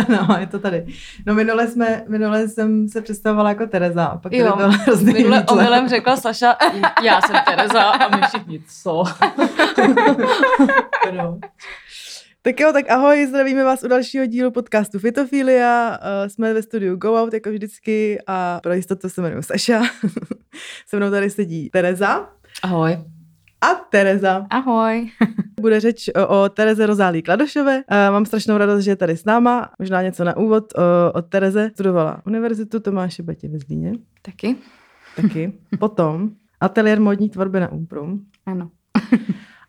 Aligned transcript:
no, 0.08 0.36
je 0.40 0.46
to 0.46 0.58
tady. 0.58 0.86
No 1.26 1.34
minule, 1.34 1.68
jsme, 1.68 2.04
minule 2.08 2.48
jsem 2.48 2.88
se 2.88 3.02
představovala 3.02 3.48
jako 3.48 3.66
Tereza 3.66 4.04
a 4.04 4.18
pak 4.18 4.32
Jo, 4.32 4.56
tady 4.56 4.76
hrozný 4.76 5.12
Minule 5.12 5.44
omylem 5.44 5.88
řekla 5.88 6.16
Saša, 6.16 6.56
já 7.02 7.20
jsem 7.20 7.36
Tereza 7.46 7.82
a 7.82 8.16
my 8.16 8.22
všichni, 8.28 8.62
co? 8.82 9.04
No. 11.16 11.38
Tak 12.42 12.60
jo, 12.60 12.72
tak 12.72 12.90
ahoj, 12.90 13.26
zdravíme 13.26 13.64
vás 13.64 13.82
u 13.82 13.88
dalšího 13.88 14.26
dílu 14.26 14.50
podcastu 14.50 14.98
Fitofilia. 14.98 15.98
Uh, 15.98 16.28
jsme 16.28 16.54
ve 16.54 16.62
studiu 16.62 16.96
Go 16.96 17.22
Out 17.22 17.34
jako 17.34 17.50
vždycky 17.50 18.18
a 18.26 18.60
pro 18.62 18.72
jistotu 18.72 19.08
se 19.08 19.20
jmenuji 19.20 19.42
Saša. 19.42 19.82
se 20.86 20.96
mnou 20.96 21.10
tady 21.10 21.30
sedí 21.30 21.70
Tereza 21.70 22.28
Ahoj. 22.62 22.98
A 23.64 23.74
Tereza. 23.90 24.46
Ahoj. 24.50 25.10
Bude 25.60 25.80
řeč 25.80 26.10
o, 26.14 26.44
o 26.44 26.48
Tereze 26.48 26.86
Rozálí 26.86 27.22
Kladošové. 27.22 27.76
Uh, 27.76 28.12
mám 28.12 28.26
strašnou 28.26 28.58
radost, 28.58 28.84
že 28.84 28.90
je 28.90 28.96
tady 28.96 29.16
s 29.16 29.24
náma. 29.24 29.70
Možná 29.78 30.02
něco 30.02 30.24
na 30.24 30.36
úvod 30.36 30.64
od 31.14 31.26
Tereze. 31.26 31.70
Studovala 31.72 32.22
univerzitu 32.26 32.80
Tomáše 32.80 33.22
Batě 33.22 33.48
ve 33.48 33.58
Zlíně. 33.58 33.92
Taky? 34.22 34.56
Taky. 35.16 35.52
Potom 35.78 36.30
ateliér 36.60 37.00
modní 37.00 37.28
tvorby 37.28 37.60
na 37.60 37.72
Umprum. 37.72 38.20
Ano. 38.46 38.70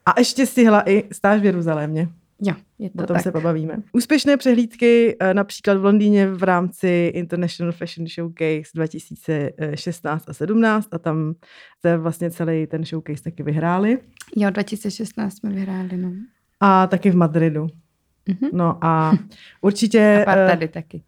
A 0.05 0.19
ještě 0.19 0.45
stihla 0.45 0.89
i 0.89 1.03
stáž 1.11 1.41
v 1.41 1.45
Jeruzalémě. 1.45 2.07
Jo, 2.41 2.53
je 2.79 2.89
to 2.89 3.03
O 3.03 3.05
tom 3.05 3.13
tak. 3.15 3.23
se 3.23 3.31
pobavíme. 3.31 3.77
Úspěšné 3.93 4.37
přehlídky 4.37 5.15
eh, 5.19 5.33
například 5.33 5.77
v 5.77 5.83
Londýně 5.85 6.27
v 6.27 6.43
rámci 6.43 7.11
International 7.15 7.71
Fashion 7.71 8.07
Showcase 8.07 8.71
2016 8.75 10.29
a 10.29 10.33
17 10.33 10.87
a 10.91 10.97
tam 10.99 11.33
se 11.81 11.97
vlastně 11.97 12.31
celý 12.31 12.67
ten 12.67 12.85
showcase 12.85 13.23
taky 13.23 13.43
vyhráli. 13.43 13.99
Jo, 14.35 14.49
2016 14.49 15.35
jsme 15.37 15.49
vyhráli, 15.49 15.97
no. 15.97 16.11
A 16.59 16.87
taky 16.87 17.11
v 17.11 17.15
Madridu. 17.15 17.67
Mhm. 18.27 18.49
No 18.53 18.77
a 18.81 19.11
určitě... 19.61 20.21
A 20.21 20.25
pár 20.25 20.39
eh, 20.39 20.47
tady 20.47 20.67
taky. 20.67 21.03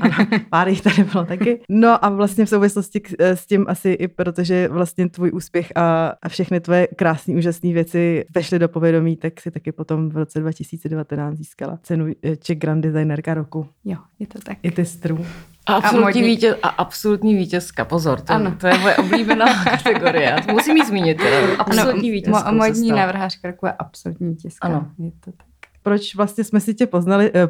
Ano, 0.00 0.14
pár 0.50 0.68
jich 0.68 0.82
tady 0.82 1.04
bylo 1.04 1.24
taky. 1.24 1.60
No 1.68 2.04
a 2.04 2.08
vlastně 2.08 2.44
v 2.44 2.48
souvislosti 2.48 3.00
k, 3.00 3.12
eh, 3.18 3.36
s 3.36 3.46
tím 3.46 3.64
asi 3.68 3.90
i 3.90 4.08
protože 4.08 4.68
vlastně 4.68 5.08
tvůj 5.08 5.30
úspěch 5.34 5.72
a, 5.76 6.12
a 6.22 6.28
všechny 6.28 6.60
tvoje 6.60 6.86
krásné, 6.96 7.34
úžasné 7.34 7.72
věci 7.72 8.24
vešly 8.34 8.58
do 8.58 8.68
povědomí, 8.68 9.16
tak 9.16 9.40
si 9.40 9.50
taky 9.50 9.72
potom 9.72 10.08
v 10.08 10.16
roce 10.16 10.40
2019 10.40 11.36
získala 11.36 11.78
cenu 11.82 12.06
eh, 12.24 12.36
Czech 12.36 12.58
Grand 12.58 12.82
Designerka 12.84 13.34
roku. 13.34 13.68
Jo, 13.84 13.96
je 14.18 14.26
to 14.26 14.38
tak. 14.44 14.58
I 14.62 14.70
ty 14.70 14.84
strů. 14.84 15.26
A 15.68 15.74
absolutní, 15.74 16.02
modní- 16.22 16.22
vítěz, 16.22 16.56
a 16.62 16.68
absolutní 16.68 17.34
vítězka, 17.34 17.84
pozor, 17.84 18.20
to, 18.20 18.32
Ano. 18.32 18.54
to 18.60 18.66
je 18.66 18.78
moje 18.78 18.96
oblíbená 18.96 19.64
kategorie. 19.64 20.24
Já 20.24 20.40
to 20.40 20.52
musím 20.52 20.76
jí 20.76 20.84
zmínit, 20.86 21.14
teda. 21.18 21.36
absolutní 21.58 22.08
mo- 22.08 22.12
vítězkou 22.12 22.38
se 22.44 22.52
modní 22.52 22.90
navrhářka 22.90 23.48
jako 23.48 23.66
je 23.66 23.72
absolutní 23.72 24.36
tiska. 24.36 24.68
Ano. 24.68 24.90
Je 24.98 25.10
to 25.10 25.32
tak. 25.32 25.46
Proč 25.82 26.14
vlastně 26.14 26.44
jsme 26.44 26.60
si 26.60 26.74
tě 26.74 26.86
poznali, 26.86 27.30
eh, 27.34 27.48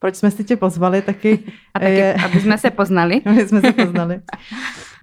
proč 0.00 0.14
jsme 0.16 0.30
si 0.30 0.44
tě 0.44 0.56
pozvali 0.56 1.02
taky, 1.02 1.38
A 1.74 1.78
taky, 1.78 1.92
je- 1.92 2.14
aby 2.14 2.40
jsme 2.40 2.58
se 2.58 2.70
poznali. 2.70 3.22
my 3.34 3.48
jsme 3.48 3.60
se 3.60 3.72
poznali. 3.72 4.20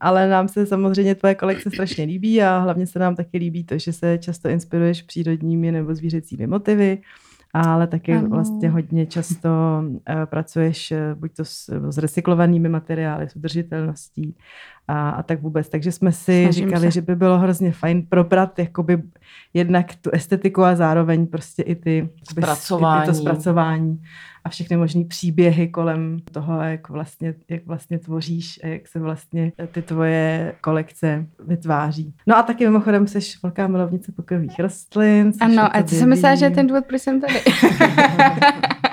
Ale 0.02 0.28
nám 0.30 0.48
se 0.48 0.66
samozřejmě 0.66 1.16
tvoje 1.16 1.36
kolekce 1.36 1.70
strašně 1.70 2.04
líbí 2.06 2.42
a 2.44 2.60
hlavně 2.60 2.88
se 2.88 3.00
nám 3.00 3.16
taky 3.16 3.38
líbí 3.38 3.64
to, 3.64 3.78
že 3.78 3.94
se 3.94 4.18
často 4.18 4.50
inspiruješ 4.50 5.02
přírodními 5.02 5.72
nebo 5.72 5.96
zvířecími 5.96 6.48
motivy, 6.48 6.98
ale 7.54 7.88
taky 7.88 8.14
Ano. 8.14 8.30
vlastně 8.30 8.70
hodně 8.70 9.06
často 9.06 9.50
uh, 9.84 9.92
pracuješ 10.26 10.92
uh, 10.92 11.20
buď 11.20 11.32
to 11.36 11.46
s, 11.46 11.70
s 11.92 11.98
recyklovanými 11.98 12.70
materiály, 12.70 13.30
s 13.30 13.36
udržitelností 13.36 14.36
a, 14.88 15.10
a 15.10 15.24
tak 15.24 15.42
vůbec. 15.42 15.70
Takže 15.70 15.92
jsme 15.92 16.12
si 16.12 16.44
Snažím 16.44 16.66
říkali, 16.66 16.86
se. 16.86 16.92
že 16.92 17.02
by 17.02 17.16
bylo 17.16 17.38
hrozně 17.40 17.72
fajn 17.72 18.06
probrat 18.10 18.60
jakoby 18.60 19.02
jednak 19.54 19.96
tu 19.96 20.10
estetiku 20.14 20.64
a 20.64 20.76
zároveň 20.76 21.28
prostě 21.28 21.62
i 21.64 21.76
ty 21.76 22.10
s- 22.24 22.32
i 22.32 22.32
Zpracování. 22.32 23.06
to 23.08 23.14
zpracování 23.14 24.02
a 24.48 24.50
všechny 24.50 24.78
možný 24.78 25.06
příběhy 25.06 25.68
kolem 25.68 26.18
toho, 26.32 26.62
jak 26.62 26.90
vlastně, 26.90 27.36
jak 27.50 27.66
vlastně 27.66 28.00
tvoříš 28.00 28.60
a 28.64 28.68
jak 28.68 28.88
se 28.88 29.00
vlastně 29.00 29.52
ty 29.72 29.82
tvoje 29.82 30.54
kolekce 30.62 31.26
vytváří. 31.48 32.14
No 32.28 32.38
a 32.38 32.44
taky 32.44 32.66
mimochodem 32.66 33.08
jsi 33.08 33.20
velká 33.44 33.68
milovnice 33.68 34.12
pokojových 34.12 34.60
rostlin. 34.60 35.32
Ano, 35.42 35.76
a 35.76 35.84
co 35.84 35.96
jsem 35.96 36.10
myslela, 36.10 36.36
že 36.36 36.46
je 36.46 36.52
ten 36.52 36.68
důvod, 36.68 36.86
proč 36.86 37.02
jsem 37.02 37.22
tady. 37.22 37.34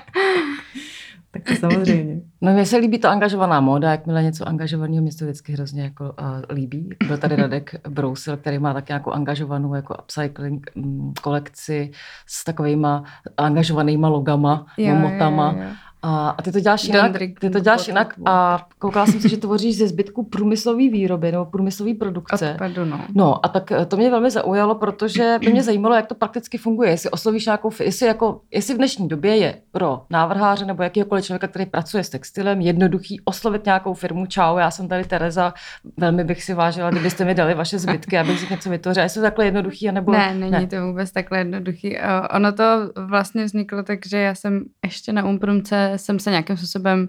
Tak 1.48 1.58
samozřejmě. 1.60 2.20
No 2.40 2.52
mně 2.52 2.66
se 2.66 2.76
líbí 2.76 2.98
to 2.98 3.08
angažovaná 3.08 3.60
móda, 3.60 3.90
jakmile 3.90 4.22
něco 4.22 4.48
angažovaného 4.48 5.02
mě 5.02 5.10
to 5.18 5.24
vždycky 5.24 5.52
hrozně 5.52 5.82
jako 5.82 6.04
uh, 6.04 6.56
líbí. 6.56 6.88
Byl 7.06 7.18
tady 7.18 7.36
Radek 7.36 7.74
Brousil, 7.88 8.36
který 8.36 8.58
má 8.58 8.74
taky 8.74 8.90
nějakou 8.90 9.10
angažovanou 9.10 9.74
jako 9.74 9.96
upcycling 10.02 10.70
mm, 10.74 11.12
kolekci 11.22 11.90
s 12.26 12.44
takovýma 12.44 13.04
angažovanýma 13.36 14.08
logama, 14.08 14.66
jo, 14.76 14.94
motama. 14.94 15.54
Jo, 15.56 15.62
jo. 15.62 15.70
A, 16.06 16.28
a 16.38 16.42
ty 16.42 16.52
to 16.52 16.60
děláš 16.60 16.84
jinak, 16.84 17.12
ty 17.40 17.50
to 17.50 17.60
děláš 17.60 17.88
jinak 17.88 18.14
a 18.26 18.66
koukala 18.78 19.06
jsem 19.06 19.20
se, 19.20 19.28
že 19.28 19.36
tvoříš 19.36 19.78
ze 19.78 19.88
zbytku 19.88 20.22
průmyslové 20.22 20.78
výroby 20.78 21.32
nebo 21.32 21.44
průmyslové 21.44 21.94
produkce. 21.94 22.50
Odpadu, 22.52 22.84
no. 22.84 23.00
No 23.14 23.46
a 23.46 23.48
tak 23.48 23.72
eh, 23.72 23.86
to 23.86 23.96
mě 23.96 24.10
velmi 24.10 24.30
zaujalo, 24.30 24.74
protože 24.74 25.38
by 25.40 25.52
mě 25.52 25.62
zajímalo, 25.62 25.94
jak 25.94 26.06
to 26.06 26.14
prakticky 26.14 26.58
funguje. 26.58 26.90
Jestli 26.90 27.10
oslovíš 27.10 27.46
nějakou, 27.46 27.70
jestli, 27.80 28.06
jako, 28.06 28.40
jestli 28.50 28.74
v 28.74 28.76
dnešní 28.76 29.08
době 29.08 29.36
je 29.36 29.54
pro 29.72 30.02
návrháře 30.10 30.66
nebo 30.66 30.82
jakýkoliv 30.82 31.24
člověka, 31.24 31.48
který 31.48 31.66
pracuje 31.66 32.04
s 32.04 32.10
textilem, 32.10 32.60
jednoduchý 32.60 33.20
oslovit 33.24 33.64
nějakou 33.64 33.94
firmu. 33.94 34.26
Čau, 34.26 34.56
já 34.56 34.70
jsem 34.70 34.88
tady 34.88 35.04
Tereza, 35.04 35.54
velmi 35.96 36.24
bych 36.24 36.42
si 36.42 36.54
vážila, 36.54 36.90
kdybyste 36.90 37.24
mi 37.24 37.34
dali 37.34 37.54
vaše 37.54 37.78
zbytky, 37.78 38.18
abych 38.18 38.40
si 38.40 38.46
něco 38.50 38.70
vytvořila. 38.70 39.02
Jestli 39.02 39.20
to 39.20 39.22
takhle 39.22 39.44
jednoduchý, 39.44 39.88
anebo... 39.88 40.12
Ne, 40.12 40.34
není 40.34 40.52
ne. 40.52 40.66
to 40.66 40.86
vůbec 40.86 41.12
takhle 41.12 41.38
jednoduchý. 41.38 41.96
Eh, 41.96 42.28
Ono 42.28 42.52
to 42.52 42.64
vlastně 43.06 43.44
vzniklo 43.44 43.82
tak, 43.82 43.98
že 44.06 44.18
já 44.18 44.34
jsem 44.34 44.64
ještě 44.84 45.12
na 45.12 45.24
Umprumce 45.24 45.93
jsem 45.98 46.18
se 46.18 46.30
nějakým 46.30 46.56
způsobem 46.56 47.08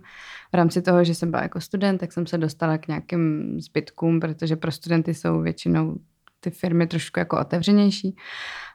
v 0.52 0.56
rámci 0.56 0.82
toho, 0.82 1.04
že 1.04 1.16
jsem 1.16 1.32
byla 1.32 1.44
jako 1.44 1.62
student, 1.62 2.00
tak 2.00 2.12
jsem 2.12 2.28
se 2.28 2.38
dostala 2.38 2.78
k 2.78 2.88
nějakým 2.88 3.56
zbytkům, 3.62 4.20
protože 4.20 4.56
pro 4.56 4.72
studenty 4.72 5.14
jsou 5.14 5.42
většinou 5.42 5.96
ty 6.40 6.52
firmy 6.52 6.88
trošku 6.88 7.20
jako 7.20 7.40
otevřenější. 7.40 8.16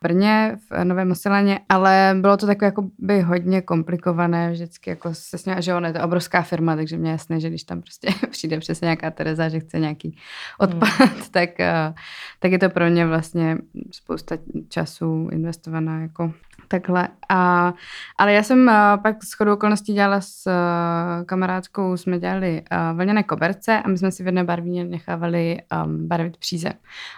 V 0.00 0.08
Brně, 0.08 0.56
v 0.70 0.84
Novém 0.84 1.10
Osilaně, 1.10 1.60
ale 1.68 2.16
bylo 2.20 2.36
to 2.36 2.46
takové 2.46 2.66
jako 2.66 2.84
by 2.98 3.20
hodně 3.20 3.62
komplikované 3.62 4.50
vždycky, 4.50 4.90
jako 4.90 5.14
se 5.14 5.38
s 5.38 5.54
že 5.58 5.74
ono 5.74 5.86
je 5.86 5.92
to 5.92 6.02
obrovská 6.02 6.42
firma, 6.42 6.76
takže 6.76 6.96
mě 6.96 7.10
je 7.10 7.12
jasné, 7.12 7.40
že 7.40 7.48
když 7.48 7.64
tam 7.64 7.80
prostě 7.82 8.08
přijde 8.30 8.58
přesně 8.58 8.84
nějaká 8.84 9.10
Tereza, 9.10 9.48
že 9.48 9.60
chce 9.60 9.78
nějaký 9.78 10.16
odpad, 10.58 10.88
hmm. 10.88 11.08
tak, 11.30 11.60
eh, 11.60 11.94
tak 12.38 12.52
je 12.52 12.58
to 12.58 12.70
pro 12.70 12.90
mě 12.90 13.06
vlastně 13.06 13.58
spousta 13.90 14.36
času 14.68 15.28
investovaná 15.32 16.00
jako 16.00 16.32
takhle. 16.68 17.08
A, 17.28 17.72
ale 18.18 18.32
já 18.32 18.42
jsem 18.42 18.68
eh, 18.68 18.98
pak 19.02 19.24
s 19.24 19.32
chodou 19.32 19.52
okolností 19.52 19.94
dělala 19.94 20.20
s 20.20 20.46
eh, 20.46 21.24
kamarádkou, 21.24 21.96
jsme 21.96 22.18
dělali 22.18 22.62
vlněné 22.94 23.22
koberce 23.22 23.82
a 23.82 23.88
my 23.88 23.98
jsme 23.98 24.12
si 24.12 24.22
v 24.22 24.26
jedné 24.26 24.44
barvíně 24.44 24.84
nechávali 24.84 25.58
um, 25.84 26.08
barvit 26.08 26.36
příze. 26.36 26.72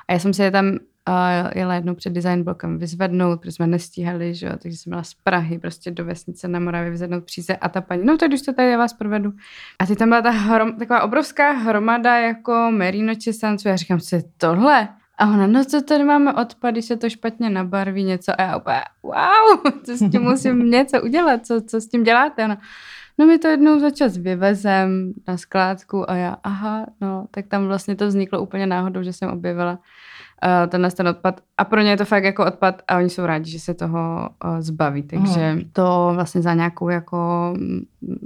A 0.08 0.12
já 0.12 0.18
jsem 0.18 0.34
si 0.34 0.42
je 0.42 0.50
tam 0.50 0.78
uh, 1.08 1.50
jela 1.54 1.74
jednou 1.74 1.94
před 1.94 2.12
design 2.12 2.42
blokem 2.42 2.78
vyzvednout, 2.78 3.40
protože 3.40 3.52
jsme 3.52 3.66
nestíhali, 3.66 4.34
že 4.34 4.46
jo, 4.46 4.52
takže 4.62 4.78
jsem 4.78 4.90
byla 4.90 5.02
z 5.02 5.14
Prahy 5.14 5.58
prostě 5.58 5.90
do 5.90 6.04
vesnice 6.04 6.48
na 6.48 6.60
Moravě 6.60 6.90
vyzvednout 6.90 7.24
příze 7.24 7.56
a 7.56 7.68
ta 7.68 7.80
paní, 7.80 8.04
no 8.04 8.18
tak 8.18 8.28
když 8.28 8.42
to 8.42 8.52
tady 8.52 8.70
já 8.70 8.78
vás 8.78 8.92
provedu. 8.92 9.32
A 9.78 9.86
ty 9.86 9.96
tam 9.96 10.08
byla 10.08 10.22
ta 10.22 10.30
hrom, 10.30 10.76
taková 10.76 11.02
obrovská 11.02 11.52
hromada 11.52 12.18
jako 12.18 12.70
merino 12.70 13.14
česanců, 13.14 13.68
já 13.68 13.76
říkám, 13.76 14.00
co 14.00 14.16
je 14.16 14.22
tohle? 14.36 14.88
A 15.18 15.26
ona, 15.26 15.46
no 15.46 15.64
co 15.64 15.82
tady 15.82 16.04
máme 16.04 16.32
odpad, 16.34 16.70
když 16.70 16.84
se 16.84 16.96
to 16.96 17.10
špatně 17.10 17.50
nabarví 17.50 18.04
něco. 18.04 18.40
A 18.40 18.42
já 18.42 18.56
úplně, 18.56 18.80
wow, 19.02 19.72
co 19.84 19.96
s 19.96 20.10
tím 20.10 20.22
musím 20.22 20.70
něco 20.70 21.02
udělat, 21.02 21.46
co, 21.46 21.60
co 21.60 21.80
s 21.80 21.88
tím 21.88 22.02
děláte? 22.02 22.44
Ona, 22.44 22.58
no 23.18 23.26
my 23.26 23.38
to 23.38 23.48
jednou 23.48 23.78
za 23.78 23.90
čas 23.90 24.16
vyvezem 24.16 25.12
na 25.28 25.36
skládku 25.36 26.10
a 26.10 26.14
já, 26.14 26.36
aha, 26.42 26.86
no, 27.00 27.26
tak 27.30 27.46
tam 27.46 27.66
vlastně 27.66 27.96
to 27.96 28.06
vzniklo 28.06 28.42
úplně 28.42 28.66
náhodou, 28.66 29.02
že 29.02 29.12
jsem 29.12 29.30
objevila 29.30 29.78
uh, 30.44 30.70
tenhle 30.70 30.90
ten 30.90 31.08
odpad. 31.08 31.40
A 31.58 31.64
pro 31.64 31.80
ně 31.80 31.90
je 31.90 31.96
to 31.96 32.04
fakt 32.04 32.24
jako 32.24 32.46
odpad 32.46 32.82
a 32.88 32.96
oni 32.96 33.10
jsou 33.10 33.26
rádi, 33.26 33.50
že 33.50 33.60
se 33.60 33.74
toho 33.74 34.28
uh, 34.44 34.60
zbaví. 34.60 35.02
Takže 35.02 35.58
to 35.72 36.10
vlastně 36.14 36.42
za 36.42 36.54
nějakou 36.54 36.88
jako 36.88 37.52
mm, 37.56 37.80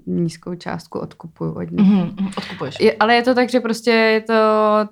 nízkou 0.07 0.55
částku 0.55 0.99
odkupuju 0.99 1.53
od 1.53 1.71
nich. 1.71 1.91
Mm-hmm, 1.91 2.33
odkupuješ. 2.39 2.81
Je, 2.81 2.97
ale 3.01 3.15
je 3.15 3.23
to 3.23 3.35
tak, 3.35 3.51
že 3.51 3.61
prostě 3.61 3.91
je 3.91 4.21
to 4.21 4.35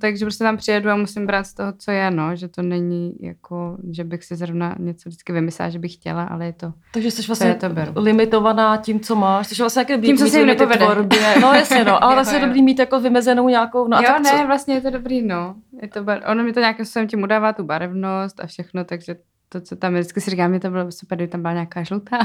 tak, 0.00 0.16
že 0.16 0.24
prostě 0.24 0.44
tam 0.44 0.56
přijedu 0.56 0.90
a 0.90 0.96
musím 0.96 1.26
brát 1.26 1.44
z 1.44 1.54
toho, 1.54 1.72
co 1.78 1.90
je, 1.90 2.10
no, 2.10 2.36
že 2.36 2.48
to 2.48 2.62
není 2.62 3.14
jako, 3.20 3.76
že 3.90 4.04
bych 4.04 4.24
si 4.24 4.36
zrovna 4.36 4.76
něco 4.78 5.08
vždycky 5.08 5.32
vymyslela, 5.32 5.70
že 5.70 5.78
bych 5.78 5.94
chtěla, 5.94 6.22
ale 6.22 6.46
je 6.46 6.52
to. 6.52 6.72
Takže 6.92 7.10
jsi 7.10 7.22
vlastně 7.22 7.54
to 7.54 7.68
beru. 7.68 7.92
limitovaná 7.96 8.76
tím, 8.76 9.00
co 9.00 9.16
máš. 9.16 9.46
Jsi 9.46 9.54
vlastně 9.62 9.86
jak 9.88 10.00
Tím, 10.00 10.16
co 10.16 10.24
limity 10.24 10.46
nepovede. 10.46 10.84
Tvorbě. 10.84 11.34
No 11.40 11.54
jasně, 11.54 11.84
no, 11.84 11.92
ale 12.04 12.12
Jo, 12.12 12.16
vlastně 12.16 12.38
je 12.38 12.46
dobrý 12.46 12.62
mít 12.62 12.78
jako 12.78 13.00
vymezenou 13.00 13.48
nějakou... 13.48 13.88
No, 13.88 13.96
a 13.96 14.00
jo, 14.00 14.06
tak 14.06 14.26
co? 14.26 14.36
ne, 14.36 14.46
vlastně 14.46 14.74
je 14.74 14.80
to 14.80 14.90
dobrý, 14.90 15.22
no. 15.22 15.54
Je 15.82 15.88
to 15.88 16.04
bar... 16.04 16.22
Ono 16.26 16.44
mi 16.44 16.52
to 16.52 16.60
nějakým 16.60 16.84
způsobem 16.84 17.08
tím 17.08 17.22
udává 17.22 17.52
tu 17.52 17.64
barevnost 17.64 18.40
a 18.40 18.46
všechno, 18.46 18.84
takže 18.84 19.16
to, 19.54 19.60
co 19.60 19.76
tam 19.76 19.94
je, 19.94 20.00
vždycky 20.00 20.20
si 20.20 20.30
říkám, 20.30 20.54
že 20.54 20.60
to 20.60 20.70
bylo 20.70 20.92
super, 20.92 21.18
kdyby 21.18 21.30
tam 21.30 21.42
byla 21.42 21.52
nějaká 21.52 21.82
žlutá 21.82 22.18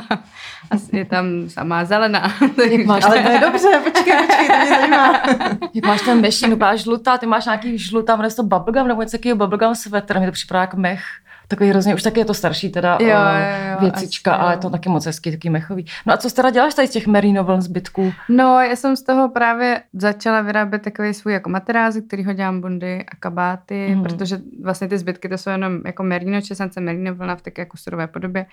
a 0.72 0.76
je 0.92 1.06
tam 1.06 1.26
samá 1.48 1.86
zelená. 1.86 2.34
Jak 2.72 2.86
máš 2.86 3.04
Ale 3.04 3.24
to 3.24 3.30
je 3.30 3.40
dobře, 3.40 3.68
počkej, 3.84 4.14
počkej, 4.28 4.48
to 4.48 4.58
mě 4.58 4.68
zajímá. 4.68 5.14
Jak 5.74 5.86
máš 5.86 6.02
ten 6.02 6.22
mešín, 6.22 6.50
vypadáš 6.50 6.84
žlutá, 6.84 7.18
ty 7.18 7.26
máš 7.26 7.46
nějaký 7.46 7.78
žlutá, 7.78 8.16
jmenuje 8.16 8.30
se 8.30 8.36
to 8.36 8.44
bubblegum 8.44 8.88
nebo 8.88 9.02
něco 9.02 9.18
takového 9.18 9.38
bubblegum 9.38 9.76
sweater, 9.76 10.20
mi 10.20 10.26
to 10.26 10.31
připadá 10.31 10.62
jako 10.62 10.78
mech. 10.78 11.04
Takový 11.50 11.69
hrozně, 11.69 11.96
už 11.96 12.04
taky 12.04 12.19
je 12.19 12.25
to 12.25 12.34
starší 12.34 12.69
teda 12.69 12.98
Jo, 13.01 13.07
jo, 13.07 13.13
jo, 13.16 13.72
jo, 13.72 13.78
věcička, 13.80 14.31
asi, 14.34 14.42
ale 14.42 14.54
je 14.54 14.57
to 14.57 14.69
taky 14.69 14.90
moc 14.90 15.06
hezký, 15.06 15.31
taky 15.31 15.50
mechový. 15.50 15.86
No 16.06 16.13
a 16.13 16.18
co 16.18 16.30
teda 16.30 16.50
děláš 16.50 16.74
tady 16.74 16.88
z 16.88 16.92
těch 16.92 17.07
merino 17.07 17.44
vln 17.44 17.62
zbytků? 17.62 18.13
No, 18.30 18.60
já 18.60 18.75
jsem 18.75 18.96
z 18.96 19.04
toho 19.04 19.30
právě 19.30 19.81
začala 19.94 20.42
vyrábět 20.42 20.81
takový 20.81 21.13
svůj 21.13 21.34
jako 21.34 21.50
materiál, 21.50 21.92
ze 21.92 22.01
kterého 22.01 22.34
dělám 22.34 22.62
bundy 22.62 23.06
a 23.12 23.16
kabáty, 23.19 23.88
Mhm. 23.90 23.98
mm. 23.98 24.04
protože 24.04 24.40
vlastně 24.63 24.88
ty 24.88 24.98
zbytky 24.98 25.30
to 25.30 25.38
jsou 25.38 25.50
jenom 25.50 25.81
jako 25.86 26.04
merino, 26.04 26.42
česance 26.42 26.81
merino 26.81 27.16
vlna 27.16 27.36
v 27.36 27.42
také 27.42 27.62
jako 27.62 27.78
surové 27.78 28.07
podobě. 28.07 28.45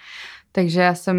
Takže 0.52 0.81
já 0.81 0.94
jsem 0.94 1.16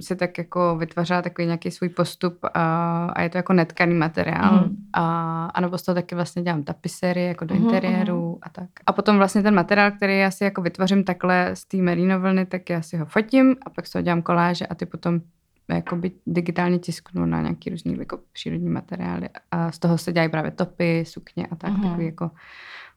si 0.00 0.16
tak 0.16 0.38
jako 0.38 0.76
vytvořila 0.76 1.22
takový 1.22 1.46
nějaký 1.46 1.70
svůj 1.70 1.88
postup 1.88 2.38
a, 2.54 3.06
a 3.14 3.22
je 3.22 3.28
to 3.30 3.38
jako 3.38 3.52
netkaný 3.52 3.94
materiál. 3.94 4.52
Mhm. 4.54 4.64
Mm. 4.64 4.76
A, 4.92 5.46
a 5.54 5.60
nebo 5.60 5.78
z 5.78 5.82
toho 5.82 5.94
taky 5.94 6.14
vlastně 6.14 6.42
dělám 6.42 6.62
tapisery 6.62 7.24
jako 7.24 7.44
do 7.44 7.54
Mhm, 7.54 7.64
interiéru 7.64 8.38
a 8.42 8.48
tak. 8.48 8.68
A 8.86 8.92
potom 8.92 9.16
vlastně 9.16 9.42
ten 9.42 9.54
materiál, 9.54 9.90
který 9.90 10.18
já 10.18 10.30
si 10.30 10.44
jako 10.44 10.62
vytvořím 10.62 11.04
takhle 11.16 11.50
z 11.56 11.64
té 11.64 11.76
merino 11.76 12.20
vlny, 12.20 12.46
tak 12.46 12.70
já 12.70 12.82
si 12.82 12.96
ho 12.96 13.06
fotím 13.06 13.56
a 13.66 13.70
pak 13.70 13.86
z 13.86 13.90
toho 13.92 14.02
dělám 14.02 14.22
koláže 14.22 14.66
a 14.66 14.74
ty 14.74 14.86
potom 14.86 15.20
jakoby 15.68 16.10
digitálně 16.26 16.78
tisknu 16.78 17.26
na 17.26 17.40
nějaký 17.42 17.70
různý 17.70 17.96
jako 17.98 18.18
přírodní 18.32 18.68
materiály 18.68 19.28
a 19.50 19.72
z 19.72 19.78
toho 19.78 19.98
se 19.98 20.12
dělají 20.12 20.30
právě 20.30 20.50
topy, 20.50 21.04
sukně 21.06 21.46
a 21.46 21.56
tak, 21.56 21.70
Mhm. 21.70 21.80
mm. 21.80 21.88
takový 21.88 22.06
jako 22.06 22.30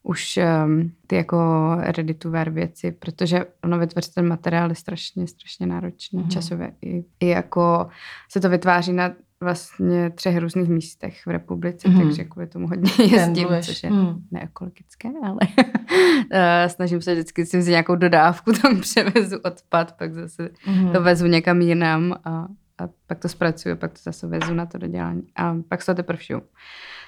už 0.04 0.40
um, 0.66 0.92
ty 1.08 1.16
jako 1.16 1.38
ready 1.80 2.14
to 2.14 2.32
wear 2.32 2.50
věci, 2.50 2.92
protože 2.92 3.46
ono 3.64 3.80
vytvořit 3.80 4.14
ten 4.14 4.28
materiál 4.28 4.70
je 4.70 4.76
strašně, 4.76 5.28
strašně 5.28 5.68
náročný 5.68 6.18
Mhm. 6.20 6.26
mm. 6.26 6.32
časově. 6.32 6.72
I, 6.82 7.04
I 7.20 7.28
jako 7.28 7.88
se 8.32 8.40
to 8.40 8.50
vytváří 8.50 8.94
na 8.94 9.12
vlastně 9.42 10.10
třech 10.10 10.38
různých 10.38 10.70
místech 10.70 11.26
v 11.26 11.30
republice, 11.30 11.90
mm. 11.90 11.98
takže 12.02 12.24
kvůli 12.24 12.48
tomu 12.48 12.68
hodně 12.68 12.92
jezdím, 13.00 13.20
Pendluješ. 13.36 13.66
což 13.66 13.84
je 13.84 13.90
Hmm. 13.90 14.24
neekologické, 14.32 15.10
ale 15.24 15.40
eh, 16.32 16.70
snažím 16.70 17.02
se 17.02 17.14
vždycky 17.14 17.46
si 17.46 17.58
vzít 17.58 17.72
nějakou 17.72 17.96
dodávku, 17.96 18.52
tam 18.62 18.80
převezu 18.82 19.38
odpad, 19.44 19.92
pak 19.98 20.14
zase 20.14 20.50
Mhm. 20.68 20.92
to 20.94 21.02
vezu 21.04 21.28
někam 21.28 21.62
jinam 21.62 22.14
a, 22.24 22.48
a 22.78 22.90
pak 23.08 23.20
to 23.20 23.30
zpracuju, 23.30 23.76
pak 23.76 23.92
to 23.94 24.00
zase 24.04 24.28
vezu 24.28 24.54
na 24.54 24.66
to 24.66 24.78
dodělání 24.78 25.24
a 25.36 25.56
pak 25.70 25.82
se 25.82 25.92
to 25.92 25.96
teprve 25.96 26.20
šiju. 26.24 26.42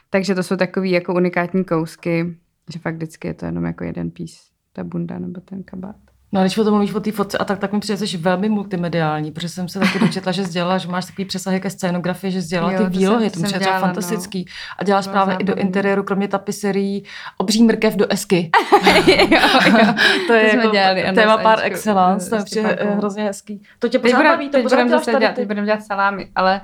Takže 0.09 0.35
to 0.35 0.43
jsou 0.43 0.55
takový 0.55 0.91
jako 0.91 1.13
unikátní 1.13 1.63
kousky, 1.65 2.37
že 2.73 2.79
fakt 2.79 2.95
vždycky 2.95 3.27
je 3.27 3.33
to 3.33 3.45
jenom 3.45 3.65
jako 3.65 3.83
jeden 3.83 4.11
pís, 4.11 4.41
ta 4.73 4.83
bunda 4.83 5.19
nebo 5.19 5.41
ten 5.41 5.63
kabát. 5.63 5.95
No 6.33 6.39
a 6.39 6.43
když 6.43 6.57
o 6.57 6.63
tom 6.63 6.73
mluvíš 6.73 6.93
o 6.93 6.99
té 6.99 7.11
fotce 7.11 7.37
a 7.37 7.45
tak, 7.45 7.59
tak 7.59 7.73
mi 7.73 7.79
přijde, 7.79 7.97
že 7.97 8.07
jsi 8.07 8.17
velmi 8.17 8.49
multimediální, 8.49 9.31
protože 9.31 9.49
jsem 9.49 9.69
se 9.69 9.79
taky 9.79 9.99
dočetla, 9.99 10.31
že 10.31 10.43
sdělala, 10.43 10.77
že 10.77 10.87
máš 10.87 11.05
takový 11.05 11.25
přesahy 11.25 11.59
ke 11.59 11.69
scénografii, 11.69 12.31
že 12.31 12.41
sdělala 12.41 12.71
Jo, 12.71 12.77
ty 12.77 12.83
to 12.83 12.89
výlohy, 12.89 13.29
to 13.29 13.33
to 13.33 13.39
jsem 13.39 13.47
třeba 13.47 13.59
dělala, 13.59 13.79
no. 13.79 13.85
fantastický. 13.85 14.45
A 14.79 14.83
děláš 14.83 15.05
Bylo 15.07 15.13
právě 15.13 15.35
i 15.39 15.43
do 15.43 15.55
interiéru, 15.55 16.03
kromě 16.03 16.27
tapiserií, 16.27 17.03
obří 17.37 17.63
mrkev 17.63 17.95
do 17.95 18.11
esky. 18.11 18.49
jo, 19.07 19.27
jo. 19.29 19.39
to 20.27 20.33
je 20.33 20.49
To 20.51 20.57
jako 20.57 20.69
dělali, 20.69 21.03
téma 21.15 21.33
Aničkou, 21.33 21.65
excellence, 21.65 22.29
to 22.29 22.35
je 22.35 22.41
Štěpánkou. 22.45 22.97
hrozně 22.97 23.23
hezký. 23.23 23.63
To 23.79 23.87
tě 23.87 23.99
pořád 23.99 24.17
budeme 24.17 24.35
baví, 24.35 24.49
to 24.49 24.61
pořád 24.61 24.87
děláš 24.87 25.05
tady 25.05 25.27
teď 25.35 25.47
budem 25.47 25.65
dělat 25.65 25.83
salámy, 25.83 26.29
ale 26.35 26.61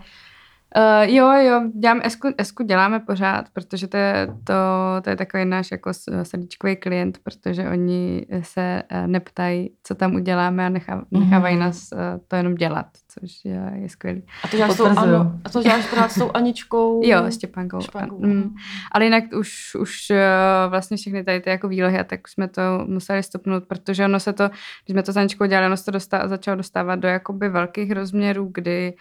Uh, 0.75 1.13
jo, 1.15 1.31
jo, 1.31 1.61
dělám 1.79 1.99
esku, 2.03 2.27
esku 2.37 2.63
děláme 2.63 2.99
pořád, 2.99 3.49
protože 3.53 3.87
to 3.87 3.97
je, 3.97 4.27
to, 4.43 4.53
to 5.03 5.09
je 5.09 5.15
takový 5.15 5.45
náš 5.45 5.71
jako 5.71 5.91
srdíčkový 6.23 6.75
klient, 6.75 7.17
protože 7.23 7.69
oni 7.69 8.25
se 8.41 8.83
eh, 8.89 9.07
neptají, 9.07 9.69
co 9.83 9.95
tam 9.95 10.15
uděláme 10.15 10.65
a 10.65 10.69
nechá, 10.69 11.05
nechávají 11.11 11.55
Mhm. 11.55 11.65
nás 11.65 11.91
eh, 11.91 12.19
to 12.27 12.35
jenom 12.35 12.55
dělat, 12.55 12.87
což 13.19 13.45
je, 13.45 13.71
je 13.75 13.89
skvělý. 13.89 14.23
A 14.43 14.47
to 14.47 14.57
děláš, 14.57 14.71
s 14.71 14.77
tou, 14.77 14.85
ano, 14.85 15.39
a 15.43 15.49
to 15.49 15.63
děláš 15.63 15.87
pořád 15.89 16.11
s 16.11 16.19
tou 16.19 16.31
Aničkou. 16.33 17.01
Jo, 17.05 17.23
s 17.25 17.33
Štěpánkou. 17.33 17.81
Štěpánkou, 17.81 18.19
Mm. 18.19 18.55
Ale 18.91 19.03
jinak 19.05 19.23
už, 19.39 19.75
už 19.79 20.09
eh, 20.09 20.25
vlastně 20.69 20.97
všechny 20.97 21.23
tady 21.23 21.39
ty 21.41 21.49
jako 21.49 21.67
výlohy, 21.67 21.99
a 21.99 22.03
tak 22.03 22.27
jsme 22.27 22.47
to 22.47 22.61
museli 22.87 23.23
stopnout, 23.23 23.63
protože 23.67 24.05
ono 24.05 24.19
se 24.19 24.33
to, 24.33 24.47
když 24.47 24.93
jsme 24.93 25.03
to 25.03 25.11
s 25.13 25.17
Aničkou 25.17 25.45
dělali, 25.45 25.67
ono 25.67 25.77
se 25.77 25.85
to 25.85 25.91
dostá, 25.91 26.27
začalo 26.27 26.57
dostávat 26.57 26.95
do 26.95 27.07
jakoby 27.07 27.49
velkých 27.49 27.91
rozměrů, 27.91 28.49
kdy 28.53 28.93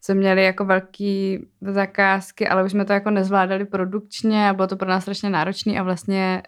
jsme 0.00 0.14
měli 0.14 0.44
jako 0.44 0.64
velký 0.64 1.46
zakázky, 1.60 2.48
ale 2.48 2.64
už 2.64 2.70
jsme 2.70 2.84
to 2.84 2.92
jako 2.92 3.10
nezvládali 3.10 3.64
produkčně 3.64 4.48
a 4.48 4.52
bylo 4.54 4.66
to 4.66 4.76
pro 4.76 4.88
nás 4.88 5.02
strašně 5.02 5.30
náročné 5.30 5.78
a 5.78 5.82
vlastně 5.82 6.42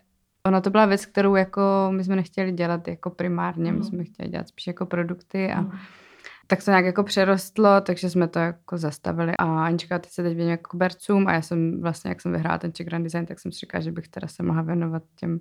Ona 0.47 0.61
to 0.61 0.71
byla 0.71 0.87
věc, 0.87 1.07
kterou 1.07 1.35
jako 1.35 1.63
my 1.91 2.05
jsme 2.05 2.17
nechtěli 2.17 2.53
dělat 2.53 2.89
jako 2.89 3.11
primárně, 3.11 3.73
my 3.73 3.85
jsme 3.85 4.05
chtěli 4.05 4.29
dělat 4.29 4.49
spíš 4.49 4.67
jako 4.67 4.87
produkty 4.87 5.53
a 5.53 5.61
Mhm. 5.61 5.79
Tak 6.47 6.65
to 6.65 6.71
nějak 6.71 6.85
jako 6.85 7.03
přerostlo, 7.03 7.81
takže 7.81 8.11
jsme 8.11 8.29
to 8.29 8.39
jako 8.39 8.79
zastavili. 8.79 9.33
A 9.39 9.65
Anička 9.65 9.99
teď 9.99 10.13
se 10.13 10.23
teď 10.23 10.37
věnuje 10.37 10.51
jako 10.51 10.71
kobercům 10.71 11.29
a 11.29 11.33
já 11.33 11.43
jsem 11.43 11.81
vlastně, 11.81 12.09
jak 12.09 12.21
jsem 12.21 12.33
vyhrála 12.33 12.59
ten 12.59 12.73
Czech 12.73 12.87
Grand 12.87 13.05
Design, 13.05 13.27
tak 13.27 13.41
jsem 13.41 13.53
si 13.53 13.59
říkala, 13.59 13.83
že 13.83 13.93
bych 13.93 14.09
teda 14.09 14.29
se 14.29 14.43
mohla 14.43 14.63
věnovat 14.63 15.03
těm 15.15 15.41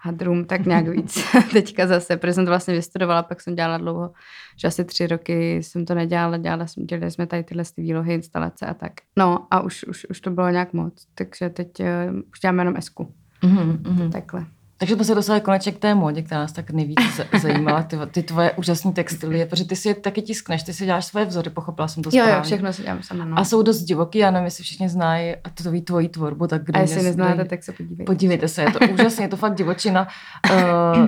hadrům 0.00 0.44
tak 0.44 0.66
nějak 0.66 0.88
víc 0.88 1.24
teďka 1.52 1.86
zase, 1.86 2.16
protože 2.16 2.32
jsem 2.32 2.44
to 2.44 2.50
vlastně 2.50 2.74
vystudovala, 2.74 3.22
pak 3.22 3.40
jsem 3.40 3.54
dělala 3.54 3.78
dlouho, 3.78 4.12
že 4.56 4.68
asi 4.68 4.84
tři 4.84 5.06
roky 5.06 5.56
jsem 5.62 5.84
to 5.84 5.94
nedělala, 5.94 6.36
dělala 6.36 6.66
jsem, 6.66 6.86
dělali 6.86 7.10
jsme 7.10 7.26
tady 7.26 7.44
tyhle 7.44 7.64
ty 7.74 7.82
výlohy, 7.82 8.14
instalace 8.14 8.66
a 8.66 8.74
tak. 8.74 8.92
No 9.16 9.46
a 9.50 9.60
už, 9.60 9.84
už, 9.84 10.06
už 10.10 10.20
to 10.20 10.30
bylo 10.30 10.48
nějak 10.48 10.72
moc, 10.72 11.06
takže 11.14 11.50
teď 11.50 11.80
uh, 11.80 11.86
už 12.32 12.40
děláme 12.40 12.60
jenom 12.60 12.76
esku, 12.76 13.14
Mhm, 13.44 13.82
mhm. 13.88 14.10
takhle. 14.10 14.46
Takže 14.82 14.94
jsme 14.94 15.04
se 15.04 15.14
dostali 15.14 15.40
konečně 15.40 15.72
k 15.72 15.78
té 15.78 15.94
módě, 15.94 16.22
která 16.22 16.40
nás 16.40 16.52
tak 16.52 16.70
nejvíc 16.70 16.98
za- 17.16 17.38
zajímala, 17.38 17.82
ty, 17.82 17.96
ty 18.10 18.22
tvoje 18.22 18.52
úžasné 18.52 18.92
textilie, 18.92 19.46
protože 19.46 19.64
ty 19.64 19.76
si 19.76 19.88
je 19.88 19.94
taky 19.94 20.22
tiskneš, 20.22 20.62
ty 20.62 20.72
si 20.72 20.84
děláš 20.86 21.04
svoje 21.04 21.24
vzory, 21.24 21.50
pochopila 21.50 21.88
jsem 21.88 22.02
to 22.02 22.10
Jo, 22.12 22.22
správně. 22.22 22.34
jo, 22.34 22.42
všechno 22.42 22.72
si 22.72 22.82
dělám 22.82 23.02
sama. 23.02 23.24
No. 23.24 23.38
A 23.38 23.44
jsou 23.44 23.62
dost 23.62 23.82
divoký, 23.82 24.18
já 24.18 24.30
nevím, 24.30 24.44
jestli 24.44 24.64
všichni 24.64 24.88
znají 24.88 25.34
a 25.44 25.50
to 25.62 25.70
ví 25.70 25.82
tvoji 25.82 26.08
tvorbu, 26.08 26.46
tak 26.46 26.64
kde 26.64 26.78
a 26.78 26.82
jestli 26.82 27.02
neznáte, 27.02 27.34
kde- 27.34 27.44
tak 27.44 27.64
se 27.64 27.72
podívejte. 27.72 28.04
Podívejte 28.04 28.48
se, 28.48 28.62
je 28.62 28.70
to 28.72 28.78
úžasně, 28.92 29.24
je 29.24 29.28
to 29.28 29.36
fakt 29.36 29.54
divočina. 29.54 30.08
Uh, 30.50 30.56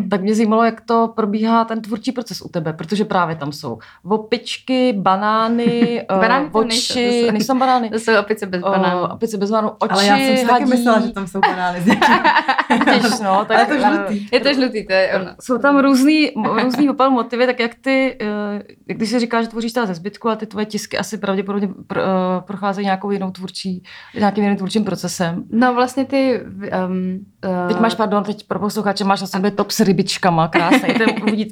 tak 0.11 0.21
mě 0.21 0.35
zajímalo, 0.35 0.65
jak 0.65 0.81
to 0.81 1.13
probíhá 1.17 1.65
ten 1.65 1.83
tvůrčí 1.83 2.13
proces 2.13 2.43
u 2.43 2.49
tebe, 2.49 2.73
protože 2.73 3.05
právě 3.05 3.37
tam 3.37 3.53
jsou 3.53 3.79
opičky, 4.05 4.93
banány, 4.93 6.07
uh, 6.13 6.19
Banány 6.21 6.51
tam 6.51 6.69
nejsou, 6.69 6.95
to 6.95 6.99
oči, 7.01 7.31
jsou- 7.45 7.59
banány. 7.59 7.91
To 7.95 7.99
jsou 7.99 8.13
opice 8.21 8.47
bez 8.47 8.63
banánů. 8.63 9.01
Uh, 9.03 9.13
opice 9.13 9.37
bez 9.37 9.51
banánů, 9.51 9.71
oči, 9.79 9.91
Ale 9.93 10.07
já 10.07 10.17
jsem 10.19 10.37
si 10.37 10.47
taky 10.47 10.65
myslela, 10.65 11.01
že 11.01 11.13
tam 11.13 11.27
jsou 11.27 11.41
banány 11.41 11.83
no, 13.25 13.45
tak, 13.45 13.64
Ale 13.65 13.77
to 13.77 13.87
žlutý. 13.87 14.29
Je 14.33 14.41
to 14.41 14.55
žlutý, 14.55 14.87
to 14.87 14.93
je 14.93 15.13
ono. 15.15 15.31
Jsou 15.41 15.59
tam 15.59 15.79
různý, 15.79 16.31
různý 16.63 16.91
opal 16.91 17.11
motivy, 17.11 17.47
tak 17.47 17.61
jak 17.61 17.75
ty, 17.75 18.17
eh, 18.21 18.63
když 18.87 19.11
si 19.11 19.19
říkáš, 19.19 19.45
že 19.45 19.51
tvoříš 19.51 19.73
teda 19.73 19.87
ze 19.87 19.95
zbytku 19.95 20.29
a 20.29 20.37
ty 20.37 20.47
tvoje 20.47 20.67
tisky 20.67 20.99
asi 20.99 21.19
pravděpodobně 21.19 21.69
eh, 21.97 22.01
procházejí 22.47 22.85
nějakou 22.85 23.11
jinou 23.11 23.31
tvůrčí, 23.31 23.83
nějakým 24.19 24.45
jiným 24.45 24.57
tvůrčím 24.57 24.85
procesem. 24.85 25.45
No 25.51 25.75
vlastně 25.75 26.05
ty... 26.05 26.41
Um, 26.87 27.19
uh, 27.45 27.69
Teď 27.69 27.81
máš, 27.81 27.95
pardon, 27.95 28.25
teď 28.25 28.47
pro 28.47 28.59
posluchače 28.59 29.05
máš 29.05 29.21
na 29.21 29.27
sobě 29.27 29.51
top 29.51 29.71
s 29.71 29.81
rybičkama, 29.81 30.49
krásně. 30.49 30.95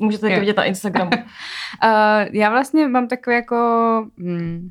Můžete 0.00 0.20
taky 0.20 0.34
Jo. 0.34 0.40
vidět 0.40 0.56
na 0.56 0.64
Instagramu. 0.64 1.10
Uh, 1.10 1.90
já 2.32 2.50
vlastně 2.50 2.88
mám 2.88 3.08
takové 3.08 3.36
jako... 3.36 3.56
Hmm, 4.18 4.70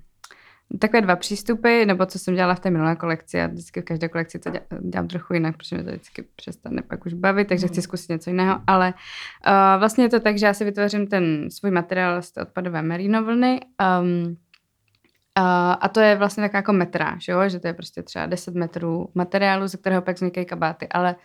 takové 0.80 1.02
dva 1.02 1.16
přístupy, 1.16 1.86
nebo 1.86 2.06
co 2.06 2.20
jsem 2.20 2.36
dělala 2.36 2.56
v 2.56 2.60
té 2.60 2.70
minulé 2.70 2.96
kolekci. 2.96 3.38
Já 3.38 3.48
vždycky 3.48 3.82
v 3.82 3.84
každé 3.84 4.10
kolekci 4.10 4.40
to 4.40 4.50
dělám, 4.50 4.90
dělám 4.90 5.08
trochu 5.08 5.34
jinak, 5.34 5.58
protože 5.58 5.76
mě 5.76 5.86
to 5.86 5.92
vždycky 5.92 6.26
přestane 6.36 6.82
pak 6.82 7.06
už 7.06 7.14
bavit, 7.14 7.48
takže 7.48 7.68
chci 7.68 7.82
zkusit 7.82 8.10
něco 8.10 8.30
jiného. 8.30 8.62
Ale 8.68 8.94
uh, 9.48 9.80
vlastně 9.80 10.04
je 10.04 10.10
to 10.10 10.20
tak, 10.20 10.38
že 10.38 10.46
já 10.46 10.54
si 10.54 10.66
vytvořím 10.66 11.08
ten 11.08 11.50
svůj 11.50 11.72
materiál 11.72 12.22
z 12.22 12.32
té 12.32 12.42
odpadové 12.42 12.82
merino 12.82 13.24
vlny. 13.24 13.60
Um, 14.02 14.38
a, 15.36 15.74
a 15.74 15.88
to 15.88 16.00
je 16.00 16.16
vlastně 16.16 16.44
taková 16.44 16.58
jako 16.58 16.74
metráž, 16.74 17.28
jo? 17.28 17.50
že 17.50 17.60
to 17.60 17.68
je 17.68 17.74
prostě 17.74 18.04
třeba 18.04 18.26
10 18.26 18.56
metrů 18.56 19.10
materiálu, 19.16 19.68
ze 19.68 19.78
kterého 19.78 20.02
pak 20.02 20.16
vznikají 20.16 20.46
kabáty, 20.46 20.88
ale 20.88 21.16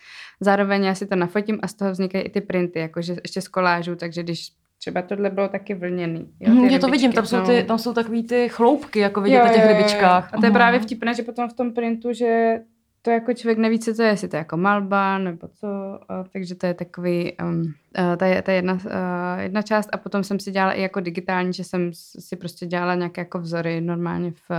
zároveň 0.40 0.84
já 0.84 0.94
si 0.94 1.06
to 1.06 1.16
nafotím 1.16 1.58
a 1.62 1.68
z 1.68 1.74
toho 1.74 1.90
vznikají 1.90 2.24
i 2.24 2.30
ty 2.30 2.40
printy, 2.40 2.78
jakože 2.78 3.16
ještě 3.22 3.40
z 3.40 3.48
kolážů, 3.48 3.96
takže 3.96 4.22
když 4.22 4.48
třeba 4.78 5.02
tohle 5.02 5.30
bylo 5.30 5.48
taky 5.48 5.74
vlněný. 5.74 6.20
Jo, 6.40 6.50
ty 6.50 6.50
Mhm, 6.50 6.64
Já 6.64 6.78
to 6.78 6.88
vidím, 6.88 7.12
tam 7.12 7.26
jsou, 7.26 7.36
no. 7.36 7.46
ty, 7.46 7.64
tam 7.64 7.78
jsou 7.78 7.92
takový 7.94 8.22
ty 8.26 8.48
chloupky, 8.48 8.98
jako 8.98 9.20
vidět 9.20 9.36
Jo, 9.38 9.44
na 9.44 9.52
těch 9.52 9.62
jo, 9.62 9.68
rybičkách. 9.68 10.34
A 10.34 10.36
to 10.36 10.44
je 10.46 10.50
Mhm. 10.50 10.58
právě 10.58 10.80
vtipné, 10.80 11.14
že 11.14 11.22
potom 11.22 11.48
v 11.48 11.52
tom 11.52 11.72
printu, 11.72 12.12
že 12.12 12.58
to 13.02 13.10
jako 13.10 13.32
člověk 13.34 13.58
neví, 13.58 13.78
co 13.78 13.94
to 13.94 14.02
je, 14.02 14.08
jestli 14.08 14.28
to 14.28 14.36
je 14.36 14.38
jako 14.38 14.56
malba 14.56 15.18
nebo 15.18 15.48
co, 15.48 15.66
takže 16.32 16.54
to 16.54 16.66
je 16.66 16.74
takový, 16.74 17.32
um, 17.42 17.60
uh, 17.60 18.16
to 18.18 18.24
je, 18.24 18.42
je 18.48 18.54
jedna, 18.54 18.72
uh, 18.74 18.80
jedna 19.40 19.62
část 19.62 19.88
a 19.92 19.96
potom 19.96 20.24
jsem 20.24 20.40
si 20.40 20.50
dělala 20.50 20.72
i 20.72 20.82
jako 20.82 21.00
digitální, 21.00 21.52
že 21.52 21.64
jsem 21.64 21.90
si 21.94 22.36
prostě 22.36 22.66
dělala 22.66 22.94
nějaké 22.94 23.20
jako 23.20 23.38
vzory 23.38 23.80
normálně 23.80 24.30
v 24.30 24.50
uh, 24.50 24.56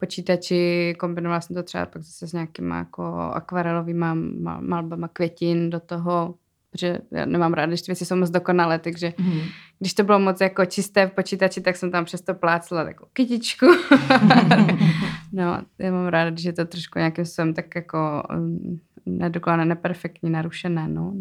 počítači, 0.00 0.94
kombinovala 0.98 1.40
jsem 1.40 1.56
to 1.56 1.62
třeba 1.62 1.86
pak 1.86 2.02
zase 2.02 2.26
s 2.28 2.32
nějakýma 2.32 2.78
jako 2.78 3.04
akvarelovými 3.16 3.98
mal, 4.40 4.60
malbama 4.60 5.08
květin 5.08 5.70
do 5.70 5.80
toho, 5.80 6.34
protože 6.72 6.98
já 7.12 7.24
nemám 7.26 7.52
ráda, 7.54 7.66
když 7.70 7.82
ty 7.82 7.86
věci 7.92 8.04
jsou 8.06 8.16
moc 8.16 8.30
dokonalé, 8.30 8.78
takže 8.78 9.12
Mhm. 9.18 9.40
když 9.78 9.94
to 9.94 10.04
bylo 10.04 10.18
moc 10.18 10.40
jako 10.40 10.64
čisté 10.64 11.06
v 11.06 11.10
počítači, 11.12 11.60
tak 11.60 11.76
jsem 11.76 11.90
tam 11.90 12.04
přesto 12.04 12.34
plácla 12.34 12.84
takovou 12.84 13.10
kytičku. 13.12 13.66
no, 15.32 15.62
já 15.78 15.92
mám 15.92 16.06
ráda, 16.06 16.30
když 16.30 16.44
je 16.44 16.52
to 16.52 16.64
trošku 16.64 16.98
nějakým 16.98 17.24
způsobem 17.24 17.54
tak 17.54 17.74
jako 17.74 18.22
um, 18.36 18.80
nedokonalé, 19.06 19.64
neperfektní, 19.64 20.30
narušené, 20.30 20.88
no. 20.88 21.12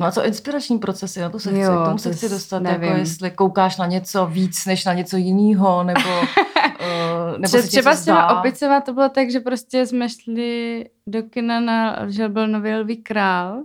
No 0.00 0.06
a 0.06 0.10
co 0.12 0.24
inspirační 0.26 0.78
procesy, 0.78 1.20
na 1.20 1.30
to 1.30 1.38
se 1.38 1.50
chci, 1.50 1.58
Jo, 1.60 1.70
k 1.82 1.84
tomu 1.84 1.96
to 1.96 2.02
se 2.02 2.12
chci 2.12 2.28
dostat, 2.28 2.58
nevím. 2.62 2.82
jako 2.82 2.98
jestli 2.98 3.30
koukáš 3.30 3.78
na 3.78 3.86
něco 3.86 4.26
víc, 4.26 4.66
než 4.66 4.84
na 4.84 4.92
něco 4.94 5.16
jiného, 5.16 5.84
nebo, 5.84 6.00
uh, 6.20 7.32
nebo 7.38 7.42
Tře- 7.58 7.66
třeba 7.68 7.94
s 7.94 8.04
těma 8.04 8.38
opicema 8.40 8.80
to 8.80 8.92
bylo 8.92 9.08
tak, 9.08 9.30
že 9.30 9.40
prostě 9.40 9.86
jsme 9.86 10.08
šli 10.08 10.84
do 11.06 11.22
kina, 11.22 11.60
na, 11.60 12.08
že 12.10 12.28
byl 12.28 12.48
nový 12.48 12.74
Lví 12.74 12.96
král 12.96 13.62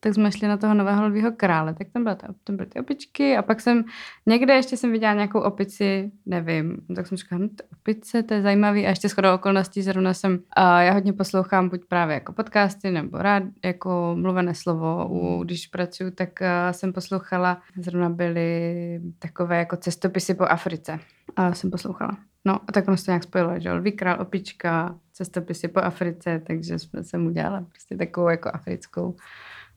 tak 0.00 0.14
jsme 0.14 0.32
šli 0.32 0.48
na 0.48 0.56
toho 0.56 0.74
nového 0.74 1.06
lvýho 1.06 1.32
krále, 1.32 1.74
tak 1.74 1.86
tam, 1.92 2.02
byla 2.02 2.14
ta, 2.14 2.28
tam 2.44 2.56
byly 2.56 2.68
ty 2.68 2.80
opičky 2.80 3.36
a 3.36 3.42
pak 3.42 3.60
jsem 3.60 3.84
někde 4.26 4.54
ještě 4.54 4.76
jsem 4.76 4.92
viděla 4.92 5.14
nějakou 5.14 5.40
opici, 5.40 6.10
nevím, 6.26 6.76
tak 6.96 7.06
jsem 7.06 7.18
říkala, 7.18 7.38
no 7.38 7.48
to 7.48 7.64
opice, 7.72 8.22
to 8.22 8.34
je 8.34 8.42
zajímavý. 8.42 8.86
A 8.86 8.88
ještě 8.88 9.08
shodou 9.08 9.34
okolností 9.34 9.82
zrovna 9.82 10.14
jsem, 10.14 10.38
a 10.56 10.82
já 10.82 10.92
hodně 10.92 11.12
poslouchám 11.12 11.68
buď 11.68 11.80
právě 11.88 12.14
jako 12.14 12.32
podcasty 12.32 12.90
nebo 12.90 13.18
rád, 13.18 13.42
jako 13.64 14.16
mluvené 14.18 14.54
slovo, 14.54 15.08
u, 15.10 15.44
když 15.44 15.66
pracuji, 15.66 16.10
tak 16.10 16.30
jsem 16.70 16.92
poslouchala, 16.92 17.62
zrovna 17.76 18.08
byly 18.08 19.00
takové 19.18 19.58
jako 19.58 19.76
cestopisy 19.76 20.34
po 20.34 20.44
Africe. 20.44 20.98
A 21.36 21.54
jsem 21.54 21.70
poslouchala. 21.70 22.16
No 22.44 22.54
a 22.68 22.72
tak 22.72 22.88
ono 22.88 22.96
se 22.96 23.04
to 23.04 23.10
nějak 23.10 23.22
spojilo, 23.22 23.60
že 23.60 23.72
Lví 23.72 23.92
král, 23.92 24.20
opička, 24.20 24.94
cestopisy 25.12 25.68
po 25.68 25.80
Africe, 25.80 26.42
takže 26.46 26.78
jsme 26.78 27.04
jsem 27.04 27.26
udělala 27.26 27.60
prostě 27.60 27.96
takovou 27.96 28.28
jako 28.28 28.50
africkou 28.52 29.16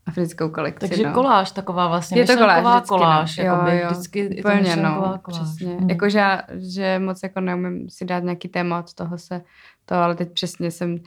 africkou 0.06 0.50
kolekci. 0.50 0.88
Takže 0.88 1.04
no. 1.04 1.14
koláž 1.14 1.52
taková 1.52 1.88
vlastně, 1.88 2.22
Je 2.22 2.28
to 2.28 2.38
koláž, 2.38 2.64
vždycky, 2.66 2.88
koláž, 2.88 3.38
no. 3.38 3.44
jakoby, 3.44 3.72
jo, 3.72 3.78
jo. 3.84 3.88
vždycky 3.92 4.20
je 4.20 4.30
to 4.30 4.50
Úplně, 4.50 4.76
no, 4.76 5.20
koláž. 5.22 5.42
přesně. 5.42 5.76
Mm. 5.76 5.90
Jakože 5.90 6.20
já, 6.20 6.42
že 6.58 7.00
moc 7.00 7.24
jako 7.24 7.40
neumím 7.40 7.90
si 7.90 8.06
dát 8.06 8.24
nějaký 8.24 8.48
téma 8.48 8.80
od 8.80 8.94
toho 8.94 9.18
se 9.18 9.42
to, 9.86 9.96
ale 9.96 10.16
teď 10.16 10.34
přesně 10.34 10.72
jsem 10.72 10.98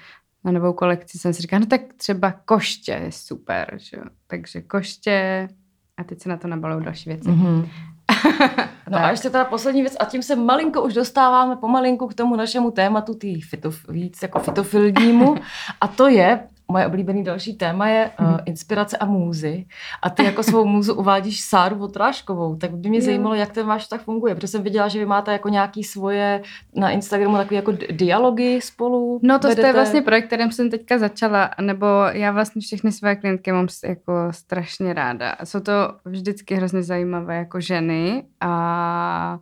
na 0.45 0.53
novou 0.53 0.73
kolekci 0.73 1.19
jsem 1.19 1.33
si 1.33 1.43
říkala, 1.43 1.61
no 1.61 1.67
tak 1.67 1.81
třeba 1.97 2.35
koště 2.45 2.93
je 2.93 3.13
super, 3.13 3.75
že 3.77 3.97
jo. 3.97 4.05
Takže 4.27 4.63
koště 4.63 5.49
a 5.97 6.05
teď 6.05 6.21
se 6.23 6.29
na 6.29 6.37
to 6.37 6.49
nabalují 6.49 6.85
další 6.85 7.11
věci. 7.11 7.29
Mm-hmm. 7.29 7.69
No 8.91 8.99
a 8.99 9.11
ještě 9.11 9.31
teda 9.31 9.45
poslední 9.45 9.81
věc, 9.81 9.97
a 10.01 10.05
tím 10.05 10.23
se 10.23 10.37
malinko 10.37 10.83
už 10.83 10.95
dostáváme 10.95 11.57
pomalinku 11.57 12.07
k 12.07 12.15
tomu 12.15 12.37
našemu 12.37 12.71
tématu, 12.71 13.15
tý 13.15 13.41
fitof, 13.41 13.89
víc 13.89 14.23
jako 14.23 14.39
fitofilnímu, 14.39 15.35
a 15.81 15.89
to 15.89 16.09
je, 16.09 16.49
moje 16.69 16.87
oblíbený 16.87 17.25
další 17.25 17.55
téma 17.55 17.89
je 17.89 18.11
uh, 18.21 18.39
inspirace 18.45 18.97
a 18.97 19.07
můzy. 19.07 19.67
A 20.03 20.11
ty 20.11 20.25
jako 20.25 20.43
svou 20.43 20.65
můzu 20.65 20.95
uvádíš 21.03 21.41
Sáru 21.41 21.77
Votráškovou, 21.77 22.57
tak 22.57 22.77
by 22.77 22.89
mě 22.89 23.03
zajímalo, 23.03 23.35
jak 23.35 23.53
ten 23.53 23.67
váš 23.67 23.87
tak 23.87 24.03
funguje, 24.03 24.35
protože 24.35 24.49
jsem 24.49 24.63
viděla, 24.63 24.89
že 24.89 24.99
vy 24.99 25.07
máte 25.07 25.33
jako 25.33 25.49
nějaký 25.49 25.85
svoje 25.85 26.43
na 26.75 26.91
Instagramu 26.91 27.37
takové 27.37 27.57
jako 27.57 27.73
dialogy 27.91 28.61
spolu. 28.61 29.21
No 29.23 29.39
to, 29.39 29.41
to 29.43 29.49
je 29.49 29.55
vedete. 29.55 29.73
vlastně 29.73 30.03
projekt, 30.03 30.27
kterým 30.27 30.53
jsem 30.53 30.71
teďka 30.71 30.99
začala, 30.99 31.51
nebo 31.61 31.87
já 32.13 32.33
vlastně 32.33 32.61
všechny 32.61 32.93
své 32.93 33.17
klientky 33.17 33.53
mám 33.53 33.67
jako 33.85 34.13
strašně 34.31 34.93
ráda. 34.93 35.37
Jsou 35.45 35.61
to 35.61 35.73
vždycky 36.05 36.55
hrozně 36.55 36.83
zajímavé 36.83 37.37
jako 37.37 37.61
ženy 37.61 38.25
a, 38.41 39.39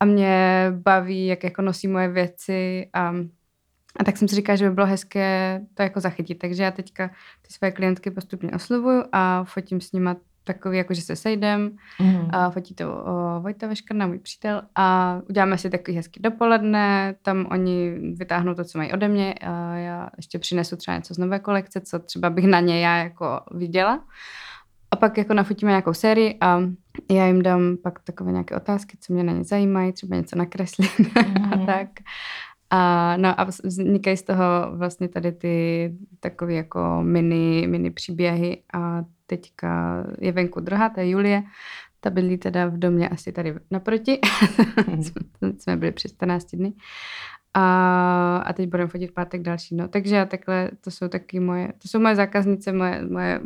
a 0.00 0.04
mě 0.04 0.66
baví, 0.70 1.26
jak 1.26 1.44
jako 1.44 1.62
nosí 1.62 1.88
moje 1.88 2.08
věci 2.08 2.88
a, 2.92 3.12
a 4.00 4.04
tak 4.04 4.16
jsem 4.16 4.28
si 4.28 4.34
říkala, 4.36 4.56
že 4.56 4.68
by 4.68 4.74
bylo 4.74 4.86
hezké 4.86 5.60
to 5.74 5.82
jako 5.82 6.00
zachytit. 6.00 6.38
Takže 6.38 6.62
já 6.62 6.70
teďka 6.70 7.08
ty 7.08 7.52
své 7.52 7.70
klientky 7.70 8.10
postupně 8.10 8.50
oslovuju 8.50 9.04
a 9.12 9.44
fotím 9.44 9.80
s 9.80 9.92
nima 9.92 10.16
takový, 10.44 10.78
jako 10.78 10.94
že 10.94 11.02
se 11.02 11.16
sejdem, 11.16 11.76
Mhm. 12.00 12.28
a 12.32 12.50
fotí 12.50 12.74
to 12.74 13.04
o, 13.04 13.40
Vojta 13.40 13.66
Veškrna, 13.66 14.06
můj 14.06 14.18
přítel 14.18 14.62
a 14.74 15.18
uděláme 15.28 15.58
si 15.58 15.70
takový 15.70 15.96
hezký 15.96 16.20
dopoledne, 16.22 17.14
tam 17.22 17.46
oni 17.50 17.90
vytáhnou 18.14 18.54
to, 18.54 18.64
co 18.64 18.78
mají 18.78 18.92
ode 18.92 19.08
mě 19.08 19.34
a 19.34 19.74
já 19.74 20.08
ještě 20.16 20.38
přinesu 20.38 20.76
třeba 20.76 20.96
něco 20.96 21.14
z 21.14 21.18
nové 21.18 21.38
kolekce, 21.38 21.80
co 21.80 21.98
třeba 21.98 22.30
bych 22.30 22.44
na 22.46 22.60
ně 22.60 22.80
já 22.80 22.96
jako 22.96 23.40
viděla. 23.50 24.04
A 24.90 24.96
pak 24.96 25.18
jako 25.18 25.34
nafotíme 25.34 25.70
nějakou 25.72 25.94
sérii 25.94 26.38
a 26.40 26.60
já 27.10 27.26
jim 27.26 27.42
dám 27.42 27.76
pak 27.82 27.98
takové 28.00 28.32
nějaké 28.32 28.56
otázky, 28.56 28.96
co 29.00 29.12
mě 29.12 29.22
na 29.24 29.32
ně 29.32 29.44
zajímají, 29.44 29.92
třeba 29.92 30.16
něco 30.16 30.36
nakreslit 30.38 30.90
a 31.52 31.56
Mhm. 31.56 31.66
tak. 31.66 31.88
A, 32.74 33.16
no 33.16 33.40
a 33.40 33.44
vznikají 33.44 34.16
z 34.16 34.22
toho 34.22 34.44
vlastně 34.76 35.08
tady 35.08 35.32
ty 35.32 35.94
takové 36.20 36.54
jako 36.54 37.00
mini, 37.02 37.66
mini 37.66 37.90
příběhy. 37.90 38.62
A 38.74 39.04
teďka 39.26 40.02
je 40.20 40.32
venku 40.32 40.60
druhá, 40.60 40.88
to 40.88 41.00
je 41.00 41.08
Julie, 41.08 41.42
ta 42.00 42.10
bydlí 42.10 42.38
teda 42.38 42.66
v 42.66 42.78
domě 42.78 43.08
asi 43.08 43.32
tady 43.32 43.54
naproti, 43.70 44.18
jsme- 45.02 45.52
jsme 45.58 45.76
byli 45.76 45.92
přes 45.92 46.12
14 46.12 46.44
dny. 46.56 46.72
A, 47.54 48.36
a 48.46 48.52
teď 48.52 48.68
budeme 48.68 48.88
fotit 48.88 49.10
v 49.10 49.14
pátek 49.14 49.42
další. 49.42 49.74
No. 49.74 49.88
Takže 49.88 50.16
já 50.16 50.24
takhle, 50.24 50.70
to 50.80 50.90
jsou 50.90 51.08
taky 51.08 51.40
moje, 51.40 51.72
to 51.82 51.88
jsou 51.88 52.00
moje 52.00 52.16
zákaznice, 52.16 52.72
moje, 52.72 53.02
moje 53.10 53.40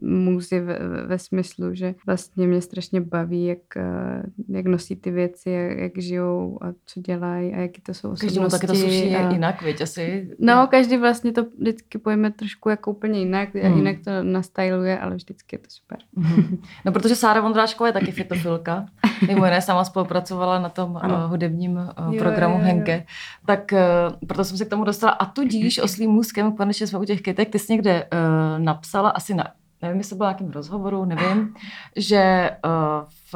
můzy 0.00 0.60
ve, 0.60 0.78
ve- 1.06 1.18
smyslu, 1.18 1.74
že 1.74 1.94
vlastně 2.06 2.46
mě 2.46 2.60
strašně 2.60 3.00
baví, 3.00 3.46
jak, 3.46 3.76
eh, 3.76 4.22
jak 4.48 4.66
nosí 4.66 4.96
ty 4.96 5.10
věci, 5.10 5.50
jak, 5.50 5.78
jak 5.78 5.98
žijou 5.98 6.58
a 6.62 6.66
co 6.86 7.00
dělají 7.00 7.54
a 7.54 7.60
jaký 7.60 7.80
to 7.82 7.94
jsou 7.94 7.98
osobnosti. 8.10 8.26
Každému 8.26 8.48
taky 8.48 8.66
to 8.66 8.74
sluší 8.74 9.16
a... 9.16 9.30
jinak, 9.32 9.62
viď, 9.62 9.80
asi. 9.80 10.30
No, 10.38 10.66
každý 10.70 10.96
vlastně 10.96 11.32
to 11.32 11.44
vždycky 11.58 11.98
pojme 11.98 12.30
trošku 12.30 12.68
jako 12.68 12.90
úplně 12.90 13.18
jinak, 13.18 13.54
Hmm. 13.54 13.72
mm. 13.72 13.78
jinak 13.78 13.96
to 14.04 14.10
nastyluje, 14.22 14.98
ale 14.98 15.14
vždycky 15.16 15.56
je 15.56 15.58
to 15.58 15.70
super. 15.70 15.98
Mhm. 16.16 16.58
No, 16.84 16.92
protože 16.92 17.16
Sára 17.16 17.40
Vondrášková 17.40 17.86
je 17.86 17.92
taky 17.92 18.12
fitofilka. 18.12 18.86
Mimo 19.26 19.44
jiné 19.44 19.62
sama 19.62 19.84
spolupracovala 19.84 20.58
na 20.58 20.68
tom 20.68 20.96
Ano. 21.02 21.28
hudebním 21.28 21.76
uh, 21.76 22.14
Jo, 22.14 22.18
programu 22.18 22.54
jo, 22.54 22.60
jo. 22.60 22.66
Henke. 22.66 23.06
Tak 23.46 23.72
uh, 23.72 24.26
proto 24.26 24.44
jsem 24.44 24.58
se 24.58 24.64
k 24.64 24.70
tomu 24.70 24.84
dostala. 24.84 25.12
A 25.12 25.26
tudíž 25.26 25.78
oslým 25.82 26.10
můzkem, 26.10 26.52
konečně 26.52 26.86
jsme 26.86 26.98
u 26.98 27.04
těch 27.04 27.22
kytek, 27.22 27.50
ty 27.50 27.58
jsi 27.58 27.72
někde 27.72 28.04
uh, 28.04 28.64
napsala 28.64 29.10
asi 29.10 29.34
na 29.34 29.44
nevím, 29.84 29.98
jestli 29.98 30.16
byl 30.16 30.26
nějakým 30.26 30.50
rozhovoru, 30.50 31.04
nevím, 31.04 31.54
že 31.96 32.50
uh, 32.64 33.04
v, 33.32 33.34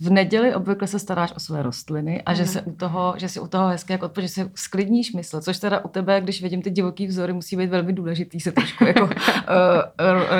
v 0.00 0.10
neděli 0.10 0.54
obvykle 0.54 0.88
se 0.88 0.98
staráš 0.98 1.32
o 1.36 1.40
své 1.40 1.62
rostliny 1.62 2.22
a 2.22 2.34
že, 2.34 2.42
Ano. 2.42 2.52
se 2.52 2.62
u 2.62 2.72
toho, 2.72 3.14
že 3.16 3.28
si 3.28 3.40
u 3.40 3.46
toho 3.46 3.68
hezky 3.68 3.92
jako 3.92 4.06
odpoč, 4.06 4.22
že 4.24 4.28
si 4.28 4.50
sklidníš 4.54 5.12
mysl, 5.12 5.40
což 5.40 5.58
teda 5.58 5.84
u 5.84 5.88
tebe, 5.88 6.20
když 6.20 6.42
vidím 6.42 6.62
ty 6.62 6.70
divoký 6.70 7.06
vzory, 7.06 7.32
musí 7.32 7.56
být 7.56 7.70
velmi 7.70 7.92
důležitý 7.92 8.40
se 8.40 8.52
trošku 8.52 8.84
jako, 8.84 9.04
uh, 9.04 9.10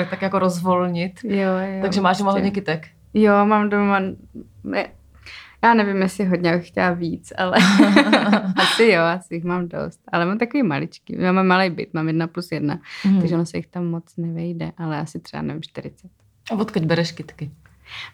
tak 0.09 0.21
jako 0.21 0.39
rozvolnit. 0.39 1.19
Jo, 1.23 1.49
jo. 1.49 1.81
Takže 1.81 2.01
máš 2.01 2.17
doma 2.17 2.31
hodně 2.31 2.51
kytek. 2.51 2.87
Jo, 3.13 3.45
mám 3.45 3.69
doma, 3.69 3.99
ne, 4.63 4.87
já 5.63 5.73
nevím, 5.73 6.01
jestli 6.01 6.25
hodně 6.25 6.57
bych 6.57 6.67
chtěla 6.67 6.91
víc, 6.91 7.33
ale 7.37 7.57
asi 8.57 8.83
jo, 8.85 9.01
asi 9.03 9.35
jich 9.35 9.43
mám 9.43 9.67
dost. 9.67 9.99
Ale 10.11 10.25
mám 10.25 10.37
takový 10.37 10.63
maličký, 10.63 11.15
já 11.19 11.31
mám 11.31 11.47
malý 11.47 11.69
byt, 11.69 11.93
mám 11.93 12.07
jedna 12.07 12.27
plus 12.27 12.51
jedna, 12.51 12.79
Mhm. 13.05 13.19
takže 13.19 13.35
ono 13.35 13.45
se 13.45 13.57
jich 13.57 13.67
tam 13.67 13.85
moc 13.85 14.03
nevejde, 14.17 14.71
ale 14.77 14.99
asi 14.99 15.19
třeba 15.19 15.43
nevím, 15.43 15.61
40. 15.61 16.07
A 16.51 16.55
odkud 16.55 16.85
bereš 16.85 17.11
kytky? 17.11 17.51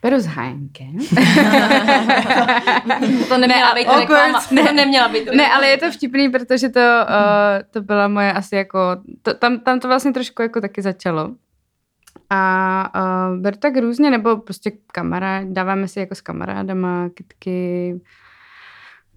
Beru 0.01 0.19
s 0.19 0.25
Heinkem. 0.25 0.97
to 3.29 3.37
neměla 3.37 3.73
být 3.75 3.87
reklama. 3.99 4.41
ne. 4.51 4.63
To 4.63 4.73
neměla 4.73 5.07
být 5.07 5.25
Ne, 5.35 5.47
ale 5.53 5.67
je 5.67 5.77
to 5.77 5.91
vtipný, 5.91 6.29
protože 6.29 6.69
to, 6.69 6.79
uh, 6.79 7.15
to 7.71 7.81
byla 7.81 8.07
moje 8.07 8.33
asi 8.33 8.55
jako, 8.55 8.79
to, 9.21 9.33
tam, 9.33 9.59
tam 9.59 9.79
to 9.79 9.87
vlastně 9.87 10.13
trošku 10.13 10.41
jako 10.41 10.61
taky 10.61 10.81
začalo. 10.81 11.29
A 12.29 12.91
uh, 13.31 13.41
beru 13.41 13.57
tak 13.57 13.77
různě, 13.77 14.11
nebo 14.11 14.37
prostě 14.37 14.71
kamarád, 14.91 15.47
dáváme 15.47 15.87
si 15.87 15.99
jako 15.99 16.15
s 16.15 16.21
kamarádama 16.21 17.09
kytky. 17.09 17.95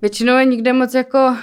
Většinou 0.03 0.37
je 0.37 0.45
nikde 0.45 0.73
moc 0.73 0.95
jako 0.95 1.37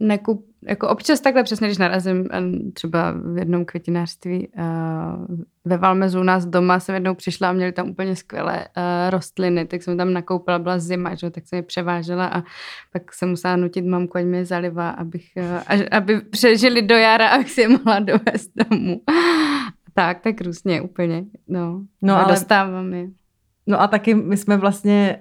nekup, 0.00 0.46
jako 0.66 0.88
občas 0.88 1.20
takhle 1.20 1.42
přesně, 1.42 1.68
když 1.68 1.78
narazím 1.78 2.28
a 2.30 2.36
třeba 2.72 3.14
v 3.32 3.38
jednom 3.38 3.64
květinářství 3.64 4.48
uh, 4.48 5.36
ve 5.64 5.76
Valmezu 5.76 6.20
u 6.20 6.22
nás 6.22 6.46
doma 6.46 6.80
jsem 6.80 6.94
jednou 6.94 7.14
přišla 7.14 7.48
a 7.48 7.52
měli 7.52 7.72
tam 7.72 7.90
úplně 7.90 8.16
skvělé 8.16 8.58
uh, 8.58 9.10
rostliny, 9.10 9.66
tak 9.66 9.82
jsem 9.82 9.96
tam 9.96 10.12
nakoupila, 10.12 10.58
byla 10.58 10.78
zima, 10.78 11.14
že? 11.14 11.30
tak 11.30 11.46
jsem 11.46 11.56
je 11.56 11.62
převážela 11.62 12.26
a 12.26 12.42
pak 12.92 13.12
jsem 13.12 13.28
musela 13.28 13.56
nutit 13.56 13.86
mamku, 13.86 14.18
ať 14.18 14.24
mě 14.24 14.38
je 14.38 14.44
zaliva, 14.44 14.90
abych, 14.90 15.26
uh, 15.36 15.86
aby 15.90 16.20
přežili 16.20 16.82
do 16.82 16.94
jara, 16.94 17.28
abych 17.28 17.50
si 17.50 17.60
je 17.60 17.68
mohla 17.68 18.00
dovést 18.00 18.50
domů. 18.54 19.00
Tak, 19.94 20.20
tak 20.20 20.40
různě 20.40 20.80
úplně, 20.80 21.24
no. 21.48 21.82
No, 22.02 22.14
a 22.14 22.22
ale- 22.22 22.32
dostávám 22.32 22.94
je. 22.94 23.08
No 23.66 23.80
a 23.80 23.88
taky 23.88 24.14
my 24.14 24.36
jsme 24.36 24.56
vlastně 24.56 25.18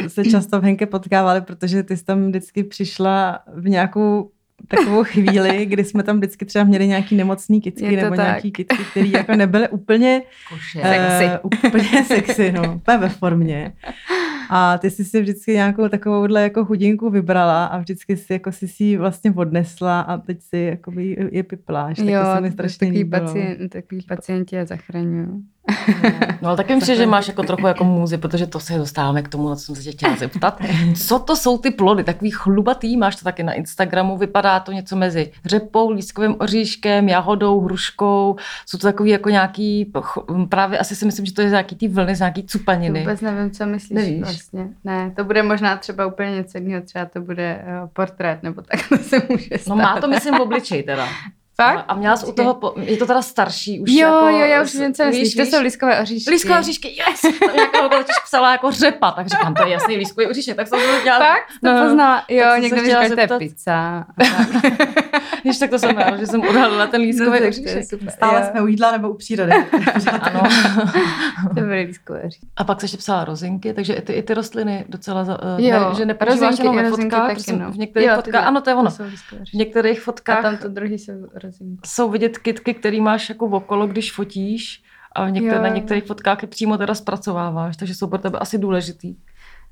uh, 0.00 0.08
se 0.08 0.24
často 0.24 0.60
v 0.60 0.64
Henke 0.64 0.86
potkávali, 0.86 1.40
protože 1.40 1.82
ty 1.82 1.96
jsi 1.96 2.04
tam 2.04 2.26
vždycky 2.26 2.64
přišla 2.64 3.38
v 3.54 3.68
nějakou 3.68 4.30
takovou 4.68 5.04
chvíli, 5.04 5.66
kdy 5.70 5.84
jsme 5.84 6.02
tam 6.02 6.16
vždycky 6.16 6.44
třeba 6.44 6.64
měli 6.64 6.86
nějaký 6.86 7.16
nemocný 7.16 7.60
kytky 7.60 7.96
nebo 7.96 8.16
tak. 8.16 8.26
nějaký 8.26 8.52
kytky, 8.52 8.84
které 8.90 9.06
jako 9.06 9.36
nebyly 9.36 9.68
úplně. 9.68 10.22
Sexy. 10.72 11.24
Uh, 11.24 11.50
úplně 11.68 12.04
sexy, 12.04 12.52
no, 12.52 12.74
úplně 12.74 12.98
ve 12.98 13.08
formě. 13.08 13.72
A 14.52 14.78
ty 14.78 14.90
jsi 14.90 15.04
si 15.04 15.20
vždycky 15.20 15.52
nějakou 15.52 15.88
takovouhle 15.88 16.42
jako 16.42 16.64
chudinku 16.64 17.10
vybrala 17.10 17.66
a 17.66 17.78
vždycky 17.78 18.16
si 18.16 18.32
jako 18.32 18.52
si 18.52 18.68
si 18.68 18.84
ji 18.84 18.96
vlastně 18.96 19.32
odnesla 19.32 20.00
a 20.00 20.18
teď 20.18 20.42
si 20.42 20.58
jakoby 20.58 21.28
je 21.32 21.42
pipláš. 21.42 21.96
Tak 21.96 22.06
to 22.06 22.34
se 22.34 22.40
mi 22.40 22.50
strašně 22.50 22.78
takový, 22.78 22.98
líbilo. 22.98 23.22
pacient, 23.22 23.68
takový 23.68 24.02
pacienti 24.08 24.56
je 24.56 24.66
zachraňují. 24.66 25.28
No 26.42 26.48
ale 26.48 26.56
taky 26.56 26.74
myslím, 26.74 26.96
že 26.96 27.06
máš 27.06 27.28
jako 27.28 27.42
trochu 27.42 27.66
jako 27.66 27.84
můzy, 27.84 28.18
protože 28.18 28.46
to 28.46 28.60
se 28.60 28.78
dostáváme 28.78 29.22
k 29.22 29.28
tomu, 29.28 29.48
na 29.48 29.56
co 29.56 29.62
jsem 29.62 29.74
se 29.74 29.82
tě 29.82 29.90
chtěla 29.90 30.16
zeptat. 30.16 30.60
Co 31.06 31.18
to 31.18 31.36
jsou 31.36 31.58
ty 31.58 31.70
plody? 31.70 32.04
Takový 32.04 32.30
chlubatý, 32.30 32.96
máš 32.96 33.16
to 33.16 33.24
taky 33.24 33.42
na 33.42 33.52
Instagramu, 33.52 34.16
vypadá 34.16 34.60
to 34.60 34.72
něco 34.72 34.96
mezi 34.96 35.32
řepou, 35.44 35.90
lískovým 35.90 36.36
oříškem, 36.38 37.08
jahodou, 37.08 37.60
hruškou. 37.60 38.36
Jsou 38.66 38.78
to 38.78 38.86
takový 38.86 39.10
jako 39.10 39.28
nějaký, 39.30 39.92
právě 40.48 40.78
asi 40.78 40.96
si 40.96 41.06
myslím, 41.06 41.26
že 41.26 41.34
to 41.34 41.42
je 41.42 41.50
nějaký 41.50 41.76
ty 41.76 41.88
vlny, 41.88 42.14
z 42.14 42.18
nějaký 42.18 42.42
cupaniny. 42.42 43.00
Vůbec 43.00 43.20
nevím, 43.20 43.50
co 43.50 43.66
myslíš 43.66 43.96
Nevíš? 43.96 44.20
vlastně. 44.20 44.68
Ne, 44.84 45.12
to 45.16 45.24
bude 45.24 45.42
možná 45.42 45.76
třeba 45.76 46.06
úplně 46.06 46.30
něco 46.30 46.58
jiného, 46.58 46.82
třeba 46.82 47.04
to 47.04 47.20
bude 47.20 47.64
uh, 47.82 47.88
portrét, 47.92 48.42
nebo 48.42 48.62
tak 48.62 48.80
to 48.88 48.96
se 48.96 49.22
může 49.30 49.58
stát. 49.58 49.68
No 49.68 49.76
má 49.76 50.00
to 50.00 50.08
myslím 50.08 50.34
v 50.34 50.40
obličej 50.40 50.82
teda. 50.82 51.08
Fakt? 51.62 51.84
A 51.88 51.94
měla 51.94 52.16
jsi 52.16 52.26
u 52.26 52.32
toho, 52.32 52.54
po, 52.54 52.74
je 52.76 52.96
to 52.96 53.06
teda 53.06 53.22
starší 53.22 53.80
už 53.80 53.90
Jo, 53.92 53.98
jako, 54.08 54.26
jo, 54.28 54.38
já 54.46 54.62
už 54.62 54.74
vím, 54.74 54.94
co 54.94 55.04
víš, 55.04 55.18
myslíš. 55.20 55.34
To 55.34 55.56
jsou 55.56 55.62
lískové 55.62 56.00
oříšky. 56.00 56.30
Lískové 56.30 56.58
oříšky, 56.60 56.88
yes! 56.88 57.20
Tam 57.20 57.54
nějaká 57.56 57.88
totiž 57.88 58.16
psala 58.24 58.52
jako 58.52 58.70
řepa, 58.70 59.10
tak 59.10 59.26
říkám, 59.26 59.54
to 59.54 59.62
je 59.66 59.68
jasný 59.72 59.96
lískový 59.96 60.26
oříšek, 60.26 60.56
tak 60.56 60.68
jsem 60.68 60.78
to 60.78 61.04
dělala. 61.04 61.24
Fakt? 61.26 61.42
To 61.64 61.72
No, 61.74 61.82
poznala. 61.84 62.24
Jo, 62.28 62.44
jsem 62.44 62.54
se 62.54 62.60
někdo 62.60 62.76
mi 62.82 62.88
říkal, 62.88 63.08
že 63.08 63.14
to 63.14 63.20
je 63.20 63.28
pizza. 63.38 64.04
Víš, 65.44 65.58
tak 65.58 65.70
to 65.70 65.78
jsem 65.78 65.90
ráda, 65.98 66.16
že 66.16 66.26
jsem 66.26 66.40
odhalila 66.40 66.86
ten 66.86 67.00
lískový 67.00 67.26
No, 67.30 67.32
tak 67.32 67.40
to 67.42 67.48
oříšek. 67.48 67.84
super. 67.90 68.10
Stále 68.10 68.40
Jo. 68.40 68.46
jsme 68.50 68.62
u 68.62 68.66
jídla 68.66 68.90
nebo 68.92 69.10
u 69.10 69.14
přírody. 69.14 69.52
Ano. 70.20 70.42
To 71.48 71.60
byly 71.60 71.82
lískové 71.82 72.20
oříšky. 72.22 72.46
A 72.56 72.64
pak 72.64 72.80
se 72.80 72.84
ještě 72.84 72.96
psala 72.96 73.24
rozinky, 73.24 73.72
takže 73.74 73.94
i 73.94 74.02
ty, 74.02 74.12
i 74.12 74.22
ty 74.22 74.34
rostliny 74.34 74.84
docela, 74.88 75.26
eh, 75.58 75.62
Jo, 75.62 75.88
ne, 75.90 75.94
že 75.96 76.04
nepoužíváš 76.04 76.40
rozinky- 76.50 76.62
jenom 76.62 76.76
ve 76.76 76.90
fotkách, 76.90 77.36
no. 77.58 77.70
v 77.72 77.76
některých 77.78 78.10
fotkách, 78.14 78.42
to- 78.42 78.48
ano, 78.48 78.60
to 78.60 78.70
je 78.70 78.76
ono. 78.76 78.90
To 78.90 79.04
V 79.50 79.54
některých 79.54 79.98
A 79.98 80.02
fotkách 80.02 80.42
tam 80.42 80.56
to 80.56 80.68
druhý 80.68 80.98
jsou 80.98 81.12
rozinky. 81.50 81.80
jsou 81.86 82.10
vidět 82.10 82.38
kytky, 82.38 82.74
který 82.74 83.00
máš 83.00 83.28
jako 83.28 83.46
okolo, 83.46 83.86
když 83.86 84.12
fotíš 84.12 84.82
a 85.14 85.28
některé, 85.28 85.56
Jo, 85.56 85.62
na 85.62 85.68
jo. 85.68 85.74
některých 85.74 86.04
fotkách 86.04 86.42
je 86.42 86.48
přímo 86.48 86.78
teda 86.78 86.94
zpracováváš, 86.94 87.76
takže 87.76 87.94
jsou 87.94 88.06
pro 88.06 88.18
tebe 88.18 88.38
asi 88.38 88.58
důležitý. 88.58 89.16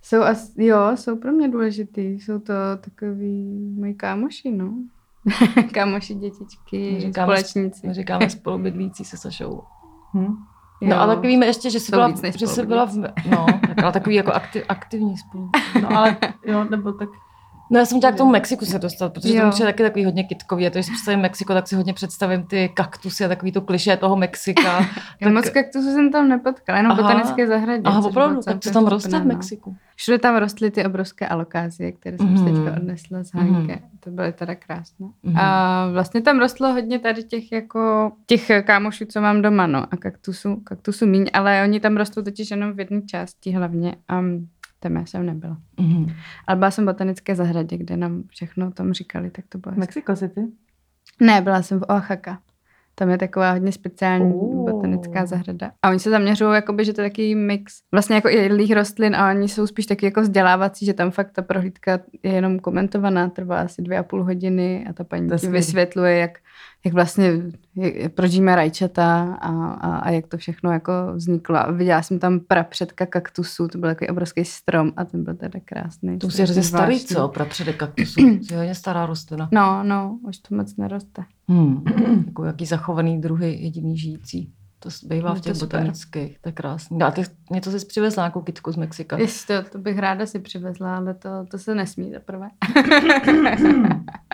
Jsou 0.02 0.23
as, 0.23 0.52
jo, 0.56 0.78
jsou 0.94 1.16
pro 1.16 1.32
mě 1.32 1.49
důležitý. 1.49 2.02
Jsou 2.02 2.38
to 2.38 2.52
takový 2.80 3.44
moji 3.78 3.94
kámoši, 3.94 4.50
no. 4.50 4.75
kámoši, 5.73 6.14
dětičky, 6.14 6.97
Říkáme- 7.00 7.25
společníci. 7.26 7.87
My 7.87 7.94
říkáme 7.94 8.30
spolubydlící 8.38 9.04
se 9.04 9.16
Sašou. 9.16 9.62
Hm? 10.14 10.35
No 10.82 11.00
a 11.00 11.06
taky 11.06 11.26
víme 11.26 11.47
ještě, 11.47 11.70
že 11.70 11.80
jsi 11.80 11.90
byla, 11.92 12.12
že 12.38 12.47
jsi 12.47 12.66
byla 12.66 12.85
v, 12.87 12.97
no, 13.30 13.47
tak, 13.66 13.82
ale 13.82 13.92
takový 13.92 14.14
jako 14.16 14.32
aktiv, 14.32 14.64
aktivní 14.68 15.16
spolu. 15.18 15.50
No 15.82 15.97
ale 15.99 16.16
jo, 16.47 16.64
nebo 16.70 16.92
tak 16.92 17.08
No 17.70 17.78
já 17.78 17.84
jsem 17.87 17.98
chtěla 17.98 18.12
k 18.12 18.16
tomu 18.16 18.30
Mexiku 18.30 18.64
se 18.64 18.78
dostat, 18.78 19.12
protože 19.12 19.34
Jo. 19.37 19.50
to 19.56 19.62
je 19.62 19.66
taky 19.66 19.82
takový 19.82 20.04
hodně 20.04 20.25
kitkový. 20.25 20.66
A 20.66 20.70
to, 20.70 20.75
když 20.75 20.87
si 20.87 20.92
představím 20.92 21.20
Mexiko, 21.20 21.54
tak 21.54 21.68
si 21.68 21.76
hodně 21.76 21.94
představím 21.94 22.42
ty 22.42 22.68
kaktusy 22.75 23.25
a 23.25 23.28
takový 23.28 23.52
to 23.52 23.60
kliše 23.60 23.96
toho 23.96 24.16
Mexika. 24.16 24.87
Já 25.20 25.30
moc 25.30 25.50
kaktusů 25.50 25.92
jsem 25.92 26.12
tam 26.12 26.28
nepotkala, 26.28 26.76
jenom 26.78 26.92
Aha. 26.92 27.02
botanické 27.02 27.46
zahradě. 27.46 27.82
Aha, 27.84 28.00
opravdu, 28.08 28.40
tak 28.42 28.54
co 28.54 28.60
celkem 28.60 28.72
tam 28.84 28.92
roste 28.92 29.08
v 29.18 29.25
no. 29.25 29.25
Mexiku? 29.25 29.76
Všude 29.96 30.18
tam 30.18 30.37
rostly 30.37 30.70
ty 30.70 30.84
obrovské 30.87 31.28
alokázie, 31.28 31.92
které 31.92 32.16
jsem 32.18 32.26
Mhm. 32.26 32.44
mm. 32.44 32.54
teďka 32.64 32.76
odnesla 32.80 33.25
z 33.25 33.34
Hánke. 33.34 33.72
Mhm. 33.75 33.80
To 34.00 34.10
byly 34.10 34.32
teda 34.32 34.54
krásné. 34.54 35.06
Mhm. 35.22 35.37
A 35.38 35.88
vlastně 35.92 36.20
tam 36.20 36.38
rostlo 36.38 36.72
hodně 36.72 36.98
tady 36.98 37.22
těch 37.22 37.52
jako 37.52 38.12
těch 38.26 38.50
kámošů, 38.64 39.04
co 39.04 39.20
mám 39.20 39.42
doma, 39.42 39.66
no. 39.66 39.87
A 39.90 39.96
kaktusů, 39.96 40.56
kaktusů 40.56 41.06
míň, 41.06 41.26
ale 41.32 41.62
oni 41.64 41.80
tam 41.80 41.96
rostou 41.96 42.22
totiž 42.22 42.50
jenom 42.50 42.72
v 42.72 42.78
jedné 42.80 43.02
části 43.02 43.50
hlavně. 43.50 43.94
A 44.08 44.20
tam 44.80 44.97
já 44.97 45.06
jsem 45.06 45.26
nebyla. 45.26 45.56
Mhm. 45.80 46.06
Ale 46.47 46.56
byla 46.56 46.70
jsem 46.70 46.85
v 46.85 46.87
botanické 46.87 47.35
zahradě, 47.35 47.76
kde 47.76 47.97
nám 47.97 48.23
všechno 48.28 48.68
o 48.68 48.70
tom 48.70 48.92
říkali, 48.92 49.30
tak 49.30 49.44
to 49.49 49.58
bylo. 49.58 49.75
Mexico 49.76 50.16
City. 50.16 50.40
Ne, 51.20 51.40
byla 51.40 51.62
jsem 51.62 51.80
v 51.80 51.82
Oaxaca. 51.82 52.38
Tam 52.94 53.11
je 53.11 53.18
taková 53.18 53.52
hodně 53.52 53.73
speciální 53.73 54.35
Oh. 54.35 54.70
botanická 54.70 55.26
zahrada. 55.26 55.70
A 55.82 55.90
oni 55.90 55.99
se 55.99 56.11
zaměřují, 56.11 56.54
jakoby, 56.54 56.85
že 56.85 56.92
to 56.92 57.00
je 57.00 57.11
takový 57.11 57.35
mix 57.35 57.75
vlastně 57.92 58.14
jako 58.14 58.28
i 58.28 58.35
jedlých 58.35 58.73
rostlin 58.75 59.16
a 59.16 59.30
oni 59.30 59.49
jsou 59.49 59.66
spíš 59.66 59.87
taky 59.87 60.06
jako 60.06 60.20
vzdělávací, 60.20 60.87
že 60.87 60.94
tam 60.94 61.11
fakt 61.11 61.30
ta 61.32 61.42
prohlídka 61.42 62.00
je 62.23 62.32
jenom 62.32 62.58
komentovaná, 62.58 63.28
trvá 63.28 63.61
asi 63.61 63.82
dvě 63.82 63.99
a 63.99 64.02
půl 64.02 64.25
hodiny 64.25 64.87
a 64.90 64.92
ta 64.92 65.04
paní 65.04 65.28
ti 65.38 65.47
vysvětluje, 65.49 66.16
jak, 66.18 66.38
jak 66.85 66.94
vlastně 66.94 67.32
jak, 67.76 68.12
proč 68.12 68.32
jíme 68.32 68.56
rajčata 68.56 69.35
a, 69.35 69.66
a, 69.73 69.97
a, 69.97 70.11
jak 70.11 70.26
to 70.26 70.37
všechno 70.37 70.73
jako 70.73 70.92
vzniklo. 71.14 71.56
A 71.56 71.70
viděla 71.70 72.02
jsem 72.02 72.18
tam 72.18 72.40
prapředka 72.40 73.06
kaktusu, 73.06 73.68
to 73.68 73.78
byl 73.78 73.88
takový 73.88 74.08
obrovský 74.08 74.44
strom 74.44 74.92
a 74.97 75.04
ten 75.04 75.25
byl 75.25 75.35
teda 75.35 75.61
krásný. 75.64 76.18
To 76.18 76.26
už 76.26 76.38
je 76.38 76.44
hrozně 76.44 76.62
starý, 76.62 77.00
co? 77.00 77.28
Prapředek 77.28 77.76
kaktusu. 77.76 78.20
To 78.49 78.54
je 78.54 78.58
hodně 78.58 78.75
stará 78.75 79.06
rostlina. 79.06 79.49
No, 79.52 79.85
no, 79.85 80.18
už 80.28 80.38
to 80.38 80.54
moc 80.54 80.76
neroste. 80.76 81.23
Hmm. 81.49 81.84
jako 82.26 82.45
jaký 82.45 82.67
zachovaný 82.67 83.21
druhy 83.21 83.58
jediný 83.60 83.99
žijící. 83.99 84.52
To 84.80 84.88
bývá 85.06 85.28
No, 85.28 85.34
v 85.34 85.38
to 85.38 85.45
těch 85.45 85.56
super. 85.56 85.78
botanických, 85.80 86.38
to 86.38 86.49
je 86.49 86.52
krásný. 86.52 86.99
No 86.99 87.06
A 87.06 87.10
ty 87.10 87.23
něco 87.50 87.71
jsi 87.71 87.86
přivezla, 87.86 88.23
nějakou 88.23 88.41
kytku 88.41 88.73
z 88.73 88.76
Mexika. 88.76 89.19
Jestli 89.19 89.47
to, 89.62 89.71
to 89.71 89.78
bych 89.78 89.99
ráda 89.99 90.26
si 90.26 90.38
přivezla, 90.38 90.97
ale 90.97 91.14
to, 91.14 91.28
to 91.50 91.58
se 91.58 91.75
nesmí 91.75 92.12
zaprvé. 92.12 92.49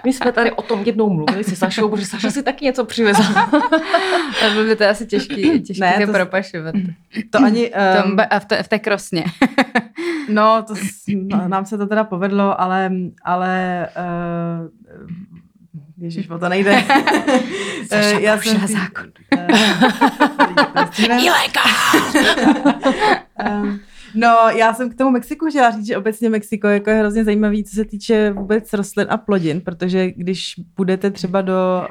My 0.05 0.13
jsme 0.13 0.33
tady 0.33 0.53
o 0.53 0.63
tom 0.63 0.81
jednou 0.83 1.11
mluvili 1.11 1.45
se 1.45 1.57
Sašou, 1.57 1.89
protože 1.89 2.07
Saša 2.07 2.31
si 2.31 2.43
taky 2.43 2.65
něco 2.65 2.85
přivezla. 2.85 3.51
Ale 4.43 4.51
bylo 4.53 4.65
by 4.65 4.77
to 4.77 4.85
asi 4.89 5.07
těžký, 5.07 5.63
těžký 5.63 5.81
Ne, 5.81 5.97
to- 6.01 6.07
to 6.07 6.13
propašovat. 6.13 6.75
To 7.31 7.45
ani... 7.45 7.71
Um, 8.05 8.17
ba- 8.17 8.25
a 8.31 8.39
v, 8.39 8.45
té, 8.45 8.63
v 8.63 8.69
té 8.69 8.79
krosně. 8.79 9.25
no, 10.29 10.63
to, 10.69 10.75
no, 11.15 11.49
nám 11.49 11.67
se 11.67 11.79
to 11.79 11.87
teda 11.87 12.05
povedlo, 12.05 12.61
ale, 12.61 12.91
ale 13.25 13.89
uh, 13.97 15.34
Ježíš, 15.99 16.31
o 16.31 16.39
to 16.39 16.49
nejde. 16.49 16.83
Saša 17.87 18.09
Eh, 18.17 18.21
já 18.21 18.39
jsem 18.41 18.69
si- 18.69 18.73
zákon. 18.73 19.07
Eh, 19.33 19.47
Ehm, 23.45 23.81
No, 24.15 24.37
já 24.57 24.75
jsem 24.75 24.91
k 24.91 24.95
tomu 24.95 25.11
Mexiku 25.11 25.47
chtěla 25.47 25.71
říct, 25.71 25.87
že 25.87 25.97
obecně 25.97 26.31
Mexiko 26.31 26.69
jako 26.69 26.91
je 26.91 26.97
hrozně 26.97 27.25
zajímavý, 27.25 27.65
co 27.65 27.77
se 27.77 27.85
týče 27.85 28.31
vůbec 28.31 28.73
rostlin 28.73 29.07
a 29.11 29.17
plodin, 29.17 29.61
protože 29.61 30.11
když 30.11 30.55
půjdete 30.75 31.11
třeba 31.11 31.43
do, 31.43 31.87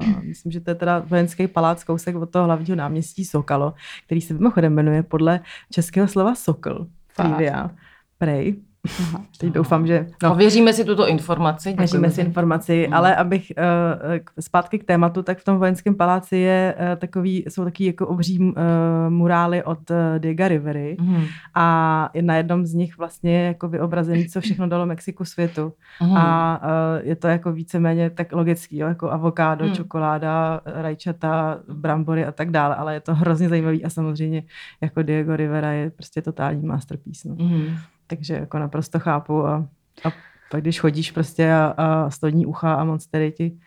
uh, 0.00 0.08
myslím, 0.22 0.52
že 0.52 0.60
to 0.60 0.70
je 0.70 0.74
teda 0.74 0.98
vojenský 0.98 1.46
palác, 1.46 1.84
kousek 1.84 2.16
od 2.16 2.30
toho 2.30 2.44
hlavního 2.44 2.76
náměstí 2.76 3.24
Sokalo, 3.24 3.74
který 4.06 4.20
se 4.20 4.34
mimochodem 4.34 4.74
jmenuje 4.74 5.02
podle 5.02 5.40
českého 5.70 6.08
slova 6.08 6.34
sokl, 6.34 6.86
trivia, 7.16 7.70
prej. 8.18 8.56
Aha. 9.00 9.22
Teď 9.38 9.52
doufám, 9.52 9.86
že... 9.86 10.06
No, 10.22 10.34
věříme 10.34 10.72
si 10.72 10.84
tuto 10.84 11.08
informaci. 11.08 11.68
Věříme 11.68 11.86
děkujeme. 11.86 12.10
si 12.10 12.20
informaci, 12.20 12.86
Mm. 12.88 12.94
ale 12.94 13.16
abych 13.16 13.52
uh, 13.58 13.64
zpátky 14.40 14.78
k 14.78 14.84
tématu, 14.84 15.22
tak 15.22 15.38
v 15.38 15.44
tom 15.44 15.58
vojenském 15.58 15.94
paláci 15.94 16.36
je 16.36 16.74
uh, 16.78 16.96
takový, 16.98 17.44
jsou 17.48 17.64
takový 17.64 17.86
jako 17.86 18.06
obří 18.08 18.38
uh, 18.38 18.52
murály 19.08 19.62
od 19.64 19.90
uh, 19.90 19.96
Diego 20.18 20.48
Rivery 20.48 20.96
Mhm. 21.00 21.24
a 21.54 22.10
je 22.14 22.22
na 22.22 22.36
jednom 22.36 22.66
z 22.66 22.74
nich 22.74 22.98
vlastně 22.98 23.38
je 23.38 23.46
jako 23.46 23.68
vyobrazený, 23.68 24.28
co 24.28 24.40
všechno 24.40 24.68
dalo 24.68 24.86
Mexiku 24.86 25.24
světu. 25.24 25.72
Mhm. 26.00 26.16
A 26.16 26.60
uh, 26.62 27.06
je 27.08 27.16
to 27.16 27.28
jako 27.28 27.52
víceméně 27.52 28.10
tak 28.10 28.32
logický, 28.32 28.78
jo? 28.78 28.88
jako 28.88 29.10
avokádo, 29.10 29.64
Hmm. 29.64 29.74
čokoláda, 29.74 30.60
rajčata, 30.64 31.58
brambory 31.72 32.24
a 32.26 32.32
tak 32.32 32.50
dále, 32.50 32.74
ale 32.76 32.94
je 32.94 33.00
to 33.00 33.14
hrozně 33.14 33.48
zajímavý 33.48 33.84
a 33.84 33.90
samozřejmě 33.90 34.42
jako 34.80 35.02
Diego 35.02 35.36
Rivera 35.36 35.72
je 35.72 35.90
prostě 35.90 36.22
totální 36.22 36.66
masterpiece. 36.66 37.28
No. 37.28 37.34
Mhm. 37.38 37.76
Takže 38.06 38.34
jako 38.34 38.58
naprosto 38.58 38.98
chápu 38.98 39.46
a, 39.46 39.68
a 40.04 40.12
pak 40.50 40.60
když 40.60 40.80
chodíš 40.80 41.10
prostě 41.10 41.52
a, 41.52 41.74
a 41.76 42.10
stodní 42.10 42.46
ucha 42.46 42.74
a 42.74 42.84
monstery 42.84 43.32
ti 43.32 43.58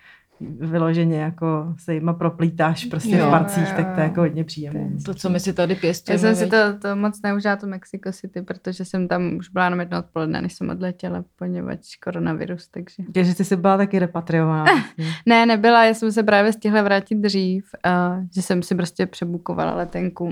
vyloženě 0.60 1.20
jako 1.20 1.74
se 1.78 1.94
jima 1.94 2.14
proplítáš 2.14 2.86
prostě 2.86 3.18
Jo, 3.18 3.28
v 3.28 3.30
parcích, 3.30 3.70
jo, 3.70 3.74
tak 3.76 3.94
to 3.94 4.00
je 4.00 4.04
jako 4.04 4.22
hodně 4.22 4.44
příjemné. 4.44 4.90
To, 5.06 5.14
co 5.14 5.30
my 5.30 5.40
si 5.40 5.54
tady 5.54 5.74
Já 5.74 5.80
pěstujeme. 5.80 6.20
jsem 6.20 6.36
si 6.36 6.48
to, 6.48 6.58
to 6.82 6.96
moc 6.96 7.22
neužila, 7.22 7.56
to 7.56 7.68
Mexico 7.68 8.12
City, 8.12 8.42
protože 8.42 8.86
jsem 8.86 9.08
tam 9.08 9.34
už 9.38 9.50
byla 9.50 9.66
jenom 9.66 9.80
jedno 9.80 10.00
odpoledne, 10.00 10.42
než 10.42 10.54
jsem 10.54 10.70
odletěla, 10.70 11.24
poněvadž 11.36 11.96
koronavirus, 11.96 12.68
takže... 12.68 13.04
Takže 13.14 13.36
ty 13.36 13.46
jsi 13.46 13.56
byla 13.56 13.78
taky 13.78 14.00
repatriovaná. 14.00 14.64
vlastně. 14.64 15.06
Ne, 15.26 15.46
nebyla, 15.46 15.86
já 15.86 15.94
jsem 15.94 16.12
se 16.12 16.24
právě 16.24 16.54
stihla 16.54 16.82
vrátit 16.82 17.16
dřív, 17.16 17.66
a 17.84 18.18
že 18.36 18.42
jsem 18.42 18.64
si 18.64 18.76
prostě 18.76 19.06
přebukovala 19.06 19.76
letenku, 19.76 20.32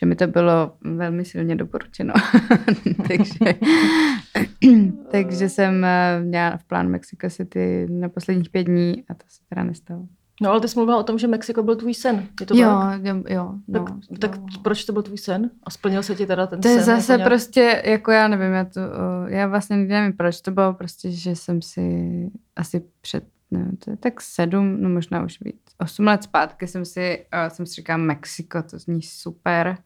že 0.00 0.06
mi 0.06 0.16
to 0.16 0.26
bylo 0.26 0.72
velmi 0.84 1.24
silně 1.24 1.56
doporučeno. 1.56 2.14
takže, 3.08 3.54
takže 5.10 5.48
jsem 5.48 5.84
eh, 5.84 6.20
měla 6.24 6.56
v 6.56 6.64
plán 6.64 6.88
Mexico 6.88 7.30
City 7.30 7.86
na 7.90 8.08
posledních 8.08 8.50
pět 8.50 8.62
dní 8.64 9.04
a 9.08 9.14
to 9.14 9.24
se 9.28 9.40
teda 9.48 9.64
nestalo. 9.64 10.06
No 10.42 10.50
ale 10.50 10.60
ty 10.60 10.68
jsi 10.68 10.76
mluvila 10.78 10.98
o 10.98 11.02
tom, 11.02 11.18
že 11.18 11.28
Mexiko 11.28 11.62
byl 11.62 11.76
tvůj 11.76 11.94
sen. 11.94 12.26
Je 12.40 12.46
to 12.46 12.56
jo, 12.56 12.68
tak? 12.68 13.04
jo, 13.04 13.22
jo, 13.28 13.54
no, 13.68 13.84
Tak, 13.84 13.94
to- 14.08 14.18
tak 14.18 14.40
proč 14.62 14.84
to 14.84 14.92
byl 14.92 15.02
tvůj 15.02 15.18
sen? 15.18 15.50
A 15.62 15.70
splnil 15.70 16.02
se 16.02 16.14
ti 16.14 16.26
teda 16.26 16.46
ten 16.46 16.60
To 16.60 16.68
je 16.68 16.74
sen? 16.74 16.84
zase 16.84 17.12
jako 17.12 17.18
nějak- 17.18 17.30
prostě, 17.30 17.82
jako 17.84 18.10
já 18.10 18.28
nevím, 18.28 18.52
já, 18.52 18.64
to, 18.64 18.80
já 19.26 19.46
vlastně 19.46 19.76
nevím 19.76 20.12
proč, 20.12 20.40
to 20.40 20.50
bylo 20.50 20.72
prostě, 20.74 21.10
že 21.10 21.36
jsem 21.36 21.62
si 21.62 22.10
asi 22.56 22.82
před, 23.00 23.24
nevím, 23.50 23.76
to 23.76 23.90
je 23.90 23.96
tak 23.96 24.20
sedm, 24.20 24.76
no 24.82 24.88
možná 24.88 25.24
už 25.24 25.38
víc, 25.40 25.63
osm 25.78 26.06
let 26.06 26.22
zpátky 26.22 26.66
jsem 26.66 26.84
si, 26.84 27.26
o, 27.46 27.50
jsem 27.50 27.66
si 27.66 27.74
říkala 27.74 27.96
Mexiko, 27.96 28.62
to 28.62 28.78
zní 28.78 29.02
super. 29.02 29.78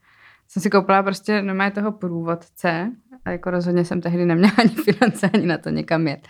Jsem 0.48 0.62
si 0.62 0.70
koupila 0.70 1.02
prostě 1.02 1.42
normálně 1.42 1.70
toho 1.70 1.92
průvodce 1.92 2.90
a 3.24 3.30
jako 3.30 3.50
rozhodně 3.50 3.84
jsem 3.84 4.00
tehdy 4.00 4.26
neměla 4.26 4.52
ani 4.58 4.68
finance, 4.68 5.30
ani 5.34 5.46
na 5.46 5.58
to 5.58 5.70
někam 5.70 6.08
jet. 6.08 6.28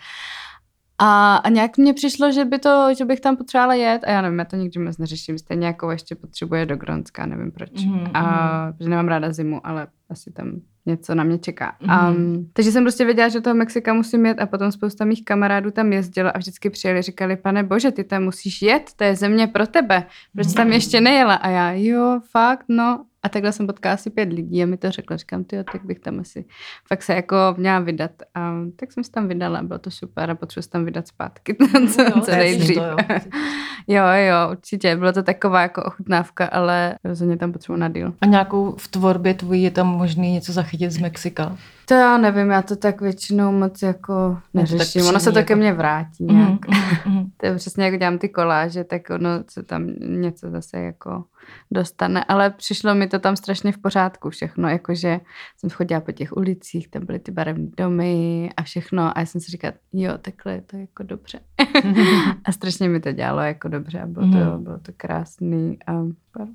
A, 1.01 1.35
a 1.35 1.49
nějak 1.49 1.77
mně 1.77 1.93
přišlo, 1.93 2.31
že, 2.31 2.45
by 2.45 2.59
to, 2.59 2.87
že 2.97 3.05
bych 3.05 3.19
tam 3.19 3.37
potřebovala 3.37 3.73
jet 3.73 4.03
a 4.03 4.11
já 4.11 4.21
nevím, 4.21 4.39
já 4.39 4.45
to 4.45 4.55
nikdy 4.55 4.79
moc 4.79 4.97
neřeším, 4.97 5.37
stejně 5.37 5.67
jako 5.67 5.91
ještě 5.91 6.15
potřebuje 6.15 6.65
do 6.65 6.77
Gronska, 6.77 7.25
nevím 7.25 7.51
proč. 7.51 7.85
Mhm, 7.85 8.11
a, 8.13 8.71
protože 8.71 8.89
nemám 8.89 9.07
ráda 9.07 9.31
zimu, 9.31 9.67
ale 9.67 9.87
asi 10.09 10.31
tam 10.31 10.61
něco 10.85 11.15
na 11.15 11.23
mě 11.23 11.37
čeká. 11.37 11.75
Mhm. 11.81 12.15
Um, 12.15 12.49
takže 12.53 12.71
jsem 12.71 12.83
prostě 12.83 13.05
věděla, 13.05 13.27
že 13.27 13.39
do 13.39 13.43
toho 13.43 13.55
Mexika 13.55 13.93
musím 13.93 14.25
jet 14.25 14.39
a 14.39 14.45
potom 14.45 14.71
spousta 14.71 15.05
mých 15.05 15.25
kamarádů 15.25 15.71
tam 15.71 15.93
jezdila 15.93 16.29
a 16.29 16.37
vždycky 16.37 16.69
přijeli, 16.69 17.01
říkali, 17.01 17.37
pane 17.37 17.63
bože, 17.63 17.91
ty 17.91 18.03
tam 18.03 18.23
musíš 18.23 18.61
jet, 18.61 18.89
to 18.95 19.03
je 19.03 19.15
země 19.15 19.47
pro 19.47 19.67
tebe, 19.67 20.03
proč 20.35 20.53
tam 20.53 20.71
ještě 20.71 21.01
nejela? 21.01 21.35
A 21.35 21.49
já, 21.49 21.71
jo, 21.71 22.21
fakt, 22.31 22.65
no. 22.67 23.05
A 23.23 23.29
takhle 23.29 23.51
jsem 23.51 23.67
potkala 23.67 23.93
asi 23.95 24.09
pět 24.09 24.33
lidí 24.33 24.63
a 24.63 24.65
mi 24.65 24.77
to 24.77 24.91
řekla, 24.91 25.17
říkám, 25.17 25.43
ty, 25.43 25.63
tak 25.71 25.85
bych 25.85 25.99
tam 25.99 26.19
asi 26.19 26.45
fakt 26.87 27.03
se 27.03 27.13
jako 27.15 27.35
měla 27.57 27.79
vydat. 27.79 28.11
A 28.35 28.53
tak 28.75 28.91
jsem 28.91 29.03
se 29.03 29.11
tam 29.11 29.27
vydala, 29.27 29.63
bylo 29.63 29.79
to 29.79 29.91
super 29.91 30.31
a 30.31 30.35
potřebuji 30.35 30.63
se 30.63 30.69
tam 30.69 30.85
vydat 30.85 31.07
zpátky. 31.07 31.55
co, 31.95 32.03
No, 32.03 32.11
co 32.11 32.25
to 32.25 32.31
je 32.31 32.37
nejdřív. 32.37 32.75
to, 32.77 32.83
jo. 32.83 32.95
jo, 33.87 34.03
jo, 34.03 34.51
určitě. 34.51 34.95
Bylo 34.95 35.13
to 35.13 35.23
taková 35.23 35.61
jako 35.61 35.83
ochutnávka, 35.83 36.45
ale 36.45 36.95
rozhodně 37.03 37.37
tam 37.37 37.51
potřebuji 37.51 37.77
na 37.77 37.89
díl. 37.89 38.13
A 38.21 38.25
nějakou 38.25 38.75
v 38.77 38.87
tvorbě 38.87 39.33
tvojí 39.33 39.63
je 39.63 39.71
tam 39.71 39.87
možný 39.87 40.31
něco 40.33 40.53
zachytit 40.53 40.91
z 40.91 40.97
Mexika? 40.97 41.57
To 41.89 41.95
já 41.95 42.17
nevím, 42.17 42.49
já 42.49 42.61
to 42.61 42.75
tak 42.75 43.01
většinou 43.01 43.51
moc 43.51 43.81
jako 43.81 44.33
tak 44.35 44.43
neřeším. 44.53 45.05
Ono 45.07 45.19
se 45.19 45.29
to 45.31 45.33
ke 45.33 45.39
jako- 45.39 45.55
mně 45.55 45.73
vrátí 45.73 46.23
Mhm, 46.25 46.37
nějak. 46.37 46.67
mhm, 46.67 47.15
mhm. 47.15 47.25
To 47.37 47.45
je 47.45 47.55
přesně 47.55 47.85
jak 47.85 47.99
dělám 47.99 48.17
ty 48.17 48.29
koláže, 48.29 48.83
tak 48.83 49.09
ono 49.09 49.29
se 49.49 49.63
tam 49.63 49.87
něco 49.99 50.49
zase 50.51 50.79
jako 50.79 51.23
dostane. 51.71 52.23
Ale 52.23 52.49
přišlo 52.49 52.95
mi 52.95 53.07
to 53.07 53.19
tam 53.19 53.35
strašně 53.35 53.71
v 53.71 53.77
pořádku 53.77 54.29
všechno, 54.29 54.69
jakože 54.69 55.19
jsem 55.57 55.69
chodila 55.69 56.01
po 56.01 56.11
těch 56.11 56.37
ulicích, 56.37 56.87
tam 56.89 57.05
byly 57.05 57.19
ty 57.19 57.31
barevné 57.31 57.67
domy 57.77 58.49
a 58.57 58.63
všechno 58.63 59.17
a 59.17 59.19
já 59.19 59.25
jsem 59.25 59.41
si 59.41 59.51
říkala, 59.51 59.73
jo, 59.93 60.17
takhle 60.21 60.53
je 60.53 60.61
to 60.61 60.77
jako 60.77 61.03
dobře. 61.03 61.39
a 62.45 62.51
strašně 62.51 62.89
mi 62.89 62.99
to 62.99 63.11
dělalo 63.11 63.39
jako 63.41 63.67
dobře 63.67 63.99
a 63.99 64.05
bylo 64.05 64.25
to, 64.31 64.37
Mhm. 64.37 64.63
bylo 64.63 64.77
to 64.77 64.91
krásný. 64.97 65.77
A 65.87 65.93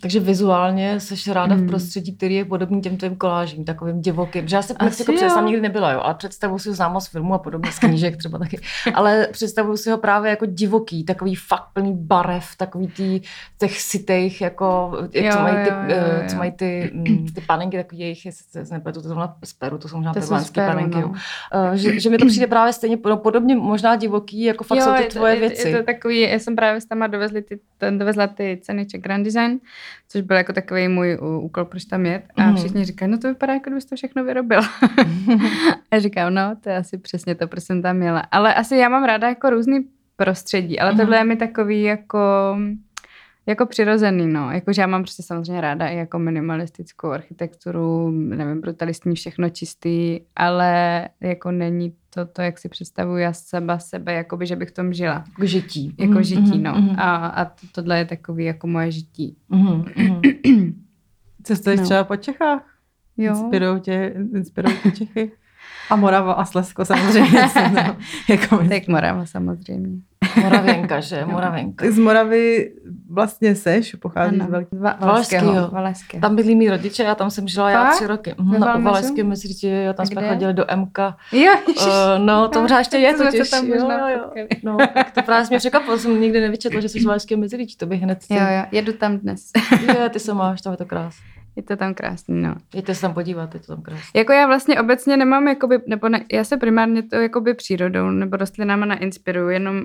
Takže 0.00 0.20
vizuálně 0.20 1.00
jsi 1.00 1.32
ráda 1.32 1.54
v 1.54 1.60
Mm. 1.60 1.66
prostředí, 1.68 2.16
který 2.16 2.34
je 2.34 2.44
podobný 2.44 2.80
těm 2.80 2.96
tvým 2.96 3.16
kolážím, 3.16 3.64
takovým 3.64 4.00
divokým. 4.00 4.48
Že 4.48 4.56
já 4.56 4.62
si 4.62 4.72
Asi 4.74 4.84
Mexiko 4.84 5.12
jo. 5.12 5.16
přesně 5.18 5.42
nikdy 5.42 5.60
nebyla, 5.60 5.92
jo, 5.92 6.00
ale 6.02 6.14
představuji 6.14 6.58
si 6.58 6.68
ho 6.68 6.74
znám 6.74 7.00
z 7.00 7.06
filmu 7.06 7.34
a 7.34 7.38
podobně, 7.38 7.72
z 7.72 7.78
knížek 7.78 8.16
třeba 8.16 8.38
taky. 8.38 8.60
Ale 8.94 9.28
představuji 9.32 9.76
si 9.76 9.90
ho 9.90 9.98
právě 9.98 10.30
jako 10.30 10.46
divoký, 10.46 11.04
takový 11.04 11.34
fakt 11.34 11.64
plný 11.72 11.92
barev, 11.96 12.44
takový 12.56 12.86
tý, 12.88 13.20
těch 13.58 13.80
sitejch, 13.80 14.40
jako, 14.40 14.92
jak 15.12 15.24
Jo, 15.24 15.32
co 15.32 15.38
mají 15.40 15.54
ty, 15.56 15.70
jo, 15.70 15.76
jo, 15.76 15.96
eh, 15.96 16.22
jo. 16.22 16.28
co 16.30 16.36
mají 16.36 16.50
ty, 16.52 16.90
mm, 16.94 17.26
ty 17.34 17.40
panenky, 17.40 17.76
takový 17.76 17.98
jejich, 18.00 18.26
jestli 18.26 18.64
se 18.66 18.74
nepletu, 18.74 19.02
to 19.02 19.08
jsou 19.08 19.14
na 19.14 19.36
Peru, 19.58 19.78
to 19.78 19.88
jsou 19.88 19.96
možná 19.96 20.12
spéru, 20.40 20.72
panenky, 20.72 21.00
jo. 21.00 21.08
no. 21.08 21.14
Eh, 21.72 21.76
že, 21.76 22.00
že 22.00 22.10
mi 22.10 22.18
to 22.18 22.26
přijde 22.26 22.46
právě 22.46 22.72
stejně 22.72 22.98
no, 23.06 23.16
podobně, 23.16 23.56
možná 23.56 23.96
divoký, 23.96 24.42
jako 24.44 24.64
fakt 24.64 24.78
je 24.78 24.84
ty 25.02 25.08
to- 25.08 25.10
tvoje 25.14 25.34
je, 25.34 25.40
věci. 25.40 25.68
Je 25.68 25.76
to 25.78 25.82
takový, 25.84 26.20
já 26.20 26.38
jsem 26.38 26.56
právě 26.56 26.80
s 26.80 26.84
tam 26.86 27.10
dovezli 27.10 27.42
ty, 27.42 27.58
ten, 27.78 27.98
dovezla 27.98 28.26
ty 28.26 28.58
ceny 28.62 28.86
Czech 28.86 29.00
Grand 29.00 29.24
Design, 29.24 29.58
což 30.08 30.20
byl 30.22 30.36
jako 30.36 30.52
takový 30.52 30.88
můj 30.88 31.18
úkol, 31.40 31.64
proč 31.64 31.84
tam 31.84 32.06
jet. 32.06 32.22
A 32.36 32.42
Mhm. 32.42 32.56
všichni 32.56 32.84
říkají, 32.84 33.10
no 33.10 33.18
to 33.18 33.28
vypadá, 33.28 33.52
jako 33.54 33.70
kdybys 33.70 33.84
to 33.84 33.96
všechno 33.96 34.24
vyrobil. 34.24 34.60
a 35.90 35.98
říkám, 35.98 36.34
no, 36.34 36.56
to 36.60 36.68
je 36.68 36.76
asi 36.76 36.98
přesně 36.98 37.34
to, 37.34 37.48
proč 37.48 37.64
jsem 37.64 37.82
tam 37.82 37.96
měla. 37.96 38.20
Ale 38.32 38.54
asi 38.54 38.76
já 38.76 38.88
mám 38.88 39.04
ráda 39.04 39.28
jako 39.28 39.50
různý 39.50 39.84
prostředí, 40.16 40.80
ale 40.80 40.90
Mhm. 40.90 41.00
tohle 41.00 41.16
je 41.16 41.24
mi 41.24 41.36
takový 41.36 41.82
jako 41.82 42.18
jako 43.46 43.66
přirozený, 43.66 44.26
no. 44.26 44.50
Jakože 44.50 44.80
já 44.80 44.86
mám 44.86 45.02
prostě 45.02 45.22
samozřejmě 45.22 45.60
ráda 45.60 45.86
i 45.88 45.96
jako 45.96 46.18
minimalistickou 46.18 47.08
architekturu, 47.10 48.10
nevím, 48.10 48.60
brutalistní, 48.60 49.14
všechno 49.14 49.50
čistý, 49.50 50.20
ale 50.36 51.08
jako 51.20 51.50
není 51.50 51.92
to 52.10 52.26
to, 52.26 52.42
jak 52.42 52.58
si 52.58 52.68
představuji 52.68 53.22
já 53.22 53.32
seba, 53.32 53.78
sebe, 53.78 54.12
jakoby, 54.12 54.46
že 54.46 54.56
bych 54.56 54.68
v 54.68 54.72
tom 54.72 54.92
žila. 54.92 55.24
Jako 55.30 55.46
žití. 55.46 55.94
Jako 55.98 56.12
Mhm, 56.12 56.22
žití, 56.22 56.58
mhm, 56.58 56.62
no. 56.62 56.72
mhm. 56.74 57.00
A, 57.00 57.26
a 57.26 57.44
to- 57.44 57.66
tohle 57.72 57.98
je 57.98 58.04
takový 58.04 58.44
jako 58.44 58.66
moje 58.66 58.90
žití. 58.90 59.36
Mhm, 59.48 59.84
mhm. 59.96 60.20
Cestuješ 61.42 61.80
No. 61.80 61.84
třeba 61.84 62.04
po 62.04 62.16
Čechách? 62.16 62.70
Jo. 63.16 63.32
Inspirují 63.32 63.80
tě, 63.80 64.14
inspirují 64.34 64.76
tě 64.82 64.90
Čechy? 64.90 65.32
A 65.90 65.96
Morava 65.96 66.32
a 66.32 66.44
Slezsko 66.44 66.84
samozřejmě. 66.84 67.40
tam, 67.54 67.96
jako. 68.28 68.56
Tak 68.68 68.88
Morava 68.88 69.26
samozřejmě. 69.26 69.88
Moravěnka, 70.42 71.00
že? 71.00 71.24
Moravěnka. 71.26 71.90
Z 71.90 71.98
Moravy 71.98 72.72
vlastně 73.10 73.54
seš, 73.54 73.94
pocházíš 73.94 74.38
Ano. 74.40 74.48
z 74.48 74.50
velký... 74.50 74.76
Va- 74.76 74.96
Valašskýho. 75.00 75.42
Valašského. 75.44 75.70
Valašského. 75.70 76.20
Tam 76.20 76.36
bydlí 76.36 76.54
mý 76.54 76.70
rodiče, 76.70 77.02
já 77.02 77.14
tam 77.14 77.30
jsem 77.30 77.48
žila 77.48 77.70
já 77.70 77.90
tři 77.90 78.06
roky. 78.06 78.34
Ve 78.38 78.44
Mhm, 78.44 78.60
Na 78.60 78.66
Valmezu? 78.66 78.84
Valeském 78.84 79.28
meziříčí, 79.28 79.68
jo, 79.68 79.92
tam 79.92 80.02
A 80.02 80.06
jsme 80.06 80.28
chodili 80.28 80.54
do 80.54 80.64
MK. 80.76 80.98
Jo, 81.32 81.52
Uh, 81.68 81.84
no, 82.24 82.48
to 82.48 82.60
možná 82.62 82.78
ještě 82.78 82.96
je 82.96 83.14
totiž. 83.14 83.50
tam 83.50 83.66
jo, 83.66 83.74
možná 83.80 84.10
jo, 84.10 84.18
jo. 84.36 84.46
No, 84.62 84.76
tak 84.94 85.10
to 85.10 85.22
právě 85.22 85.46
mě 85.48 85.58
překvapilo, 85.58 85.98
jsem 85.98 86.20
nikdy 86.20 86.40
nevyčetla, 86.40 86.80
že 86.80 86.88
jsi 86.88 87.00
z 87.00 87.04
Valeském 87.04 87.40
meziříčí, 87.40 87.76
to 87.76 87.86
bych 87.86 88.00
hned... 88.02 88.18
Jo, 88.30 88.36
jo, 88.40 88.64
jedu 88.72 88.92
tam 88.92 89.18
dnes. 89.18 89.50
Je, 89.98 90.08
ty 90.08 90.18
se 90.20 90.34
máš, 90.34 90.60
tam 90.62 90.72
je 90.72 90.76
to 90.76 90.84
krás. 90.84 91.14
Je 91.56 91.62
to 91.62 91.76
tam 91.76 91.94
krásný, 91.94 92.42
no. 92.42 92.54
Jděte 92.74 92.94
se 92.94 93.00
tam 93.00 93.14
podívat, 93.14 93.54
je 93.54 93.60
to 93.60 93.66
tam 93.66 93.82
krásné. 93.82 94.10
Jako 94.20 94.32
já 94.32 94.46
vlastně 94.46 94.80
obecně 94.80 95.16
nemám, 95.16 95.48
jakoby, 95.48 95.78
nebo 95.86 96.08
ne, 96.08 96.24
já 96.32 96.44
se 96.44 96.56
primárně 96.56 97.02
to 97.02 97.16
jakoby 97.16 97.54
přírodou 97.54 98.10
nebo 98.10 98.36
rostlinama 98.36 98.86
nainspiruju, 98.86 99.48
jenom 99.48 99.76
uh, 99.76 99.82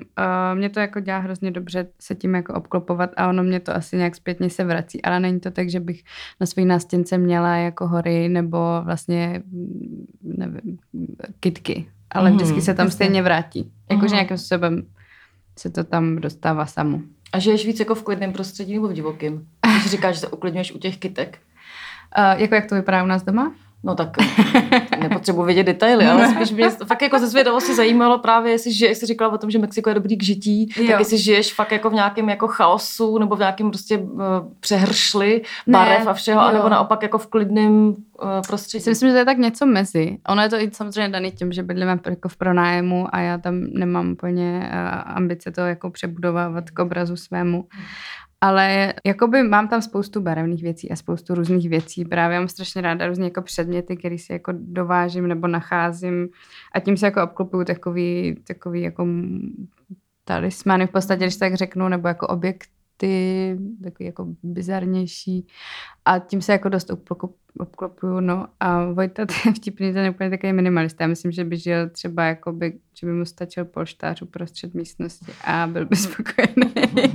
mě 0.58 0.68
to 0.70 0.80
jako 0.80 1.00
dělá 1.00 1.18
hrozně 1.18 1.50
dobře 1.50 1.86
se 2.00 2.14
tím 2.14 2.34
jako 2.34 2.54
obklopovat 2.54 3.10
a 3.16 3.28
ono 3.28 3.42
mě 3.42 3.60
to 3.60 3.76
asi 3.76 3.96
nějak 3.96 4.16
zpětně 4.16 4.50
se 4.50 4.64
vrací, 4.64 5.02
ale 5.02 5.20
není 5.20 5.40
to 5.40 5.50
tak, 5.50 5.70
že 5.70 5.80
bych 5.80 6.02
na 6.40 6.46
své 6.46 6.64
nástěnce 6.64 7.18
měla 7.18 7.56
jako 7.56 7.88
hory 7.88 8.28
nebo 8.28 8.58
vlastně, 8.84 9.42
mm, 9.46 10.06
nevím, 10.22 10.78
kitky, 11.40 11.86
ale 12.10 12.30
Mhm, 12.30 12.38
vždycky 12.38 12.60
se 12.60 12.74
tam 12.74 12.86
jasně. 12.86 12.94
stejně 12.94 13.22
vrátí. 13.22 13.72
Jakože 13.90 14.06
Mhm. 14.06 14.14
nějakým 14.14 14.38
způsobem 14.38 14.82
se 15.58 15.70
to 15.70 15.84
tam 15.84 16.16
dostává 16.16 16.66
samo. 16.66 17.00
A 17.32 17.38
žiješ 17.38 17.66
víc 17.66 17.80
jako 17.80 17.94
v 17.94 18.02
klidném 18.02 18.32
prostředí 18.32 18.74
nebo 18.74 18.88
v 18.88 18.92
divokém? 18.92 19.46
Když 19.80 19.90
říkáš, 19.90 20.14
že 20.14 20.20
se 20.20 20.28
uklidňuješ 20.28 20.72
u 20.72 20.78
těch 20.78 20.98
kytek, 20.98 21.38
Uh, 22.18 22.40
jako 22.40 22.54
jak 22.54 22.66
to 22.66 22.74
vypadá 22.74 23.02
u 23.02 23.06
nás 23.06 23.22
doma? 23.22 23.52
No 23.84 23.94
tak 23.94 24.16
nepotřebuji 25.00 25.44
vědět 25.44 25.62
detaily, 25.62 26.06
ale 26.06 26.28
spíš 26.28 26.50
mě 26.50 26.70
fakt 26.70 27.02
jako 27.02 27.18
ze 27.18 27.26
zvědavosti 27.26 27.74
zajímalo 27.74 28.18
právě, 28.18 28.52
jestli, 28.52 28.72
žije, 28.72 28.90
jestli 28.90 29.06
říkala 29.06 29.32
o 29.32 29.38
tom, 29.38 29.50
že 29.50 29.58
Mexiko 29.58 29.90
je 29.90 29.94
dobrý 29.94 30.16
k 30.16 30.22
žití, 30.22 30.68
jo. 30.76 30.86
Tak 30.86 30.98
jestli 30.98 31.18
žiješ 31.18 31.54
fakt 31.54 31.72
jako 31.72 31.90
v 31.90 31.94
nějakém 31.94 32.28
jako 32.28 32.48
chaosu 32.48 33.18
nebo 33.18 33.36
v 33.36 33.38
nějakém 33.38 33.70
prostě 33.70 33.98
uh, 33.98 34.20
přehršli 34.60 35.42
barev 35.66 36.06
a 36.06 36.12
všeho, 36.12 36.40
jo. 36.40 36.46
anebo 36.46 36.68
naopak 36.68 37.02
jako 37.02 37.18
v 37.18 37.26
klidném 37.26 37.88
uh, 37.88 37.94
prostředí. 38.46 38.84
Si 38.84 38.90
myslím, 38.90 39.08
že 39.08 39.12
to 39.12 39.18
je 39.18 39.24
tak 39.24 39.38
něco 39.38 39.66
mezi. 39.66 40.18
Ono 40.28 40.42
je 40.42 40.48
to 40.48 40.56
i 40.56 40.70
samozřejmě 40.72 41.08
daný 41.08 41.32
tím, 41.32 41.52
že 41.52 41.62
bydlím 41.62 41.88
jako 41.88 42.28
v 42.28 42.36
pronájmu 42.36 43.06
a 43.12 43.20
já 43.20 43.38
tam 43.38 43.60
nemám 43.60 44.10
úplně 44.10 44.70
uh, 44.72 45.16
ambice 45.16 45.50
to 45.50 45.60
jako 45.60 45.90
přebudovávat 45.90 46.70
k 46.70 46.78
obrazu 46.78 47.16
svému. 47.16 47.64
Ale 48.40 48.94
jakoby 49.06 49.42
mám 49.42 49.68
tam 49.68 49.82
spoustu 49.82 50.20
barevných 50.20 50.62
věcí 50.62 50.90
a 50.90 50.96
spoustu 50.96 51.34
různých 51.34 51.68
věcí. 51.68 52.04
Právě 52.04 52.38
mám 52.38 52.48
strašně 52.48 52.82
ráda 52.82 53.06
různé 53.06 53.24
jako 53.24 53.42
předměty, 53.42 53.96
které 53.96 54.18
si 54.18 54.32
jako 54.32 54.52
dovážím 54.56 55.28
nebo 55.28 55.46
nacházím 55.46 56.28
a 56.72 56.80
tím 56.80 56.96
se 56.96 57.06
jako 57.06 57.22
obklopuju 57.22 57.64
takový, 57.64 58.36
takový 58.46 58.82
jako 58.82 59.06
talismany 60.24 60.86
v 60.86 60.90
podstatě, 60.90 61.24
když 61.24 61.36
tak 61.36 61.54
řeknu, 61.54 61.88
nebo 61.88 62.08
jako 62.08 62.26
objekty, 63.00 63.58
takový 63.82 64.06
jako 64.06 64.26
bizarnější 64.42 65.46
a 66.04 66.18
tím 66.18 66.42
se 66.42 66.52
jako 66.52 66.68
dost 66.68 66.90
obklopu, 66.90 67.34
obklopuju, 67.58 68.20
no 68.20 68.46
a 68.60 68.84
Vojta, 68.92 69.26
je 69.46 69.52
vtipný, 69.52 69.92
ten 69.92 70.04
je 70.04 70.10
úplně 70.10 70.30
takový 70.30 70.52
minimalista. 70.52 71.04
Já 71.04 71.08
myslím, 71.08 71.32
že 71.32 71.44
by 71.44 71.56
žil 71.56 71.90
třeba, 71.90 72.24
jakoby, 72.24 72.78
že 72.94 73.06
by 73.06 73.12
mu 73.12 73.24
stačil 73.24 73.64
polštář 73.64 74.22
uprostřed 74.22 74.74
místnosti 74.74 75.32
a 75.44 75.66
byl 75.66 75.86
by 75.86 75.96
spokojený. 75.96 76.72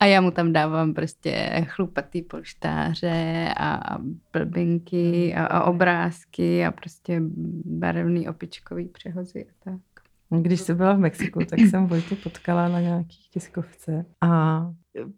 a 0.00 0.06
já 0.06 0.20
mu 0.20 0.30
tam 0.30 0.52
dávám 0.52 0.94
prostě 0.94 1.64
chlupatý 1.68 2.22
polštáře 2.22 3.48
a 3.56 3.98
blbinky 4.32 5.34
a, 5.34 5.46
a 5.46 5.64
obrázky 5.64 6.64
a 6.64 6.70
prostě 6.70 7.22
barevný 7.64 8.28
opičkový 8.28 8.88
přehozy 8.88 9.44
a 9.44 9.70
tak. 9.70 9.93
Když 10.42 10.60
jsi 10.60 10.74
byla 10.74 10.92
v 10.92 10.98
Mexiku, 10.98 11.38
tak 11.44 11.58
jsem 11.58 11.86
Vojtu 11.86 12.16
potkala 12.16 12.68
na 12.68 12.80
nějaký 12.80 13.18
tiskovce 13.30 14.04
a 14.20 14.62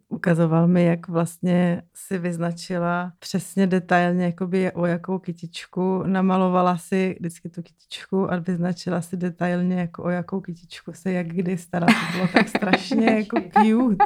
ukazoval 0.09 0.69
mi, 0.69 0.85
jak 0.85 1.09
vlastně 1.09 1.83
si 1.95 2.19
vyznačila 2.19 3.13
přesně 3.19 3.67
detailně, 3.67 4.25
jakoby 4.25 4.73
o 4.73 4.87
jakou 4.87 5.19
kytičku. 5.19 6.03
Namalovala 6.07 6.77
si 6.77 7.17
vždycky 7.21 7.49
tu 7.49 7.63
kytičku 7.63 8.33
a 8.33 8.37
vyznačila 8.37 9.01
si 9.01 9.17
detailně, 9.17 9.81
jako 9.81 10.03
o 10.03 10.09
jakou 10.09 10.41
kytičku 10.41 10.93
se 10.93 11.13
jak 11.13 11.27
kdy 11.27 11.57
stará. 11.57 11.87
To 11.87 12.17
bylo 12.17 12.29
tak 12.33 12.49
strašně 12.49 13.11
jako 13.11 13.41
cute. 13.41 14.05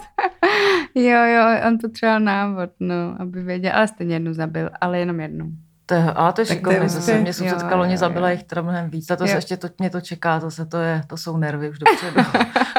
Jo, 0.94 1.24
jo, 1.24 1.44
on 1.68 1.78
potřeboval 1.78 2.20
návod, 2.20 2.70
no, 2.80 3.16
aby 3.18 3.42
věděl, 3.42 3.72
ale 3.74 3.88
stejně 3.88 4.14
jednu 4.14 4.34
zabil, 4.34 4.70
ale 4.80 4.98
jenom 4.98 5.20
jednu. 5.20 5.52
To 5.90 5.94
je, 5.94 6.02
ale 6.12 6.32
to 6.32 6.40
je 6.40 6.46
to 6.46 6.54
šikovné, 6.54 6.88
zase 6.88 7.20
mě 7.20 7.32
sousedka 7.32 7.76
loni 7.76 7.96
zabila 7.96 8.30
jich 8.30 8.42
teda 8.44 8.62
mnohem 8.62 8.90
víc. 8.90 9.10
A 9.10 9.16
to 9.16 9.26
se 9.26 9.34
ještě 9.34 9.56
to, 9.56 9.68
mě 9.78 9.90
to 9.90 10.00
čeká, 10.00 10.40
to, 10.40 10.50
se, 10.50 10.66
to, 10.66 10.76
je, 10.76 11.02
to 11.06 11.16
jsou 11.16 11.36
nervy 11.36 11.70
už 11.70 11.78
dopředu. 11.84 12.28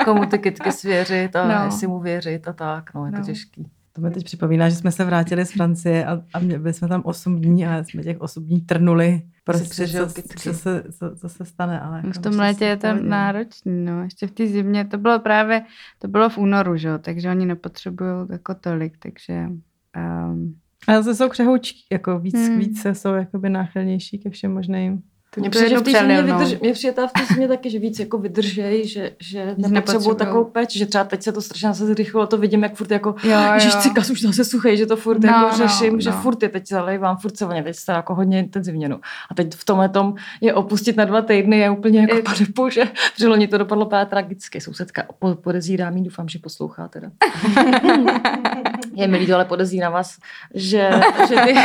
Komu 0.05 0.25
ty 0.25 0.39
kytky 0.39 0.71
svěřit 0.71 1.35
a 1.35 1.47
No. 1.47 1.65
jestli 1.65 1.87
mu 1.87 1.99
věřit 1.99 2.47
a 2.47 2.53
tak, 2.53 2.93
no 2.93 3.05
je 3.05 3.11
to 3.11 3.17
No. 3.17 3.23
těžký. 3.25 3.67
To 3.93 4.01
mi 4.01 4.11
teď 4.11 4.23
připomíná, 4.25 4.69
že 4.69 4.75
jsme 4.75 4.91
se 4.91 5.05
vrátili 5.05 5.45
z 5.45 5.51
Francie 5.51 6.05
a, 6.05 6.21
a 6.33 6.39
byli 6.39 6.73
jsme 6.73 6.87
tam 6.87 7.01
8 7.05 7.41
dní 7.41 7.67
a 7.67 7.83
jsme 7.83 8.03
těch 8.03 8.21
8 8.21 8.43
dní 8.45 8.61
trnuli. 8.61 9.21
Prostě, 9.43 9.69
přežil 9.69 10.07
co, 10.07 10.21
co, 10.39 10.53
se, 10.53 10.83
co, 10.91 11.15
co, 11.15 11.29
se 11.29 11.45
stane, 11.45 11.79
ale... 11.81 12.01
V 12.01 12.05
jako 12.05 12.19
tom 12.19 12.35
létě 12.39 12.65
je 12.65 12.77
to 12.77 12.87
pohodě. 12.87 13.07
náročný, 13.09 13.85
no. 13.85 14.03
Ještě 14.03 14.27
v 14.27 14.31
té 14.31 14.47
zimě, 14.47 14.85
to 14.85 14.97
bylo 14.97 15.19
právě, 15.19 15.61
to 15.99 16.07
bylo 16.07 16.29
v 16.29 16.37
únoru, 16.37 16.77
že 16.77 16.87
jo, 16.87 16.97
takže 16.97 17.29
oni 17.29 17.45
nepotřebují 17.45 18.11
jako 18.31 18.55
tolik, 18.55 18.93
takže... 18.99 19.47
Um, 20.27 20.55
Ale 20.87 21.03
zase 21.03 21.17
jsou 21.17 21.29
křehoučky, 21.29 21.79
jako 21.91 22.19
víc, 22.19 22.35
Hmm. 22.35 22.59
víc 22.59 22.85
jsou 22.93 23.13
jakoby 23.13 23.49
náchylnější 23.49 24.19
ke 24.19 24.29
všem 24.29 24.53
možným 24.53 25.03
Mně 25.37 25.49
přijde, 25.49 25.69
že 25.69 25.77
v 25.77 25.81
té 25.81 25.99
zimě 25.99 26.21
vydrž, 26.21 26.59
mě 26.61 26.73
přijde 26.73 27.07
v 27.07 27.11
té 27.11 27.25
zimě 27.33 27.47
taky, 27.47 27.69
že 27.69 27.79
víc 27.79 27.99
jako 27.99 28.17
vydržej, 28.17 28.87
že, 28.87 29.11
že 29.19 29.55
nepotřebují 29.57 30.15
takovou 30.15 30.43
peč, 30.43 30.77
že 30.77 30.85
třeba 30.85 31.03
teď 31.03 31.23
se 31.23 31.31
to 31.31 31.41
strašně 31.41 31.69
zase 31.69 31.85
zrychlilo, 31.85 32.27
to 32.27 32.37
vidím, 32.37 32.63
jak 32.63 32.75
furt 32.75 32.91
jako, 32.91 33.15
že 33.57 33.69
cikas 33.79 34.09
už 34.09 34.21
zase 34.21 34.45
suchý, 34.45 34.77
že 34.77 34.85
to 34.85 34.95
furt 34.97 35.19
no, 35.23 35.29
jako 35.29 35.47
no, 35.47 35.67
řeším, 35.67 35.93
no. 35.93 35.99
že 35.99 36.11
furt 36.11 36.43
je 36.43 36.49
teď 36.49 36.67
zalejvám, 36.67 37.17
furt 37.17 37.37
se 37.37 37.45
voně, 37.45 37.63
teď 37.63 37.75
se 37.75 37.91
jako 37.91 38.15
hodně 38.15 38.39
intenzivně. 38.39 38.89
No. 38.89 38.99
A 39.31 39.35
teď 39.35 39.55
v 39.55 39.65
tomhle 39.65 39.89
tom 39.89 40.15
je 40.41 40.53
opustit 40.53 40.97
na 40.97 41.05
dva 41.05 41.21
týdny 41.21 41.59
je 41.59 41.69
úplně 41.69 41.99
jako 41.99 42.21
padepo, 42.25 42.69
že 42.69 42.83
při 43.15 43.47
to 43.47 43.57
dopadlo 43.57 43.85
právě 43.85 44.05
tragicky. 44.05 44.61
Sousedka 44.61 45.03
podezírá 45.41 45.89
mi, 45.89 46.01
doufám, 46.01 46.29
že 46.29 46.39
poslouchá 46.39 46.87
teda. 46.87 47.11
je 48.93 49.07
mi 49.07 49.17
líto, 49.17 49.35
ale 49.35 49.45
podezírám 49.45 49.93
vás, 49.93 50.17
že, 50.53 50.91
že, 51.29 51.35
ty, 51.35 51.55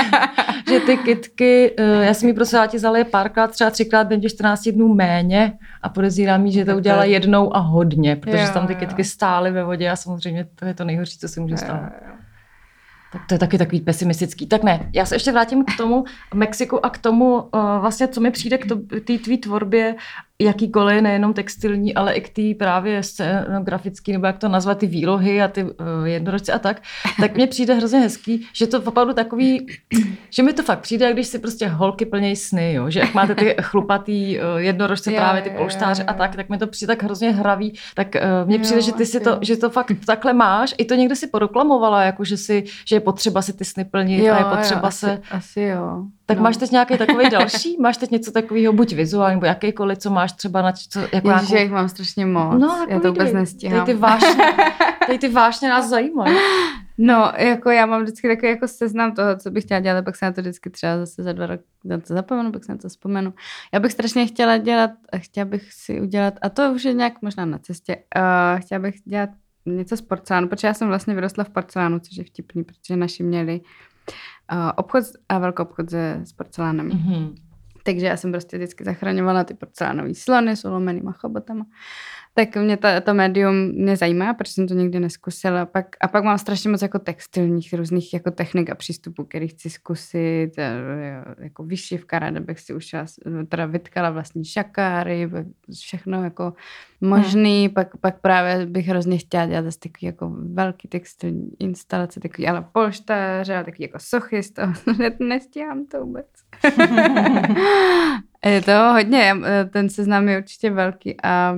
že 0.73 0.81
ty 0.81 0.97
kitky, 0.97 1.75
eh, 1.79 2.05
já 2.05 2.15
jsem 2.15 2.29
mi 2.29 2.35
prosím, 2.35 2.59
ti 2.69 2.79
zaleje 2.79 3.05
párkrát, 3.05 3.51
třeba 3.51 3.71
třikrát 3.71 4.07
během 4.07 4.21
těch 4.21 4.33
14 4.33 4.69
dnů 4.69 4.95
méně 4.95 5.53
a 5.83 5.89
podezírám 5.89 6.43
mi, 6.43 6.53
že 6.53 6.65
to 6.65 6.77
udělala 6.77 7.05
jednou 7.05 7.57
a 7.57 7.59
hodně, 7.59 8.17
protože 8.17 8.43
jo, 8.43 8.51
tam 8.55 8.67
ty 8.67 8.75
kytky 8.75 9.05
stály 9.05 9.51
ve 9.51 9.65
vodě 9.65 9.91
a 9.91 9.97
samozřejmě 9.97 10.47
to 10.55 10.65
je 10.65 10.75
to 10.75 10.85
nejhorší, 10.85 11.19
co 11.19 11.29
se 11.29 11.41
může 11.41 11.57
stát. 11.57 11.81
Jo, 11.83 12.09
jo. 12.09 12.17
Tak 13.13 13.27
to 13.27 13.35
je 13.35 13.39
taky 13.39 13.59
takový 13.59 13.81
pesimistický. 13.81 14.47
Tak 14.47 14.63
ne, 14.63 14.91
já 14.93 15.07
se 15.07 15.15
ještě 15.15 15.33
vrátím 15.33 15.65
k 15.65 15.77
tomu 15.77 16.05
Mexiku 16.35 16.87
a 16.87 16.91
k 16.91 16.99
tomu, 16.99 17.35
uh, 17.35 17.51
vlastně, 17.81 18.09
co 18.09 18.21
mi 18.21 18.31
přijde 18.31 18.59
k 18.59 18.67
té 19.05 19.19
tvý 19.19 19.39
tvorbě 19.39 19.95
jakýkoliv, 20.41 21.03
nejenom 21.03 21.33
textilní, 21.33 21.95
ale 21.95 22.13
i 22.13 22.21
k 22.21 22.29
té 22.29 22.65
právě 22.65 23.03
scenografické, 23.03 24.13
nebo 24.13 24.27
jak 24.27 24.39
to 24.39 24.49
nazvat, 24.49 24.79
ty 24.79 24.87
výlohy 24.87 25.43
a 25.43 25.49
ty 25.49 25.65
uh, 25.65 25.71
jednorožce 26.05 26.53
a 26.53 26.59
tak, 26.59 26.83
tak 27.21 27.35
mně 27.35 27.47
přijde 27.47 27.75
hrozně 27.75 27.99
hezký, 27.99 28.47
že 28.53 28.67
to 28.67 28.83
opravdu 28.83 29.15
takový, 29.15 29.67
že 30.31 30.43
mi 30.43 30.53
to 30.53 30.63
fakt 30.63 30.81
přijde, 30.81 31.07
jak 31.07 31.15
když 31.15 31.27
si 31.27 31.39
prostě 31.39 31.67
holky 31.67 32.07
plnějí 32.07 32.37
sny, 32.37 32.73
jo? 32.73 32.91
že 32.91 33.01
jak 33.01 33.15
máte 33.15 33.35
ty 33.35 33.57
chlupatý 33.63 34.39
uh, 34.39 34.57
jednorožce, 34.57 35.13
jo, 35.13 35.17
právě 35.17 35.43
ty 35.43 35.51
polštáře 35.51 36.05
a 36.05 36.15
tak, 36.15 36.37
tak 36.37 36.49
mi 36.49 36.59
to 36.59 36.67
přijde 36.67 36.97
tak 36.97 37.03
hrozně 37.03 37.31
hravý, 37.31 37.79
tak 37.95 38.09
uh, 38.15 38.49
mně 38.49 38.59
přijde, 38.59 38.81
jo, 38.81 38.87
že 38.87 38.93
ty 38.93 39.07
si 39.07 39.21
to, 39.21 39.39
že 39.41 39.57
to 39.57 39.71
fakt 39.71 39.93
takhle 40.07 40.33
máš, 40.33 40.75
i 40.79 40.85
to 40.85 40.95
někde 40.95 41.17
si 41.17 41.27
podoklamovala, 41.27 42.03
jako 42.03 42.25
že, 42.25 42.37
si, 42.37 42.65
že 42.89 42.97
je 42.97 43.01
potřeba 43.01 43.43
si 43.43 43.53
ty 43.53 43.65
sny 43.65 43.85
plnit 43.85 44.25
jo, 44.25 44.35
a 44.35 44.39
je 44.39 44.45
potřeba 44.45 44.89
jo, 44.89 44.91
se... 44.91 45.13
Asi, 45.13 45.23
asi 45.31 45.61
jo. 45.61 46.05
Tak 46.27 46.37
no. 46.37 46.43
máš 46.43 46.57
teď 46.57 46.71
nějaký 46.71 46.99
takový 46.99 47.31
další? 47.31 47.77
Máš 47.81 47.97
teď 47.97 48.11
něco 48.11 48.33
takového, 48.33 48.73
buď 48.73 48.93
vizuální, 48.93 49.35
nebo 49.35 49.47
jakýkoliv, 49.47 49.99
co 49.99 50.11
máš 50.11 50.26
třeba 50.33 50.63
na 50.63 50.73
co, 50.73 51.01
jako 51.01 51.31
Ježiš, 51.31 51.49
nějakou... 51.49 51.63
jich 51.63 51.73
mám 51.73 51.89
strašně 51.89 52.27
moc. 52.27 52.61
No, 52.61 52.87
Já 52.89 53.01
to 53.01 53.09
vůbec 53.09 53.33
nestíhám. 53.33 53.79
Tady 53.79 53.93
ty 53.93 53.99
vášně, 53.99 54.55
tady 55.07 55.19
ty 55.19 55.29
vášně 55.29 55.69
nás 55.69 55.89
zajímají. 55.89 56.37
No, 56.99 57.33
jako 57.39 57.71
já 57.71 57.87
mám 57.87 58.03
vždycky 58.03 58.29
takový 58.29 58.49
jako 58.49 58.69
seznam 58.69 59.13
toho, 59.15 59.37
co 59.37 59.51
bych 59.51 59.65
chtěla 59.65 59.81
dělat, 59.81 60.05
pak 60.05 60.17
se 60.17 60.25
na 60.25 60.33
to 60.33 60.41
vždycky 60.41 60.71
třeba 60.71 60.99
zase 60.99 61.23
za 61.23 61.33
dva 61.33 61.47
roky 61.47 61.65
na 61.85 61.99
to 61.99 62.15
zapomenu, 62.15 62.53
pak 62.53 62.65
se 62.65 62.73
na 62.73 62.79
to 62.79 62.89
vzpomenu. 62.89 63.35
Já 63.75 63.81
bych 63.81 63.93
strašně 63.93 64.27
chtěla 64.27 64.57
dělat, 64.57 64.91
chtěla 65.17 65.45
bych 65.45 65.73
si 65.73 66.01
udělat, 66.01 66.35
a 66.43 66.49
to 66.49 66.73
už 66.73 66.85
je 66.85 66.93
nějak 66.93 67.23
možná 67.23 67.45
na 67.45 67.59
cestě, 67.59 67.97
uh, 67.97 68.61
chtěla 68.61 68.79
bych 68.79 68.95
dělat 69.05 69.31
něco 69.67 69.97
z 69.97 70.01
porcelánu, 70.01 70.49
protože 70.49 70.69
já 70.69 70.75
jsem 70.75 70.89
vlastně 70.89 71.15
vyrostla 71.15 71.45
v 71.45 71.49
porcelánu, 71.49 71.99
což 71.99 72.17
je 72.17 72.25
vtipný, 72.25 72.65
protože 72.65 72.97
naši 72.97 73.23
měli 73.23 73.61
uh, 74.53 74.71
obchod 74.77 75.05
a 75.29 75.39
velký 75.39 75.63
obchod 75.63 75.91
se, 75.91 76.21
s 76.25 76.33
porcelánem. 76.33 76.89
Mm-hmm. 76.89 77.35
Takže 77.87 78.07
já 78.07 78.17
jsem 78.17 78.33
prostě 78.33 78.57
vždycky 78.57 78.85
zachraňovala 78.85 79.45
ty 79.45 79.55
porcelánové 79.55 80.15
slony 80.15 80.57
s 80.57 80.65
ulomenýma 80.65 81.13
chobotama 81.13 81.67
tak 82.37 82.57
mě 82.57 82.77
ta, 82.77 83.01
to 83.01 83.15
médium 83.15 83.55
mě 83.57 83.97
zajímá, 83.97 84.35
protože 84.35 84.53
jsem 84.53 84.69
to 84.69 84.75
nikdy 84.75 85.01
neskusila. 85.01 85.67
Pak, 85.67 85.97
a 86.01 86.09
pak 86.09 86.25
mám 86.25 86.39
strašně 86.39 86.71
moc 86.71 86.83
jako 86.83 86.99
textilních 86.99 87.75
různých 87.75 88.15
jako 88.15 88.31
technik 88.31 88.71
a 88.71 88.75
přístupů, 88.75 89.25
který 89.25 89.49
chci 89.49 89.71
zkusit. 89.71 90.51
Jako 91.39 91.65
vyšivka, 91.65 92.19
ráda 92.19 92.41
bych 92.41 92.61
si 92.61 92.75
už 92.75 92.95
teda 93.49 93.67
vytkala 93.67 94.11
vlastní 94.11 94.45
šakáry, 94.45 95.31
všechno 95.81 96.25
jako 96.25 96.53
možný. 97.01 97.65
Hmm. 97.65 97.75
Pak, 97.75 97.97
pak 97.97 98.21
právě 98.21 98.67
bych 98.67 98.87
hrozně 98.87 99.19
chtěla 99.19 99.47
dělat 99.47 99.65
zase 99.65 99.79
takový 99.79 100.07
jako 100.07 100.37
velký 100.39 100.89
textilní 100.89 101.51
instalace, 101.59 102.21
takový 102.21 102.49
ale 102.49 102.67
polštáře, 102.73 103.63
takový 103.65 103.83
jako 103.83 103.99
sochy 103.99 104.43
z 104.43 104.51
toho. 104.51 104.73
Nestíhám 105.21 105.87
to 105.87 106.01
vůbec. 106.01 106.27
je 108.47 108.63
to 108.63 108.73
hodně, 108.93 109.35
ten 109.71 109.89
seznam 109.89 110.29
je 110.29 110.39
určitě 110.39 110.71
velký 110.71 111.17
a 111.23 111.57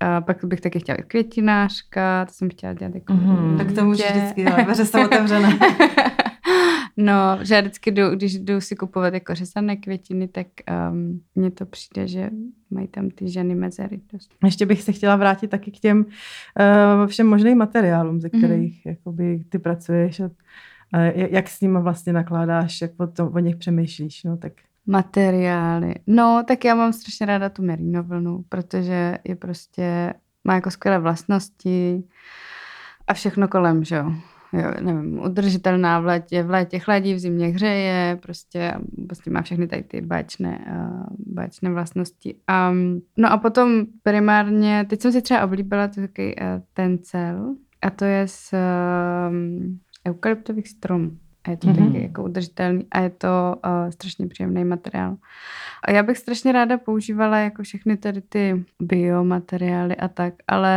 a 0.00 0.20
pak 0.20 0.44
bych 0.44 0.60
taky 0.60 0.80
chtěla 0.80 0.98
květinářka, 1.06 2.24
to 2.24 2.32
jsem 2.32 2.50
chtěla 2.50 2.72
dělat 2.72 2.94
jako 2.94 3.12
mm-hmm. 3.12 3.56
Tak 3.58 3.72
to 3.72 3.84
můžeš 3.84 4.10
vždycky 4.10 4.42
dělat, 4.42 4.64
dveře 4.64 4.84
jsou 4.84 5.04
otevřené. 5.04 5.58
no, 6.96 7.38
že 7.42 7.54
já 7.54 7.60
vždycky 7.60 7.90
jdu, 7.90 8.10
když 8.10 8.38
jdu 8.38 8.60
si 8.60 8.76
kupovat 8.76 9.14
jako 9.14 9.34
řezané 9.34 9.76
květiny, 9.76 10.28
tak 10.28 10.46
um, 10.90 11.20
mně 11.34 11.50
to 11.50 11.66
přijde, 11.66 12.08
že 12.08 12.30
mají 12.70 12.88
tam 12.88 13.10
ty 13.10 13.28
ženy 13.28 13.54
mezery 13.54 14.00
dost. 14.12 14.30
Ještě 14.44 14.66
bych 14.66 14.82
se 14.82 14.92
chtěla 14.92 15.16
vrátit 15.16 15.48
taky 15.48 15.70
k 15.70 15.78
těm 15.78 15.98
uh, 15.98 17.06
všem 17.06 17.26
možným 17.26 17.58
materiálům, 17.58 18.20
ze 18.20 18.28
kterých 18.28 18.74
mm-hmm. 18.74 18.90
jakoby, 18.90 19.44
ty 19.48 19.58
pracuješ 19.58 20.20
a 20.20 20.24
uh, 20.24 20.30
jak 21.12 21.48
s 21.48 21.60
nimi 21.60 21.78
vlastně 21.80 22.12
nakládáš, 22.12 22.80
jak 22.80 22.90
o, 22.96 23.06
tom, 23.06 23.30
o 23.34 23.38
nich 23.38 23.56
přemýšlíš, 23.56 24.24
no 24.24 24.36
tak 24.36 24.52
Materiály. 24.88 25.94
No, 26.06 26.44
tak 26.48 26.64
já 26.64 26.74
mám 26.74 26.92
strašně 26.92 27.26
ráda 27.26 27.48
tu 27.48 27.62
merino 27.62 28.02
vlnu, 28.02 28.44
protože 28.48 29.18
je 29.24 29.36
prostě, 29.36 30.14
má 30.44 30.54
jako 30.54 30.70
skvělé 30.70 30.98
vlastnosti 30.98 32.04
a 33.06 33.14
všechno 33.14 33.48
kolem, 33.48 33.84
že 33.84 33.96
jo. 33.96 34.12
Jo, 34.52 34.70
nevím, 34.80 35.18
udržitelná 35.18 36.00
v 36.00 36.04
létě, 36.06 36.42
v 36.42 36.50
létě 36.50 36.78
chladí, 36.78 37.14
v 37.14 37.18
zimě 37.18 37.46
hřeje, 37.46 38.18
prostě, 38.22 38.74
prostě 39.06 39.30
má 39.30 39.42
všechny 39.42 39.66
tady 39.66 39.82
ty 39.82 40.00
báječné, 40.00 40.58
uh, 40.70 41.06
báječné 41.34 41.70
vlastnosti. 41.70 42.34
Um, 42.70 43.02
no 43.16 43.32
a 43.32 43.36
potom 43.36 43.86
primárně, 44.02 44.86
teď 44.88 45.00
jsem 45.00 45.12
si 45.12 45.22
třeba 45.22 45.44
oblíbila 45.44 45.88
takový 45.88 46.36
uh, 46.36 46.42
tencel 46.74 47.54
a 47.82 47.90
to 47.90 48.04
je 48.04 48.28
z 48.28 48.54
um, 49.30 49.78
eukalyptových 50.08 50.68
stromů 50.68 51.10
a 51.44 51.50
je 51.50 51.56
to 51.56 51.66
mm-hmm. 51.66 51.86
taky 51.86 52.02
jako 52.02 52.24
udržitelný 52.24 52.86
a 52.90 53.00
je 53.00 53.10
to 53.10 53.56
uh, 53.66 53.90
strašně 53.90 54.26
příjemný 54.26 54.64
materiál. 54.64 55.16
A 55.84 55.90
já 55.90 56.02
bych 56.02 56.18
strašně 56.18 56.52
ráda 56.52 56.78
používala 56.78 57.38
jako 57.38 57.62
všechny 57.62 57.96
tady 57.96 58.20
ty 58.20 58.64
biomateriály 58.80 59.96
a 59.96 60.08
tak, 60.08 60.34
ale 60.48 60.74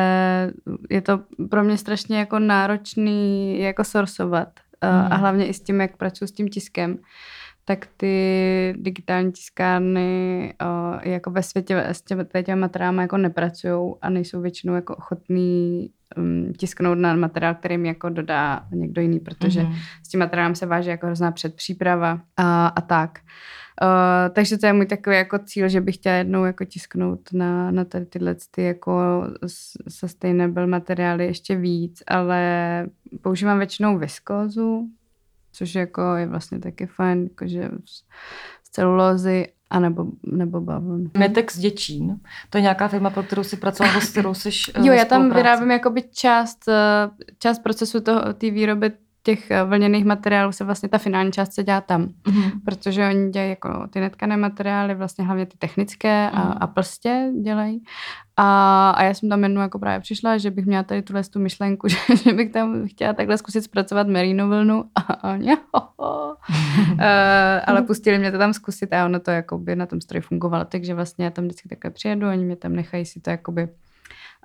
je 0.89 1.01
to 1.01 1.19
pro 1.49 1.63
mě 1.63 1.77
strašně 1.77 2.17
jako 2.19 2.39
náročný 2.39 3.59
jako 3.59 3.83
sorsovat 3.83 4.49
uh, 4.83 4.89
mm. 4.89 4.95
a 4.95 5.09
mhm. 5.09 5.19
hlavně 5.19 5.45
i 5.45 5.53
s 5.53 5.61
tím, 5.61 5.81
jak 5.81 5.97
pracuji 5.97 6.27
s 6.27 6.31
tím 6.31 6.47
tiskem 6.47 6.97
tak 7.65 7.87
ty 7.97 8.73
digitální 8.77 9.31
tiskárny 9.31 10.53
uh, 10.61 10.99
jako 11.03 11.31
ve 11.31 11.43
světě 11.43 11.77
s 11.77 12.01
těmi, 12.01 12.25
těmi 12.43 12.61
materiály 12.61 12.97
jako 12.97 13.17
nepracují 13.17 13.93
a 14.01 14.09
nejsou 14.09 14.41
většinou 14.41 14.75
jako 14.75 14.95
ochotní 14.95 15.89
um, 16.17 16.53
tisknout 16.57 16.97
na 16.97 17.15
materiál, 17.15 17.55
který 17.55 17.77
mi 17.77 17.87
jako 17.87 18.09
dodá 18.09 18.65
někdo 18.71 19.01
jiný, 19.01 19.19
protože 19.19 19.61
mm-hmm. 19.61 19.75
s 20.03 20.09
tím 20.09 20.19
materiálem 20.19 20.55
se 20.55 20.65
váže 20.65 20.91
jako 20.91 21.05
hrozná 21.05 21.31
předpříprava 21.31 22.21
a, 22.37 22.67
a 22.67 22.81
tak. 22.81 23.19
Uh, 23.83 24.33
takže 24.33 24.57
to 24.57 24.65
je 24.65 24.73
můj 24.73 24.85
takový 24.85 25.15
jako 25.15 25.39
cíl, 25.39 25.69
že 25.69 25.81
bych 25.81 25.95
chtěla 25.95 26.15
jednou 26.15 26.45
jako 26.45 26.65
tisknout 26.65 27.33
na, 27.33 27.71
na 27.71 27.85
tady 27.85 28.05
tyhle 28.05 28.35
ty 28.51 28.63
jako 28.63 29.23
sustainable 29.89 30.67
materiály 30.67 31.25
ještě 31.25 31.55
víc, 31.55 32.03
ale 32.07 32.85
používám 33.21 33.57
většinou 33.57 33.97
viskózu, 33.97 34.89
což 35.51 35.75
jako 35.75 36.15
je 36.15 36.27
vlastně 36.27 36.59
taky 36.59 36.87
fajn, 36.87 37.23
jakože 37.23 37.69
z 38.63 38.71
celulózy 38.71 39.47
a 39.69 39.79
nebo, 39.79 40.05
nebo 40.23 40.61
bavlnu. 40.61 41.11
Metex 41.17 41.57
Děčín, 41.57 42.19
to 42.49 42.57
je 42.57 42.61
nějaká 42.61 42.87
firma, 42.87 43.09
pro 43.09 43.23
kterou 43.23 43.43
si 43.43 43.57
pracovala, 43.57 44.01
s 44.01 44.09
kterou 44.09 44.33
jsi 44.33 44.49
Jo, 44.81 44.93
já 44.93 45.05
tam 45.05 45.33
vyrábím 45.33 45.71
jakoby 45.71 46.01
část, 46.01 46.67
eh, 46.67 47.09
část 47.39 47.59
procesu 47.59 47.99
té 48.33 48.51
výroby 48.51 48.91
těch 49.23 49.51
eh, 49.51 49.63
vlněných 49.63 50.05
materiálů 50.05 50.51
se 50.51 50.63
vlastně 50.63 50.89
ta 50.89 50.97
finální 50.97 51.31
část 51.31 51.53
se 51.53 51.63
dělá 51.63 51.81
tam, 51.81 52.05
mm-hmm. 52.05 52.51
protože 52.65 53.07
oni 53.07 53.29
dělají 53.29 53.49
jako 53.49 53.87
ty 53.89 53.99
netkané 53.99 54.37
materiály, 54.37 54.95
vlastně 54.95 55.25
hlavně 55.25 55.45
ty 55.45 55.57
technické 55.57 56.29
mm. 56.29 56.39
a, 56.39 56.43
mhm. 56.45 56.57
a 56.61 56.67
plstě 56.67 57.31
dělají. 57.43 57.83
A, 58.37 58.89
a 58.89 59.03
já 59.03 59.13
jsem 59.13 59.29
tam 59.29 59.43
jednou 59.43 59.61
jako 59.61 59.79
právě 59.79 59.99
přišla, 59.99 60.37
že 60.37 60.51
bych 60.51 60.65
měla 60.65 60.83
tady 60.83 61.01
tuhle 61.01 61.23
tu 61.23 61.39
myšlenku, 61.39 61.87
že, 61.89 61.97
že 62.23 62.33
bych 62.33 62.51
tam 62.51 62.87
chtěla 62.87 63.13
takhle 63.13 63.37
zkusit 63.37 63.61
zpracovat 63.61 64.07
merino 64.07 64.47
vlnu 64.47 64.83
a, 64.95 65.01
a 65.01 65.35
uh, 65.99 66.33
ale 67.65 67.81
pustili 67.81 68.19
mě 68.19 68.31
to 68.31 68.37
tam 68.37 68.53
zkusit 68.53 68.93
a 68.93 69.05
ono 69.05 69.19
to 69.19 69.31
jako 69.31 69.57
by 69.57 69.75
na 69.75 69.85
tom 69.85 70.01
stroji 70.01 70.21
fungovalo, 70.21 70.65
takže 70.65 70.93
vlastně 70.93 71.25
já 71.25 71.31
tam 71.31 71.45
vždycky 71.45 71.69
takhle 71.69 71.91
přijedu, 71.91 72.27
oni 72.27 72.45
mě 72.45 72.55
tam 72.55 72.73
nechají 72.73 73.05
si 73.05 73.19
to 73.19 73.29
jakoby 73.29 73.69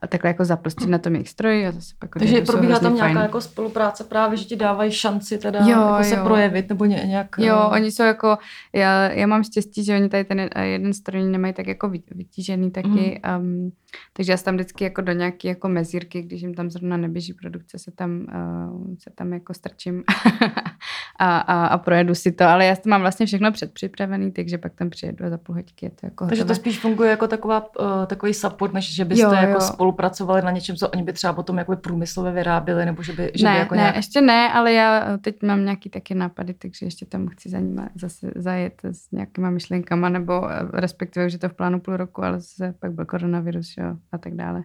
a 0.02 0.06
takhle 0.06 0.30
jako 0.30 0.44
zaprstit 0.44 0.88
na 0.88 0.98
tom 0.98 1.14
jejich 1.14 1.28
stroji. 1.28 1.66
A 1.66 1.72
zase 1.72 1.94
pak 1.98 2.11
Takže 2.18 2.40
probíhá 2.40 2.78
tam 2.78 2.94
nějaká 2.94 3.22
jako 3.22 3.40
spolupráce 3.40 4.04
právě, 4.04 4.37
že 4.37 4.44
ti 4.44 4.56
dávají 4.56 4.92
šanci 4.92 5.38
teda 5.38 5.59
jo, 5.61 5.68
jako 5.68 6.04
se 6.04 6.16
jo. 6.16 6.24
projevit 6.24 6.68
nebo 6.68 6.85
ně, 6.85 7.02
nějak... 7.06 7.28
Jo, 7.38 7.56
uh... 7.66 7.72
oni 7.72 7.90
jsou 7.90 8.02
jako, 8.02 8.38
já, 8.72 9.11
já 9.11 9.26
mám 9.26 9.44
štěstí, 9.44 9.85
že 9.85 9.94
oni 9.94 10.09
tady 10.09 10.24
ten 10.24 10.48
jeden 10.62 10.92
stroj 10.92 11.22
nemají 11.22 11.54
tak 11.54 11.66
jako 11.66 11.92
vytížený 12.14 12.70
taky, 12.70 13.20
mm. 13.26 13.37
um, 13.38 13.72
takže 14.12 14.32
já 14.32 14.37
se 14.37 14.44
tam 14.44 14.54
vždycky 14.54 14.85
jako 14.85 15.00
do 15.00 15.12
nějaké 15.12 15.48
jako 15.48 15.68
mezírky, 15.68 16.22
když 16.22 16.42
jim 16.42 16.54
tam 16.54 16.70
zrovna 16.70 16.96
neběží 16.96 17.35
produkce, 17.35 17.78
se 17.78 17.90
tam, 17.90 18.26
uh, 18.74 18.94
se 18.98 19.11
tam 19.14 19.32
jako 19.32 19.54
strčím 19.54 20.02
a, 21.18 21.38
a, 21.38 21.66
a 21.66 21.79
projedu 21.79 22.14
si 22.14 22.33
to, 22.33 22.44
ale 22.44 22.64
já 22.64 22.76
to 22.76 22.88
mám 22.88 23.00
vlastně 23.00 23.26
všechno 23.26 23.52
předpřipravený, 23.52 24.33
takže 24.33 24.59
pak 24.59 24.74
tam 24.74 24.90
přijedu 24.90 25.24
a 25.24 25.31
za 25.31 25.38
půl 25.38 25.55
hoďky 25.55 25.87
je 25.87 25.90
to 25.90 26.07
jako 26.07 26.26
Takže 26.26 26.42
hotové. 26.42 26.55
to 26.55 26.61
spíš 26.61 26.81
funguje 26.81 27.11
jako 27.11 27.29
taková, 27.29 27.66
uh, 27.81 28.07
takový 28.07 28.35
support, 28.35 28.72
než 28.72 28.94
že 28.94 29.05
byste 29.05 29.22
Jo, 29.22 29.31
jo, 29.31 29.48
jako 29.48 29.61
spolupracovali 29.61 30.42
na 30.42 30.50
něčem, 30.50 30.76
co 30.76 30.88
oni 30.88 31.02
by 31.02 31.12
třeba 31.12 31.33
potom 31.33 31.59
jako 31.59 31.76
průmyslově 31.76 32.33
vyráběli, 32.33 32.85
nebo 32.85 33.02
že 33.02 33.12
by, 33.12 33.33
že 33.35 33.44
ne, 33.44 33.52
by 33.52 33.59
jako 33.59 33.74
ne, 33.74 33.81
nějak... 33.81 33.96
ještě 33.96 34.20
ne, 34.20 34.52
ale 34.52 34.72
já 34.72 35.14
eh, 35.14 35.18
teď 35.18 35.42
mám 35.42 35.64
nějaký 35.64 35.90
taky 35.90 36.14
nápady, 36.14 36.55
takže 36.55 36.87
ještě 36.87 37.07
tam 37.07 37.29
chci 37.29 37.48
za 37.48 37.61
nima 37.61 37.88
zase 37.94 38.31
zajet 38.37 38.83
s 38.85 39.11
nějakýma 39.11 39.50
myšlenkama, 39.50 40.09
nebo 40.09 40.50
eh, 40.50 40.68
respektive 40.72 41.26
už 41.26 41.33
je 41.33 41.38
to 41.38 41.48
v 41.48 41.55
plánu 41.55 41.81
půl 41.81 41.96
roku, 41.96 42.24
ale 42.24 42.40
zase 42.40 42.74
pak 42.79 42.92
byl 42.92 43.05
koronavirus, 43.05 43.74
jo, 43.79 43.96
a 44.12 44.18
tak 44.18 44.35
dále. 44.35 44.62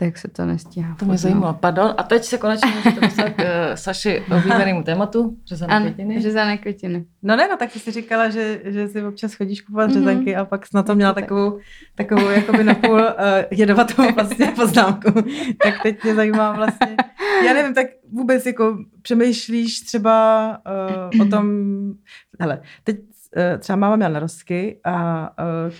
Tak 0.00 0.18
se 0.18 0.28
to 0.28 0.46
nestíhá. 0.46 0.94
To 0.98 1.04
mě 1.04 1.12
no. 1.12 1.18
zajímalo. 1.18 1.54
Pardon. 1.54 1.94
A 1.96 2.02
teď 2.02 2.24
se 2.24 2.38
konečně 2.38 2.70
můžete 2.76 3.00
dostat 3.00 3.28
k 3.30 3.38
uh, 3.38 3.44
Saši 3.74 4.22
oblíbenému 4.36 4.82
tématu, 4.82 5.36
řezané 5.46 5.74
Ano, 5.76 5.84
květiny. 5.84 6.22
řezané 6.22 6.58
květiny. 6.58 7.04
No 7.22 7.36
ne, 7.36 7.48
no 7.48 7.56
tak 7.56 7.70
jsi 7.72 7.90
říkala, 7.90 8.28
že, 8.30 8.60
že 8.64 8.88
si 8.88 9.04
občas 9.04 9.34
chodíš 9.34 9.60
kupovat 9.60 9.90
Mhm. 9.90 9.98
řezanky 9.98 10.36
a 10.36 10.44
pak 10.44 10.66
na 10.74 10.82
to 10.82 10.94
měla 10.94 11.12
Tak. 11.12 11.24
takovou, 11.24 11.58
takovou 11.94 12.28
jakoby 12.30 12.64
napůl 12.64 12.92
uh, 13.00 13.04
jedovatou 13.50 14.02
vlastně 14.14 14.46
poznámku. 14.56 15.12
tak 15.62 15.82
teď 15.82 16.04
mě 16.04 16.14
zajímá 16.14 16.52
vlastně, 16.52 16.96
já 17.46 17.54
nevím, 17.54 17.74
tak 17.74 17.86
vůbec 18.12 18.46
jako 18.46 18.76
přemýšlíš 19.02 19.80
třeba 19.80 20.48
uh, 21.14 21.20
o 21.20 21.24
tom, 21.30 21.46
hele, 22.40 22.60
teď 22.84 22.96
třeba 23.58 23.76
máma 23.76 23.96
měla 23.96 24.12
narostky 24.12 24.80
a 24.84 25.30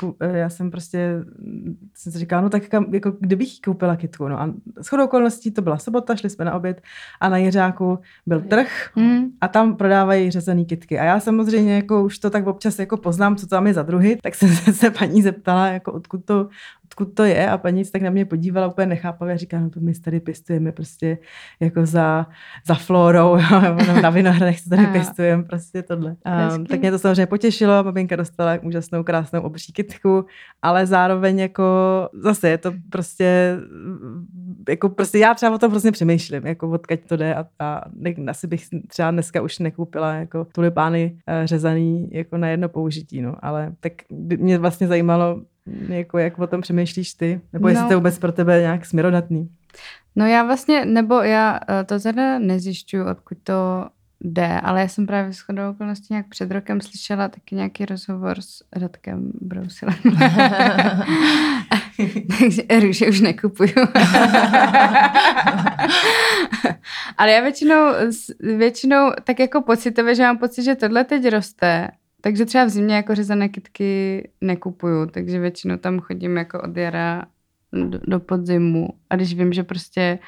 ku, 0.00 0.06
uh, 0.06 0.34
já 0.34 0.50
jsem 0.50 0.70
prostě 0.70 1.24
mm, 1.38 1.76
jsem 1.94 2.12
si 2.12 2.18
říkala, 2.18 2.42
no 2.42 2.50
tak 2.50 2.68
kam, 2.68 2.94
jako 2.94 3.10
kdybych 3.20 3.54
jí 3.54 3.60
koupila 3.60 3.96
kitku, 3.96 4.28
no 4.28 4.40
a 4.40 4.54
shodou 4.82 5.04
okolností 5.04 5.50
to 5.50 5.62
byla 5.62 5.78
sobota, 5.78 6.16
šli 6.16 6.30
jsme 6.30 6.44
na 6.44 6.54
oběd 6.54 6.82
a 7.20 7.28
na 7.28 7.36
Jiřáku 7.36 7.98
byl 8.26 8.40
trh 8.40 8.90
Hmm. 8.94 9.30
a 9.40 9.48
tam 9.48 9.76
prodávají 9.76 10.30
řezaný 10.30 10.64
kitky. 10.64 10.98
A 10.98 11.04
já 11.04 11.20
samozřejmě 11.20 11.76
jako 11.76 12.04
už 12.04 12.18
to 12.18 12.30
tak 12.30 12.46
občas 12.46 12.78
jako 12.78 12.96
poznám, 12.96 13.36
co 13.36 13.46
tam 13.46 13.66
je 13.66 13.74
za 13.74 13.82
druhy, 13.82 14.18
tak 14.22 14.34
jsem 14.34 14.48
se, 14.48 14.72
se 14.80 14.90
paní 14.90 15.22
zeptala, 15.22 15.66
jako 15.66 15.92
odkud 15.92 16.24
to, 16.24 16.48
odkud 16.90 17.14
to 17.14 17.24
je 17.24 17.50
a 17.50 17.59
paní 17.59 17.85
se 17.85 17.92
tak 17.92 18.03
na 18.03 18.11
mě 18.11 18.24
podívala 18.24 18.66
úplně 18.66 18.87
nechápavě 18.87 19.35
a 19.35 19.37
říká, 19.37 19.61
no 19.61 19.70
to 19.70 19.81
my 19.81 19.94
tady 19.94 20.20
pěstujeme 20.20 20.72
prostě 20.72 21.18
jako 21.61 21.87
za, 21.87 22.26
za 22.66 22.74
florou, 22.74 23.37
na 24.03 24.11
vinohradech 24.11 24.61
se 24.61 24.70
tady 24.70 24.87
pěstujeme 24.87 25.42
prostě 25.42 25.83
tohle. 25.83 26.16
Hezký. 26.24 26.64
tak 26.64 26.81
mě 26.81 26.90
to 26.90 26.98
samozřejmě 26.98 27.26
potěšilo, 27.26 27.85
maminka 27.85 28.16
dostala 28.16 28.59
úžasnou, 28.62 29.03
krásnou 29.03 29.40
obří 29.40 29.72
kitku, 29.72 30.26
ale 30.62 30.87
zároveň 30.87 31.38
jako 31.38 31.64
zase 32.12 32.48
je 32.48 32.59
to 32.59 32.72
prostě 32.90 33.57
jako 34.68 34.88
prostě 34.88 35.18
já 35.18 35.35
třeba 35.35 35.55
o 35.55 35.59
tom 35.59 35.70
prostě 35.70 35.92
přemýšlím, 35.92 36.46
jako 36.46 36.70
odkaď 36.70 37.00
to 37.09 37.16
jde 37.16 37.35
a, 37.35 37.44
a 37.59 37.85
ne, 37.94 38.14
asi 38.29 38.46
bych 38.46 38.64
třeba 38.88 39.11
dneska 39.11 39.42
už 39.42 39.59
nekoupila 39.59 40.14
jako 40.14 40.46
tulipány 40.53 41.18
eh, 41.26 41.46
řezaný 41.46 42.09
jako 42.12 42.37
na 42.37 42.48
jedno 42.48 42.68
použití, 42.68 43.22
no, 43.22 43.37
ale 43.42 43.72
tak 43.81 43.92
by 44.11 44.37
mě 44.37 44.59
vlastně 44.59 44.87
zajímalo, 44.87 45.40
jako 45.88 46.18
jak 46.18 46.38
o 46.38 46.46
tom 46.46 46.61
přemýšlíš 46.61 47.14
ty, 47.14 47.40
nebo 47.52 47.68
jestli 47.68 47.83
No. 47.83 47.88
to 47.88 47.92
je 47.92 47.96
vůbec 47.96 48.18
pro 48.18 48.33
tebe 48.33 48.61
nějak 48.61 48.87
směrodatný. 48.87 49.48
No 50.16 50.26
já 50.26 50.42
vlastně, 50.44 50.85
nebo 50.85 51.14
já 51.22 51.61
eh, 51.68 51.85
to 51.85 52.00
teda 52.00 52.38
nezjišťuju, 52.38 53.04
odkud 53.11 53.38
to 53.44 53.87
jde, 54.24 54.61
ale 54.62 54.80
já 54.80 54.88
jsem 54.88 55.06
právě 55.06 55.33
shodou 55.33 55.70
okolností 55.70 56.06
nějak 56.11 56.26
před 56.28 56.50
rokem 56.50 56.80
slyšela 56.80 57.28
taky 57.28 57.54
nějaký 57.54 57.85
rozhovor 57.85 58.37
s 58.40 58.62
Radkem 58.76 59.33
Brousilem. 59.40 59.94
Takže 62.38 62.62
růže 62.80 63.09
už 63.09 63.20
nekupuju. 63.20 63.72
ale 67.18 67.30
já 67.33 67.40
většinou, 67.40 67.92
většinou 68.40 69.11
tak 69.24 69.38
jako 69.38 69.62
pocitově, 69.62 70.14
že 70.14 70.22
mám 70.22 70.38
pocit, 70.38 70.62
že 70.62 70.74
tohle 70.74 71.04
teď 71.04 71.28
roste, 71.28 71.88
takže 72.20 72.44
třeba 72.44 72.64
v 72.64 72.68
zimě 72.68 72.94
jako 72.94 73.14
řezané 73.14 73.48
kytky 73.48 74.28
nekupuju, 74.40 75.06
takže 75.06 75.40
většinou 75.40 75.76
tam 75.76 76.00
chodím 76.00 76.37
jako 76.37 76.61
od 76.62 76.76
jara 76.76 77.24
do, 77.72 77.98
do 78.06 78.20
podzimu. 78.20 78.88
A 79.11 79.16
když 79.16 79.35
vím, 79.35 79.52
že 79.52 79.62
prostě 79.62 80.18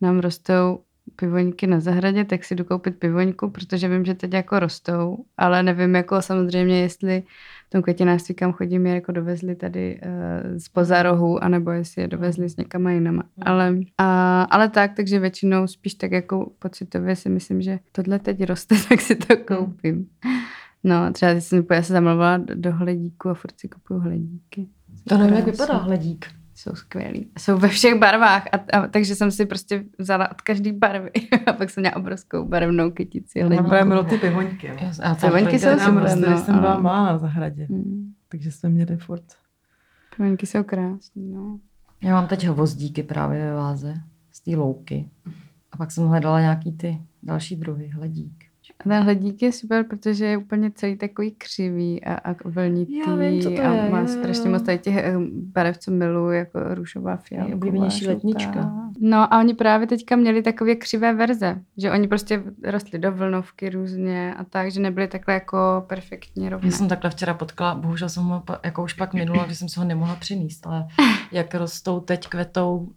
nám 0.00 0.18
rostou 0.18 0.80
pivoňky 1.16 1.66
na 1.66 1.80
zahradě, 1.80 2.24
tak 2.24 2.44
si 2.44 2.54
jdu 2.54 2.64
koupit 2.64 2.98
pivoňku, 2.98 3.50
protože 3.50 3.88
vím, 3.88 4.04
že 4.04 4.14
teď 4.14 4.32
jako 4.32 4.58
rostou, 4.58 5.24
ale 5.36 5.62
nevím 5.62 5.94
jako 5.94 6.22
samozřejmě, 6.22 6.80
jestli 6.80 7.22
v 7.66 7.70
tom 7.70 7.82
květinářství, 7.82 8.34
kam 8.34 8.52
chodím, 8.52 8.86
je 8.86 8.94
jako 8.94 9.12
dovezli 9.12 9.54
tady 9.54 10.00
uh, 10.02 10.58
z 10.58 10.68
pozarohu, 10.68 11.44
anebo 11.44 11.70
jestli 11.70 12.02
je 12.02 12.08
dovezli 12.08 12.48
s 12.48 12.56
někama 12.56 12.92
jinama. 12.92 13.22
Ale, 13.42 13.74
a, 13.98 14.42
ale 14.42 14.68
tak, 14.68 14.94
takže 14.96 15.18
většinou 15.18 15.66
spíš 15.66 15.94
tak 15.94 16.12
jako 16.12 16.52
pocitově 16.58 17.16
si 17.16 17.28
myslím, 17.28 17.62
že 17.62 17.78
tohle 17.92 18.18
teď 18.18 18.44
roste, 18.44 18.74
tak 18.88 19.00
si 19.00 19.16
to 19.16 19.36
koupím. 19.36 20.06
No, 20.84 21.12
třeba 21.12 21.32
teď 21.34 21.42
jsem 21.42 21.64
já 21.70 21.82
se 21.82 21.92
zamluvala 21.92 22.36
do, 22.36 22.54
do 22.54 22.72
hledíku 22.72 23.28
a 23.28 23.34
furt 23.34 23.60
si 23.60 23.68
kupuju 23.68 24.00
hledíky. 24.00 24.68
To 25.08 25.18
nevím, 25.18 25.34
jak 25.36 25.44
vypadá 25.46 25.76
hledík. 25.76 26.26
Jsou 26.54 26.74
skvělí. 26.74 27.30
Jsou 27.38 27.58
ve 27.58 27.68
všech 27.68 27.98
barvách, 27.98 28.46
a, 28.52 28.78
a, 28.78 28.86
takže 28.86 29.14
jsem 29.14 29.30
si 29.30 29.46
prostě 29.46 29.84
vzala 29.98 30.30
od 30.30 30.40
každé 30.40 30.72
barvy 30.72 31.10
a 31.46 31.52
pak 31.52 31.70
jsem 31.70 31.82
měla 31.82 31.96
obrovskou 31.96 32.48
barevnou 32.48 32.90
kytici. 32.90 33.38
Já 33.38 33.46
hledíku. 33.46 33.68
právě 33.68 33.84
milu 33.84 34.04
ty 34.04 34.18
pivoňky. 34.18 34.70
a 35.02 35.14
Pivoňky 35.14 35.58
jsou 35.58 35.66
Já 35.68 35.78
super, 35.78 36.00
prostě, 36.00 36.20
no, 36.20 36.32
když 36.32 36.40
jsem 36.40 36.58
byla 36.60 36.78
malá 36.80 37.12
na 37.12 37.18
zahradě, 37.18 37.64
Hmm. 37.70 38.12
takže 38.28 38.52
jsme 38.52 38.68
měli 38.68 38.96
furt. 38.96 39.22
Pivoňky 40.16 40.46
jsou 40.46 40.62
krásné, 40.62 41.22
no. 41.22 41.58
Já 42.02 42.14
mám 42.14 42.26
teď 42.28 42.44
hvozdíky 42.46 43.02
právě 43.02 43.44
ve 43.44 43.54
váze 43.54 43.94
z 44.32 44.40
té 44.40 44.56
louky. 44.56 45.10
A 45.72 45.76
pak 45.76 45.90
jsem 45.90 46.06
hledala 46.06 46.40
nějaký 46.40 46.72
ty 46.72 47.00
další 47.22 47.56
druhy 47.56 47.88
hledík. 47.88 48.44
A 48.86 48.88
ten 48.88 49.02
hledík 49.02 49.42
je 49.42 49.52
super, 49.52 49.84
protože 49.84 50.26
je 50.26 50.36
úplně 50.36 50.70
celý 50.70 50.96
takový 50.96 51.30
křivý 51.30 52.04
a, 52.04 52.14
a 52.14 52.34
vlnitý 52.44 52.98
Já 52.98 53.14
vím, 53.14 53.42
co 53.42 53.50
to 53.50 53.62
a 53.62 53.72
je, 53.74 53.90
má 53.90 54.00
jo, 54.00 54.06
strašně 54.06 54.50
moc 54.50 54.62
tady 54.62 54.78
těch 54.78 54.96
eh, 54.96 55.14
barev, 55.32 55.78
co 55.78 55.90
miluju, 55.90 56.30
jako 56.30 56.60
růžová 56.74 57.16
fialová. 57.16 57.48
Nejoblíbenější 57.48 58.04
žlutá. 58.04 58.14
letnička. 58.14 58.72
No 59.00 59.34
a 59.34 59.38
oni 59.38 59.54
právě 59.54 59.86
teďka 59.86 60.16
měli 60.16 60.42
takové 60.42 60.74
křivé 60.74 61.14
verze, 61.14 61.60
že 61.76 61.90
oni 61.90 62.08
prostě 62.08 62.42
rostli 62.64 62.98
do 62.98 63.12
vlnovky 63.12 63.70
různě 63.70 64.34
a 64.34 64.44
tak, 64.44 64.70
že 64.70 64.80
nebyly 64.80 65.08
takhle 65.08 65.34
jako 65.34 65.84
perfektně 65.86 66.50
rovné. 66.50 66.68
Já 66.68 66.72
jsem 66.72 66.88
takhle 66.88 67.10
včera 67.10 67.34
potkala, 67.34 67.74
bohužel 67.74 68.08
jsem 68.08 68.22
ho 68.22 68.42
jako 68.64 68.82
už 68.82 68.92
pak 68.92 69.14
minula, 69.14 69.46
že 69.48 69.54
jsem 69.54 69.68
se 69.68 69.80
ho 69.80 69.86
nemohla 69.86 70.16
přinést, 70.16 70.66
ale 70.66 70.86
jak 71.32 71.54
rostou 71.54 72.00
teď 72.00 72.28
kvetou 72.28 72.88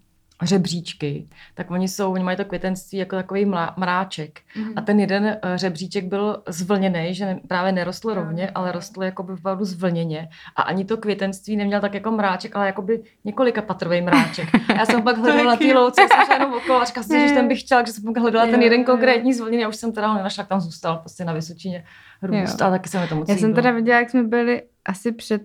řebříčky, 0.42 1.28
tak 1.54 1.72
oni 1.72 1.88
jsou, 1.88 2.14
oni 2.14 2.24
mají 2.24 2.38
to 2.38 2.46
květenství 2.46 2.98
jako 2.98 3.16
takový 3.16 3.46
mlá, 3.46 3.74
mráček. 3.78 4.42
A 4.76 4.82
ten 4.82 5.00
jeden 5.00 5.26
eh, 5.26 5.58
řebříček 5.58 6.06
byl 6.06 6.44
zvlněný, 6.48 7.14
že 7.14 7.38
právě 7.48 7.72
nerostl 7.72 8.14
rovně, 8.14 8.50
ale 8.56 8.72
rostl 8.72 9.04
jako 9.04 9.24
by 9.24 9.34
opravdu 9.34 9.66
zvlněně. 9.66 10.30
A 10.56 10.62
ani 10.62 10.86
to 10.86 10.98
květenství 10.98 11.56
neměl 11.56 11.82
tak 11.82 11.94
jako 11.94 12.12
mráček, 12.12 12.56
ale 12.56 12.66
jako 12.66 12.82
by 12.82 13.04
několika 13.24 13.62
patrový 13.62 14.02
mráček. 14.02 14.50
A 14.70 14.74
já 14.74 14.86
jsem 14.86 15.02
pak 15.02 15.18
hledala 15.18 15.44
na 15.44 15.56
té 15.56 15.74
louce, 15.74 16.02
jsem 16.02 16.26
šla 16.26 16.34
jenom 16.34 16.54
okolo 16.54 16.82
a 16.82 16.86
říkala 16.86 17.04
jsem 17.04 17.22
si, 17.22 17.28
že 17.28 17.34
ten 17.34 17.48
bych 17.48 17.60
chtěla, 17.60 17.84
že 17.86 17.94
jsem 17.94 18.04
pak 18.04 18.18
hledala 18.18 18.46
ten 18.46 18.62
jeden 18.62 18.84
konkrétní 18.84 19.34
zvlněný 19.34 19.66
a 19.66 19.68
už 19.68 19.76
jsem 19.76 19.92
teda 19.92 20.08
ho 20.08 20.16
nenašla, 20.16 20.44
tam 20.44 20.62
zůstal 20.62 20.98
prostě 20.98 21.26
na 21.26 21.34
Vysočině 21.34 21.86
růst. 22.22 22.62
A 22.62 22.70
taky 22.70 22.90
se 22.90 23.00
mi 23.00 23.08
to 23.08 23.16
moc 23.16 23.30
Já 23.30 23.38
jsem 23.38 23.54
teda 23.54 23.72
viděla, 23.72 24.00
jak 24.00 24.10
jsme 24.10 24.24
byli 24.24 24.64
asi 24.86 25.12
před 25.12 25.42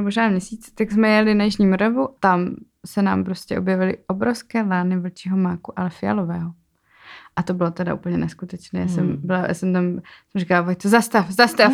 možná 0.00 0.28
měsíc, 0.28 0.72
tak 0.74 0.90
jsme 0.90 1.08
jeli 1.08 1.34
na 1.34 1.44
Jižní 1.44 1.66
Moravu. 1.66 2.08
Tam 2.20 2.56
se 2.86 3.02
nám 3.02 3.24
prostě 3.24 3.58
objevily 3.58 3.96
obrovské 4.06 4.62
lány 4.62 4.96
vlčího 5.00 5.36
máku, 5.36 5.78
ale 5.78 5.90
fialového. 5.90 6.52
A 7.36 7.42
to 7.42 7.54
bylo 7.54 7.70
teda 7.70 7.94
úplně 7.94 8.18
neskutečné. 8.18 8.80
Já 8.80 8.88
jsem, 8.88 9.06
Hmm. 9.06 9.20
byla, 9.24 9.46
já 9.48 9.54
jsem 9.54 9.72
tam 9.72 9.84
jsem 10.30 10.40
říkala, 10.40 10.60
Vojto, 10.60 10.88
zastav, 10.88 11.30
zastav. 11.30 11.72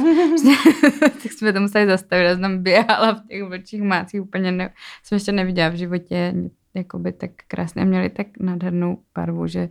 tak 1.01 1.33
jsme 1.33 1.53
to 1.53 1.61
museli 1.61 1.87
zastavit. 1.87 2.25
Já 2.25 2.33
jsem 2.33 2.41
tam 2.43 2.63
běhala 2.63 3.15
v 3.15 3.27
těch 3.27 3.45
vlčích 3.45 3.83
mácích 3.83 4.23
úplně, 4.23 4.53
ne, 4.53 4.71
jsem 5.03 5.17
ještě 5.17 5.33
neviděla 5.33 5.69
v 5.69 5.75
životě 5.75 6.35
jakoby 6.75 7.13
tak 7.13 7.31
krásně. 7.49 7.85
Měli 7.85 8.11
tak 8.11 8.27
nádhernou 8.41 9.03
barvu, 9.15 9.47
že 9.47 9.69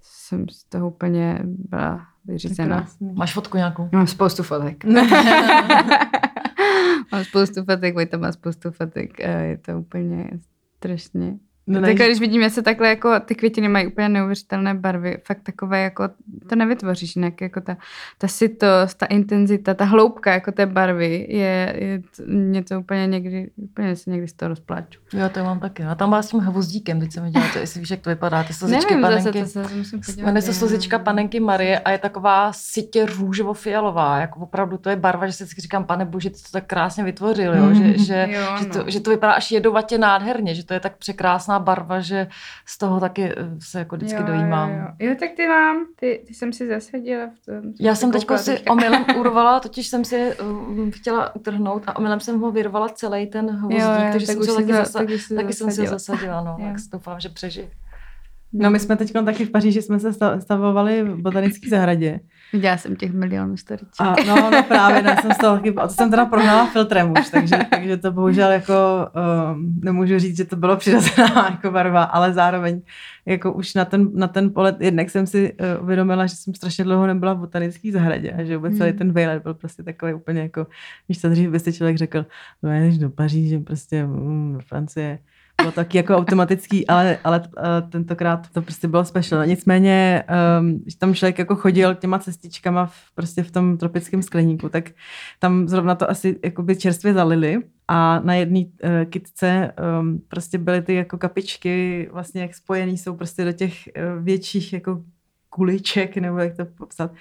jsem 0.00 0.48
z 0.48 0.64
toho 0.64 0.88
úplně 0.90 1.38
byla 1.44 2.06
vyřízená. 2.24 2.86
Máš 3.00 3.34
fotku 3.34 3.56
nějakou? 3.56 3.88
Mám 3.92 4.06
spoustu 4.06 4.42
fotek. 4.42 4.84
mám 7.12 7.24
spoustu 7.24 7.64
fotek, 7.64 7.94
Vojta 7.94 8.16
má 8.16 8.32
spoustu 8.32 8.70
fotek 8.70 9.18
je 9.18 9.58
to 9.58 9.78
úplně 9.78 10.30
strašně. 10.80 11.38
No, 11.70 11.80
No, 11.80 11.86
ne, 11.86 11.94
tak, 11.94 12.06
když 12.06 12.20
vidím, 12.20 12.50
se 12.50 12.62
takhle 12.62 12.88
jako 12.88 13.20
ty 13.20 13.34
květiny 13.34 13.68
mají 13.68 13.86
úplně 13.86 14.08
neuvěřitelné 14.08 14.74
barvy, 14.74 15.18
fakt 15.26 15.40
takové 15.42 15.80
jako, 15.80 16.08
to 16.48 16.56
nevytvoříš 16.56 17.16
jinak, 17.16 17.40
jako 17.40 17.60
ta, 17.60 17.76
ta 18.18 18.28
sytost, 18.28 18.98
ta 18.98 19.06
intenzita, 19.06 19.74
ta 19.74 19.84
hloubka 19.84 20.32
jako 20.32 20.52
té 20.52 20.66
barvy 20.66 21.26
je, 21.28 21.76
je 21.78 22.02
mě 22.26 22.64
to 22.64 22.80
úplně 22.80 23.06
někdy, 23.06 23.50
úplně 23.56 23.96
se 23.96 24.10
někdy 24.10 24.28
z 24.28 24.32
toho 24.32 24.48
rozpláču. 24.48 25.00
Jo, 25.12 25.28
to 25.28 25.44
mám 25.44 25.60
taky. 25.60 25.82
A 25.82 25.94
tam 25.94 26.08
byla 26.08 26.22
s 26.22 26.28
tím 26.30 26.40
hvozdíkem, 26.40 27.00
teď 27.00 27.12
jsem 27.12 27.24
viděla, 27.24 27.44
to, 27.52 27.58
jestli 27.58 27.80
víš, 27.80 27.90
jak 27.90 28.00
to 28.00 28.10
vypadá, 28.10 28.44
ty 28.44 28.52
slzičky 28.52 28.86
Nevím 28.94 29.02
panenky. 29.02 29.38
zase, 29.44 29.62
to 29.62 29.68
se 29.68 29.74
musím 29.76 30.00
podívat. 30.00 30.26
Jmenuje 30.26 30.42
se 30.42 30.54
slzička 30.54 30.98
panenky 30.98 31.40
Marie 31.40 31.78
a 31.78 31.90
je 31.90 31.98
taková 31.98 32.52
sitě 32.52 33.06
růžovo-fialová. 33.06 34.18
Jako 34.20 34.40
opravdu 34.40 34.78
to 34.78 34.90
je 34.90 34.96
barva, 34.96 35.26
že 35.26 35.32
si 35.32 35.44
vždycky 35.44 35.60
říkám, 35.60 35.84
pane 35.84 36.04
bože, 36.04 36.30
ty 36.30 36.36
to 36.36 36.50
tak 36.52 36.66
krásně 36.66 37.04
vytvořil, 37.04 37.54
jo? 37.54 37.74
Že, 37.74 37.98
že, 37.98 38.28
Jo, 38.30 38.42
že, 38.58 38.66
no. 38.68 38.74
to, 38.74 38.90
že 38.90 39.00
to 39.00 39.10
vypadá 39.10 39.32
až 39.32 39.50
jedovatě 39.50 39.98
nádherně, 39.98 40.54
že 40.54 40.64
to 40.64 40.74
je 40.74 40.80
tak 40.80 40.96
překrásná 40.96 41.59
barva, 41.60 42.00
že 42.00 42.26
z 42.66 42.78
toho 42.78 43.00
taky 43.00 43.24
eh, 43.24 43.34
se 43.58 43.78
jako 43.78 43.96
vždycky 43.96 44.20
jo, 44.20 44.26
dojímám. 44.26 44.70
Jo, 44.70 44.76
jo. 45.00 45.08
jo, 45.08 45.14
tak 45.20 45.30
ty 45.36 45.48
mám, 45.48 45.86
ty, 45.96 46.22
ty 46.26 46.34
jsem 46.34 46.52
si 46.52 46.68
zasadila 46.68 47.26
v 47.26 47.46
tom. 47.46 47.72
Já 47.80 47.94
jsem 47.94 48.10
teď 48.12 48.26
si 48.36 48.50
teďka. 48.54 48.72
omylem 48.72 49.04
urvala, 49.18 49.60
totiž 49.60 49.86
jsem 49.86 50.04
si 50.04 50.32
um, 50.36 50.90
chtěla 50.90 51.34
utrhnout 51.36 51.82
a 51.86 51.96
omylem 51.96 52.20
jsem 52.20 52.40
ho 52.40 52.50
vyrvala 52.50 52.88
celý 52.88 53.26
ten 53.26 53.50
hvozdík, 53.50 53.80
Jo, 53.80 53.86
jo, 53.90 54.08
takže 54.12 54.26
tak 54.26 54.36
jsem 54.44 54.54
taky, 54.56 54.72
za- 54.72 54.78
zasa, 54.78 54.98
tak 54.98 55.08
už 55.08 55.22
si 55.22 55.34
taky 55.34 55.52
jsem 55.52 55.70
si 55.70 55.86
zasadila. 55.86 56.42
no, 56.44 56.56
Jo. 56.60 56.66
tak 56.66 56.76
doufám, 56.92 57.20
že 57.20 57.28
přežiju. 57.28 57.68
No 58.52 58.70
my 58.70 58.78
jsme 58.80 58.96
teď 58.96 59.12
taky 59.24 59.44
v 59.46 59.50
Paříži 59.50 59.82
jsme 59.82 60.00
se 60.00 60.12
sta- 60.12 60.40
stavovali 60.40 61.02
v 61.02 61.16
botanické 61.22 61.68
zahradě. 61.68 62.20
Viděla 62.52 62.76
jsem 62.76 62.96
těch 62.96 63.12
milionů 63.12 63.56
storyček. 63.56 64.00
A 64.00 64.16
no, 64.26 64.50
no 64.50 64.62
právě, 64.62 65.02
no, 65.02 65.10
jsem 65.20 65.32
z 65.32 65.38
toho 65.38 65.56
taky, 65.56 65.74
a 65.74 65.86
to 65.88 65.94
jsem 65.94 66.10
teda 66.10 66.26
prohnala 66.26 66.66
filtrem 66.66 67.12
už, 67.12 67.30
takže, 67.30 67.56
takže 67.70 67.96
to 67.96 68.12
bohužel 68.12 68.50
jako 68.50 68.74
um, 69.54 69.80
nemůžu 69.82 70.18
říct, 70.18 70.36
že 70.36 70.44
to 70.44 70.56
bylo 70.56 70.76
přirozená 70.76 71.48
jako 71.50 71.70
barva, 71.70 72.02
ale 72.02 72.32
zároveň 72.32 72.82
jako 73.26 73.52
už 73.52 73.74
na 73.74 73.84
ten, 73.84 74.08
na 74.14 74.28
ten 74.28 74.52
polet, 74.52 74.76
jednak 74.80 75.10
jsem 75.10 75.26
si 75.26 75.52
uh, 75.52 75.82
uvědomila, 75.82 76.26
že 76.26 76.36
jsem 76.36 76.54
strašně 76.54 76.84
dlouho 76.84 77.06
nebyla 77.06 77.32
v 77.32 77.38
botanické 77.38 77.92
zahradě 77.92 78.32
a 78.32 78.44
že 78.44 78.56
vůbec 78.56 78.76
celý 78.76 78.90
Hmm. 78.90 78.98
ten 78.98 79.12
vejlet 79.12 79.42
byl 79.42 79.54
prostě 79.54 79.82
takový 79.82 80.14
úplně 80.14 80.40
jako, 80.40 80.66
víš 81.08 81.20
co, 81.20 81.28
dřív 81.28 81.50
by 81.50 81.60
si 81.60 81.72
člověk 81.72 81.96
řekl, 81.96 82.26
no 82.62 82.72
jedeš 82.72 82.98
do 82.98 83.10
Paříže, 83.10 83.58
prostě 83.58 84.06
mm, 84.06 84.52
do 84.52 84.60
Francie, 84.60 85.18
bylo 85.60 85.72
taky 85.72 85.96
jako 85.96 86.16
automatický, 86.16 86.86
ale, 86.86 87.18
ale 87.24 87.40
uh, 87.40 87.90
tentokrát 87.90 88.48
to 88.52 88.62
prostě 88.62 88.88
bylo 88.88 89.04
special. 89.04 89.46
Nicméně, 89.46 90.24
um, 90.60 90.78
když 90.78 90.94
tam 90.94 91.14
člověk 91.14 91.38
jako 91.38 91.56
chodil 91.56 91.94
těma 91.94 92.18
cestičkama 92.18 92.86
v, 92.86 92.94
prostě 93.14 93.42
v 93.42 93.50
tom 93.50 93.78
tropickém 93.78 94.22
skleníku, 94.22 94.68
tak 94.68 94.90
tam 95.38 95.68
zrovna 95.68 95.94
to 95.94 96.10
asi 96.10 96.38
jakoby 96.44 96.76
čerstvě 96.76 97.14
zalili 97.14 97.58
a 97.88 98.20
na 98.20 98.34
jedné 98.34 98.60
uh, 98.60 98.90
kitce 99.10 99.72
um, 100.00 100.22
prostě 100.28 100.58
byly 100.58 100.82
ty 100.82 100.94
jako 100.94 101.18
kapičky 101.18 102.08
vlastně 102.12 102.42
jak 102.42 102.54
spojený 102.54 102.98
jsou 102.98 103.16
prostě 103.16 103.44
do 103.44 103.52
těch 103.52 103.72
uh, 103.96 104.24
větších 104.24 104.72
jako 104.72 105.02
kuliček, 105.48 106.16
nebo 106.16 106.38
jak 106.38 106.56
to 106.56 106.64
popsat. 106.64 107.12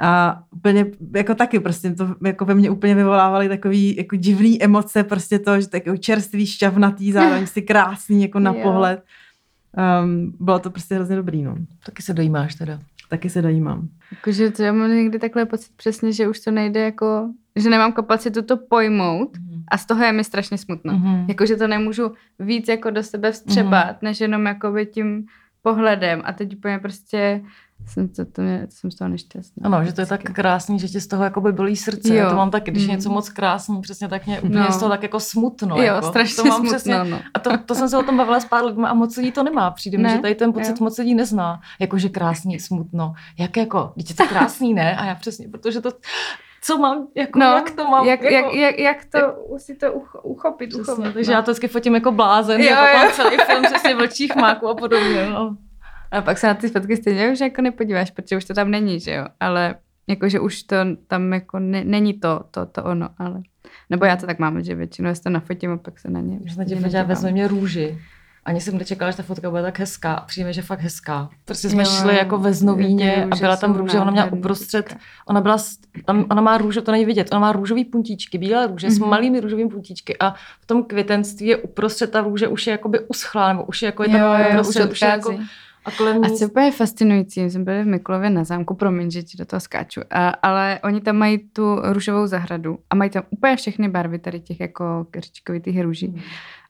A 0.00 0.42
úplně 0.50 0.86
jako 1.16 1.34
taky 1.34 1.60
prostě 1.60 1.90
to 1.94 2.14
jako 2.24 2.44
ve 2.44 2.54
mně 2.54 2.70
úplně 2.70 2.94
vyvolávaly 2.94 3.48
takový 3.48 3.96
jako 3.96 4.16
divný 4.16 4.62
emoce, 4.62 5.04
prostě 5.04 5.38
to, 5.38 5.60
že 5.60 5.68
takový 5.68 5.98
čerstvý, 5.98 6.46
šťavnatý, 6.46 7.12
zároveň 7.12 7.46
si 7.46 7.62
krásný 7.62 8.22
jako 8.22 8.38
na 8.38 8.52
Jo. 8.54 8.62
pohled. 8.62 9.04
Um, 10.02 10.32
bylo 10.40 10.58
to 10.58 10.70
prostě 10.70 10.94
hrozně 10.94 11.16
dobrý, 11.16 11.42
no. 11.42 11.56
Taky 11.86 12.02
se 12.02 12.14
dojímáš 12.14 12.54
teda. 12.54 12.78
Taky 13.08 13.30
se 13.30 13.42
dojímám. 13.42 13.88
Jakože 14.12 14.50
to 14.50 14.62
já 14.62 14.72
mám 14.72 14.90
někdy 14.90 15.18
takhle 15.18 15.46
pocit 15.46 15.72
přesně, 15.76 16.12
že 16.12 16.28
už 16.28 16.40
to 16.40 16.50
nejde 16.50 16.80
jako, 16.80 17.30
že 17.56 17.70
nemám 17.70 17.92
kapacitu 17.92 18.42
to 18.42 18.56
pojmout 18.56 19.36
a 19.70 19.78
z 19.78 19.86
toho 19.86 20.04
je 20.04 20.12
mi 20.12 20.24
strašně 20.24 20.58
smutno. 20.58 20.92
Mhm. 20.92 21.24
Jakože 21.28 21.56
to 21.56 21.66
nemůžu 21.68 22.12
víc 22.38 22.68
jako 22.68 22.90
do 22.90 23.02
sebe 23.02 23.32
vstřebat, 23.32 24.02
než 24.02 24.20
jenom 24.20 24.46
jakoby 24.46 24.86
tím 24.86 25.26
pohledem 25.62 26.22
a 26.24 26.32
teď 26.32 26.56
úplně 26.56 26.78
prostě 26.78 27.40
jsem, 27.86 28.08
to, 28.08 28.24
to 28.24 28.42
mě, 28.42 28.66
jsem 28.70 28.90
z 28.90 28.96
toho 28.96 29.08
nešťastná. 29.08 29.62
Ano, 29.66 29.84
že 29.84 29.92
to 29.92 30.00
je 30.00 30.06
tak 30.06 30.22
krásný, 30.22 30.78
že 30.78 30.88
ti 30.88 31.00
z 31.00 31.06
toho 31.06 31.24
jakoby 31.24 31.52
bolí 31.52 31.76
srdce. 31.76 32.14
Jo. 32.14 32.22
Jo. 32.24 32.30
To 32.30 32.36
mám 32.36 32.50
taky, 32.50 32.70
když 32.70 32.82
je 32.82 32.88
Mm. 32.88 32.94
něco 32.96 33.10
moc 33.10 33.28
krásný, 33.28 33.80
přesně 33.80 34.08
tak 34.08 34.26
mě 34.26 34.40
úplně 34.40 34.60
No. 34.60 34.72
z 34.72 34.78
toho 34.78 34.90
tak 34.90 35.02
jako 35.02 35.20
smutno. 35.20 35.76
jo, 35.76 35.82
jako. 35.82 36.06
strašně 36.06 36.36
to 36.36 36.44
mám 36.44 36.52
smutno, 36.60 36.70
Přesně, 36.76 37.04
no. 37.04 37.20
a 37.34 37.38
to, 37.38 37.50
to 37.66 37.74
jsem 37.74 37.88
se 37.88 37.98
o 37.98 38.02
tom 38.02 38.16
bavila 38.16 38.40
s 38.40 38.44
pár 38.44 38.64
lidmi 38.64 38.86
a 38.88 38.94
moc 38.94 39.16
lidí 39.16 39.32
to 39.32 39.42
nemá. 39.42 39.70
Přijde 39.70 39.98
mi, 39.98 40.02
Ne, 40.04 40.10
že 40.10 40.18
tady 40.18 40.34
ten 40.34 40.52
pocit 40.52 40.70
jo. 40.70 40.76
moc 40.84 40.98
lidí 40.98 41.14
nezná. 41.14 41.60
Jakože 41.78 42.08
krásný, 42.08 42.60
smutno. 42.60 43.12
Jak 43.38 43.56
jako? 43.56 43.92
Je 43.96 44.14
to 44.14 44.26
krásný, 44.26 44.74
ne? 44.74 44.96
A 44.96 45.04
já 45.04 45.14
přesně, 45.14 45.48
protože 45.48 45.80
to, 45.80 45.90
co 46.62 46.78
mám, 46.78 47.06
jako, 47.14 47.38
No, 47.38 47.46
jak 47.46 47.70
to 47.70 47.84
mám, 47.90 48.06
jak, 48.06 48.22
jako, 48.22 48.34
jak, 48.34 48.54
jak, 48.54 48.78
jak 48.78 49.04
to 49.04 49.18
jak, 49.18 49.34
si 49.60 49.74
to 49.74 49.92
uch, 49.92 50.16
uchopit, 50.22 50.68
Přesně, 50.70 50.92
uchopit. 50.92 51.14
takže 51.14 51.32
já 51.32 51.42
to 51.42 51.50
vždycky 51.50 51.68
fotím 51.68 51.94
jako 51.94 52.12
blázen, 52.12 52.60
Jo, 52.60 52.66
jako 52.68 53.04
jo. 53.06 53.10
celý 53.14 53.36
film 53.46 53.62
přesně 53.64 53.94
vlčích 53.94 54.36
máků 54.36 54.68
a 54.68 54.74
podobně. 54.74 55.26
No. 55.30 55.56
A 56.10 56.22
pak 56.22 56.38
se 56.38 56.46
na 56.46 56.54
ty 56.54 56.68
fotky 56.68 56.96
stejně 56.96 57.32
už 57.32 57.40
jako 57.40 57.62
nepodíváš, 57.62 58.10
protože 58.10 58.36
už 58.36 58.44
to 58.44 58.54
tam 58.54 58.70
není, 58.70 59.00
že 59.00 59.12
jo. 59.12 59.24
Ale 59.40 59.74
jakože 60.06 60.40
už 60.40 60.62
to 60.62 60.76
tam 61.06 61.32
jako 61.32 61.58
ne, 61.58 61.84
není 61.84 62.14
to, 62.14 62.40
to, 62.50 62.66
to 62.66 62.84
ono, 62.84 63.08
ale... 63.18 63.42
Nebo 63.90 64.04
já 64.04 64.16
to 64.16 64.26
tak 64.26 64.38
mám, 64.38 64.62
že 64.62 64.74
většinou 64.74 65.14
si 65.14 65.22
to 65.22 65.30
nafotím 65.30 65.70
a 65.70 65.76
pak 65.76 65.98
se 65.98 66.10
na 66.10 66.20
ně 66.20 66.38
tě 66.38 66.54
podívala, 66.54 66.80
nedívám. 66.82 67.06
vezme 67.06 67.30
mě 67.32 67.48
růži. 67.48 67.98
Ani 68.44 68.60
jsem 68.60 68.78
nečekala, 68.78 69.10
že 69.10 69.16
ta 69.16 69.22
fotka 69.22 69.50
bude 69.50 69.62
tak 69.62 69.78
hezká. 69.78 70.14
A 70.14 70.26
přijme, 70.26 70.52
že 70.52 70.62
fakt 70.62 70.80
hezká. 70.80 71.28
Prostě 71.44 71.68
jsme 71.68 71.82
Jo, 71.82 71.88
šli 71.90 72.16
jako 72.16 72.38
ve 72.38 72.52
Znovíně 72.52 73.28
a 73.30 73.36
byla 73.36 73.56
tam 73.56 73.74
růže, 73.74 74.00
ona 74.00 74.10
měla 74.10 74.32
uprostřed, 74.32 74.96
ona 75.26 75.40
byla, 75.40 75.56
tam, 76.04 76.26
ona 76.30 76.42
má 76.42 76.58
růže, 76.58 76.80
to 76.82 76.92
není 76.92 77.04
vidět, 77.04 77.28
ona 77.30 77.40
má 77.40 77.52
růžový 77.52 77.84
puntíčky, 77.84 78.38
bílé 78.38 78.66
růže 78.66 78.90
s 78.90 78.98
Mhm. 78.98 79.08
malými 79.10 79.40
růžovými 79.40 79.70
puntíčky 79.70 80.16
a 80.20 80.34
v 80.60 80.66
tom 80.66 80.84
květenství 80.84 81.46
je 81.46 81.56
uprostřed 81.56 82.10
ta 82.10 82.20
růže 82.20 82.48
už 82.48 82.66
je 82.66 82.70
jakoby 82.70 83.00
uschlá, 83.00 83.52
nebo 83.52 83.64
už 83.64 83.82
je 83.82 83.86
jako 83.86 84.02
je 84.02 84.08
tam 84.08 84.20
Jo, 84.20 84.26
jo, 84.26 84.48
uprostřed, 84.50 84.84
už 84.84 84.90
už 84.92 85.02
je 85.02 85.08
jako. 85.08 85.38
A 85.84 85.90
kolem 85.90 86.24
A 86.24 86.28
co 86.28 86.44
je 86.44 86.48
úplně 86.48 86.72
fascinující, 86.72 87.40
jsme 87.50 87.64
byli 87.64 87.82
v 87.82 87.86
Mikulově 87.86 88.30
na 88.30 88.44
zámku, 88.44 88.74
promiň, 88.74 89.10
že 89.10 89.22
ti 89.22 89.36
do 89.38 89.44
toho 89.44 89.60
skáču, 89.60 90.00
a, 90.10 90.28
ale 90.28 90.80
oni 90.84 91.00
tam 91.00 91.16
mají 91.16 91.38
tu 91.38 91.76
růžovou 91.82 92.26
zahradu 92.26 92.78
a 92.90 92.94
mají 92.94 93.10
tam 93.10 93.22
úplně 93.30 93.56
všechny 93.56 93.88
barvy 93.88 94.18
tady 94.18 94.40
těch 94.40 94.60
jako 94.60 95.06
křičkovitých 95.10 95.82
růží 95.82 96.22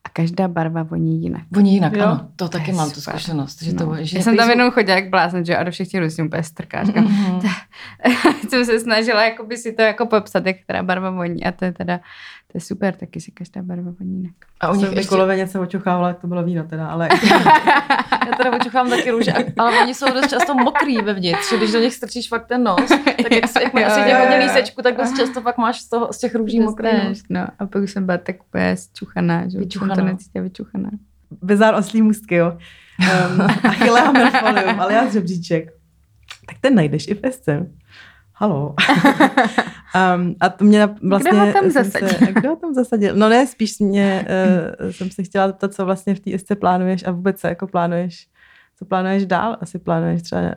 a 0.03 0.09
každá 0.09 0.47
barva 0.47 0.83
voní 0.83 1.21
jinak. 1.23 1.41
Oni 1.57 1.73
jinak, 1.73 1.93
Jo. 1.93 2.03
ano, 2.05 2.17
to 2.35 2.45
To 2.49 2.49
taky 2.57 2.71
mám 2.71 2.89
tu 2.91 3.01
super. 3.01 3.19
zkušenost. 3.19 3.61
Že 3.63 3.73
to, 3.73 3.85
No. 3.85 3.95
že 3.99 4.17
Já 4.17 4.23
jsem 4.23 4.37
tam 4.37 4.45
jsou- 4.45 4.51
jenom 4.51 4.71
chodila 4.71 4.95
jak 4.95 5.09
blázen, 5.09 5.45
že 5.45 5.57
a 5.57 5.63
do 5.63 5.71
všech 5.71 5.87
těch 5.87 6.01
různých 6.01 6.27
úplně 6.27 6.43
strká. 6.43 6.83
Říkám, 6.83 7.03
Mhm. 7.03 7.41
jsem 8.49 8.65
se 8.65 8.79
snažila 8.79 9.23
jakoby 9.23 9.57
si 9.57 9.73
to 9.73 9.81
jako 9.81 10.05
popsat, 10.05 10.45
jak 10.45 10.57
která 10.63 10.83
barva 10.83 11.09
voní 11.09 11.45
a 11.45 11.51
to 11.51 11.65
je 11.65 11.71
teda, 11.71 11.97
to 12.51 12.51
je 12.53 12.61
super, 12.61 12.95
taky 12.95 13.21
si 13.21 13.31
každá 13.31 13.61
barva 13.61 13.91
voní 13.99 14.17
jinak. 14.17 14.33
A 14.59 14.69
u 14.69 14.73
Jsem 14.73 14.79
nich 14.79 14.89
v 14.89 14.93
ještě, 14.93 15.01
Mikulové 15.01 15.37
něco 15.37 15.61
očuchávala, 15.61 16.07
jak 16.07 16.19
to 16.19 16.27
bylo 16.27 16.43
víno 16.43 16.63
teda, 16.63 16.87
ale 16.87 17.09
já 18.27 18.35
teda 18.37 18.57
očuchám 18.57 18.89
taky 18.89 19.11
růže, 19.11 19.33
ale 19.57 19.81
oni 19.81 19.93
jsou 19.93 20.13
dost 20.13 20.29
často 20.29 20.53
mokrý 20.53 20.97
vevnitř, 20.97 21.49
že 21.49 21.57
když 21.57 21.71
do 21.71 21.79
nich 21.79 21.93
strčíš 21.93 22.27
fakt 22.27 22.47
ten 22.47 22.63
nos, 22.63 22.89
tak 23.23 23.31
jak, 23.31 23.47
se, 23.49 23.63
jak 23.63 23.73
jo, 23.73 24.05
tě 24.07 24.15
hodně 24.15 24.37
lísečku, 24.37 24.81
tak 24.81 24.97
dost 24.97 25.17
často 25.17 25.41
pak 25.41 25.57
máš 25.57 25.81
z, 25.81 25.89
toho, 25.89 26.13
z 26.13 26.17
těch 26.17 26.35
růží 26.35 26.59
mokrý 26.59 26.89
nos. 27.07 27.21
No, 27.29 27.47
a 27.59 27.65
pak 27.65 27.83
už 27.83 27.91
jsem 27.91 28.05
byla 28.05 28.17
tak 28.17 28.35
úplně 28.47 28.77
zčuchaná, 28.77 29.41
že 29.41 29.47
už 29.47 29.51
jsem 29.51 29.61
Vyčuchaná. 29.61 29.95
to 29.95 30.03
necítila 30.03 30.43
vyčuchaná. 30.43 30.89
bizár 31.41 31.75
oslí 31.75 32.01
můstky, 32.01 32.35
jo. 32.35 32.57
Um, 32.99 33.41
Achillea 33.63 34.11
merfolium, 34.11 34.79
alias 34.79 35.13
žebříček. 35.13 35.78
Tak 36.49 36.57
ten 36.61 36.75
najdeš 36.75 37.07
i 37.07 37.13
v 37.13 37.19
Esce. 37.23 37.65
Halo. 38.35 38.67
um, 40.15 40.35
a 40.39 40.49
to 40.49 40.65
mě 40.65 40.89
vlastně... 41.03 41.31
Kdo 41.31 41.39
ho 41.45 41.53
tam 41.53 41.71
jsem 41.71 41.83
zasadil? 41.83 42.09
Se, 42.09 42.25
kdo 42.33 42.49
ho 42.49 42.55
tam 42.55 42.73
zasadil? 42.73 43.15
No 43.15 43.29
ne, 43.29 43.47
spíš 43.47 43.79
mě, 43.79 44.25
uh, 44.81 44.91
jsem 44.91 45.11
se 45.11 45.23
chtěla 45.23 45.47
zeptat, 45.47 45.73
co 45.73 45.85
vlastně 45.85 46.15
v 46.15 46.19
té 46.19 46.33
Esce 46.35 46.55
plánuješ 46.55 47.07
a 47.07 47.11
vůbec 47.11 47.41
co 47.41 47.47
jako 47.47 47.67
plánuješ, 47.67 48.27
co 48.79 48.85
plánuješ 48.85 49.25
dál? 49.25 49.57
Asi 49.61 49.79
plánuješ 49.79 50.21
třeba 50.21 50.41
uh, 50.41 50.51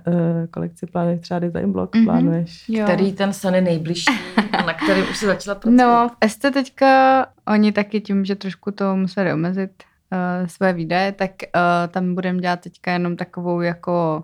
kolekci, 0.50 0.86
plánuješ 0.86 1.20
třeba 1.20 1.40
design 1.40 1.72
blog, 1.72 1.94
Mhm. 1.94 2.04
plánuješ... 2.04 2.68
Jo. 2.68 2.84
Který 2.84 3.12
ten 3.12 3.32
sen 3.32 3.54
je 3.54 3.60
nejbližší 3.60 4.18
a 4.52 4.62
na 4.66 4.74
kterém 4.74 5.04
už 5.10 5.16
si 5.18 5.26
začala 5.26 5.54
pracovat. 5.54 5.76
No, 5.84 6.08
v 6.08 6.16
Este 6.20 6.50
teďka 6.50 7.26
oni 7.48 7.72
taky 7.72 8.00
tím, 8.00 8.24
že 8.24 8.34
trošku 8.34 8.70
to 8.70 8.96
museli 8.96 9.32
omezit 9.32 9.70
uh, 10.12 10.46
své 10.46 10.72
výdaje, 10.72 11.12
tak 11.12 11.30
uh, 11.30 11.90
tam 11.92 12.14
budeme 12.14 12.38
dělat 12.38 12.60
teďka 12.60 12.92
jenom 12.92 13.16
takovou 13.16 13.60
jako 13.60 14.22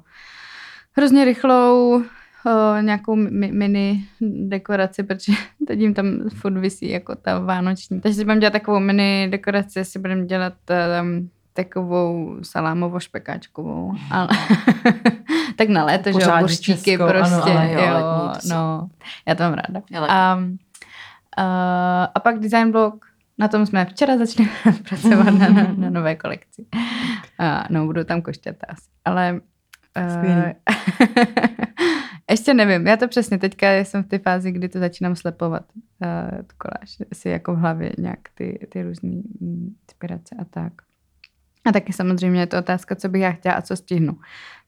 hrozně 0.98 1.24
rychlou 1.24 1.94
uh, 1.94 2.82
nějakou 2.82 3.16
mi- 3.16 3.52
mini 3.52 4.04
dekoraci, 4.20 5.02
protože 5.02 5.32
teď 5.66 5.78
jim 5.78 5.94
tam 5.94 6.30
furt 6.34 6.58
visí 6.58 6.90
jako 6.90 7.14
ta 7.14 7.38
vánoční. 7.38 8.00
Takže 8.00 8.16
si 8.16 8.24
budeme 8.24 8.40
dělat 8.40 8.52
takovou 8.52 8.80
mini 8.80 9.28
dekoraci, 9.30 9.84
si 9.84 9.98
budeme 9.98 10.26
dělat 10.26 10.54
um, 11.02 11.30
takovou 11.52 12.36
salámovo-špekáčkovou. 12.42 13.96
Ale 14.10 14.28
tak 15.56 15.68
na 15.68 15.84
léto, 15.84 16.12
že 16.12 16.18
jo, 16.20 16.30
ano, 16.30 16.46
prostě. 17.08 17.52
ale 17.52 17.72
jo, 17.72 17.80
jo, 17.80 18.32
no, 18.50 18.88
já 19.26 19.34
to 19.34 19.42
mám 19.42 19.54
ráda. 19.54 19.82
Já 19.90 20.00
taky. 20.00 20.12
A, 20.12 20.38
a, 21.36 22.04
a 22.14 22.20
pak 22.20 22.38
design 22.38 22.72
blog, 22.72 22.94
na 23.38 23.48
tom 23.48 23.66
jsme 23.66 23.84
včera 23.84 24.16
začali 24.18 24.48
pracovat 24.88 25.30
na, 25.30 25.48
na, 25.48 25.72
na 25.76 25.90
nové 25.90 26.16
kolekci. 26.16 26.66
A, 27.38 27.64
no, 27.70 27.86
budou 27.86 28.04
tam 28.04 28.22
košťata 28.22 28.66
asi. 28.68 28.88
Ale 29.04 29.32
uh, 29.32 29.38
ještě 32.30 32.54
nevím, 32.54 32.86
já 32.86 32.96
to 32.96 33.08
přesně, 33.08 33.38
teďka 33.38 33.72
jsem 33.72 34.02
v 34.02 34.06
té 34.06 34.18
fázi, 34.18 34.52
kdy 34.52 34.68
to 34.68 34.78
začínám 34.78 35.16
slepovat, 35.16 35.62
uh, 35.74 36.38
tu 36.38 36.54
koláž, 36.58 36.98
si 37.12 37.28
jako 37.28 37.54
v 37.54 37.58
hlavě 37.58 37.92
nějak 37.98 38.18
ty, 38.34 38.66
ty 38.68 38.82
různé 38.82 39.22
inspirace 39.40 40.36
a 40.38 40.44
tak. 40.44 40.72
A 41.64 41.72
taky 41.72 41.92
samozřejmě 41.92 42.40
je 42.40 42.46
to 42.46 42.58
otázka, 42.58 42.94
co 42.94 43.08
bych 43.08 43.22
já 43.22 43.32
chtěla 43.32 43.54
a 43.54 43.62
co 43.62 43.76
stihnu. 43.76 44.18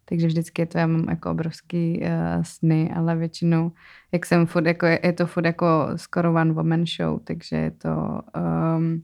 Takže 0.04 0.26
vždycky 0.26 0.62
je 0.62 0.66
to, 0.66 0.78
já 0.78 0.86
mám 0.86 1.08
jako 1.08 1.30
obrovský 1.30 2.00
uh, 2.00 2.42
sny, 2.42 2.90
ale 2.96 3.16
většinou, 3.16 3.72
jak 4.12 4.26
jsem 4.26 4.46
furt, 4.46 4.66
jako, 4.66 4.86
je, 4.86 5.00
je 5.02 5.12
to 5.12 5.26
furt 5.26 5.44
jako 5.44 5.88
skoro 5.96 6.34
one 6.34 6.52
woman 6.52 6.84
show, 6.86 7.20
takže 7.24 7.56
je 7.56 7.70
to 7.70 8.20
um, 8.36 9.02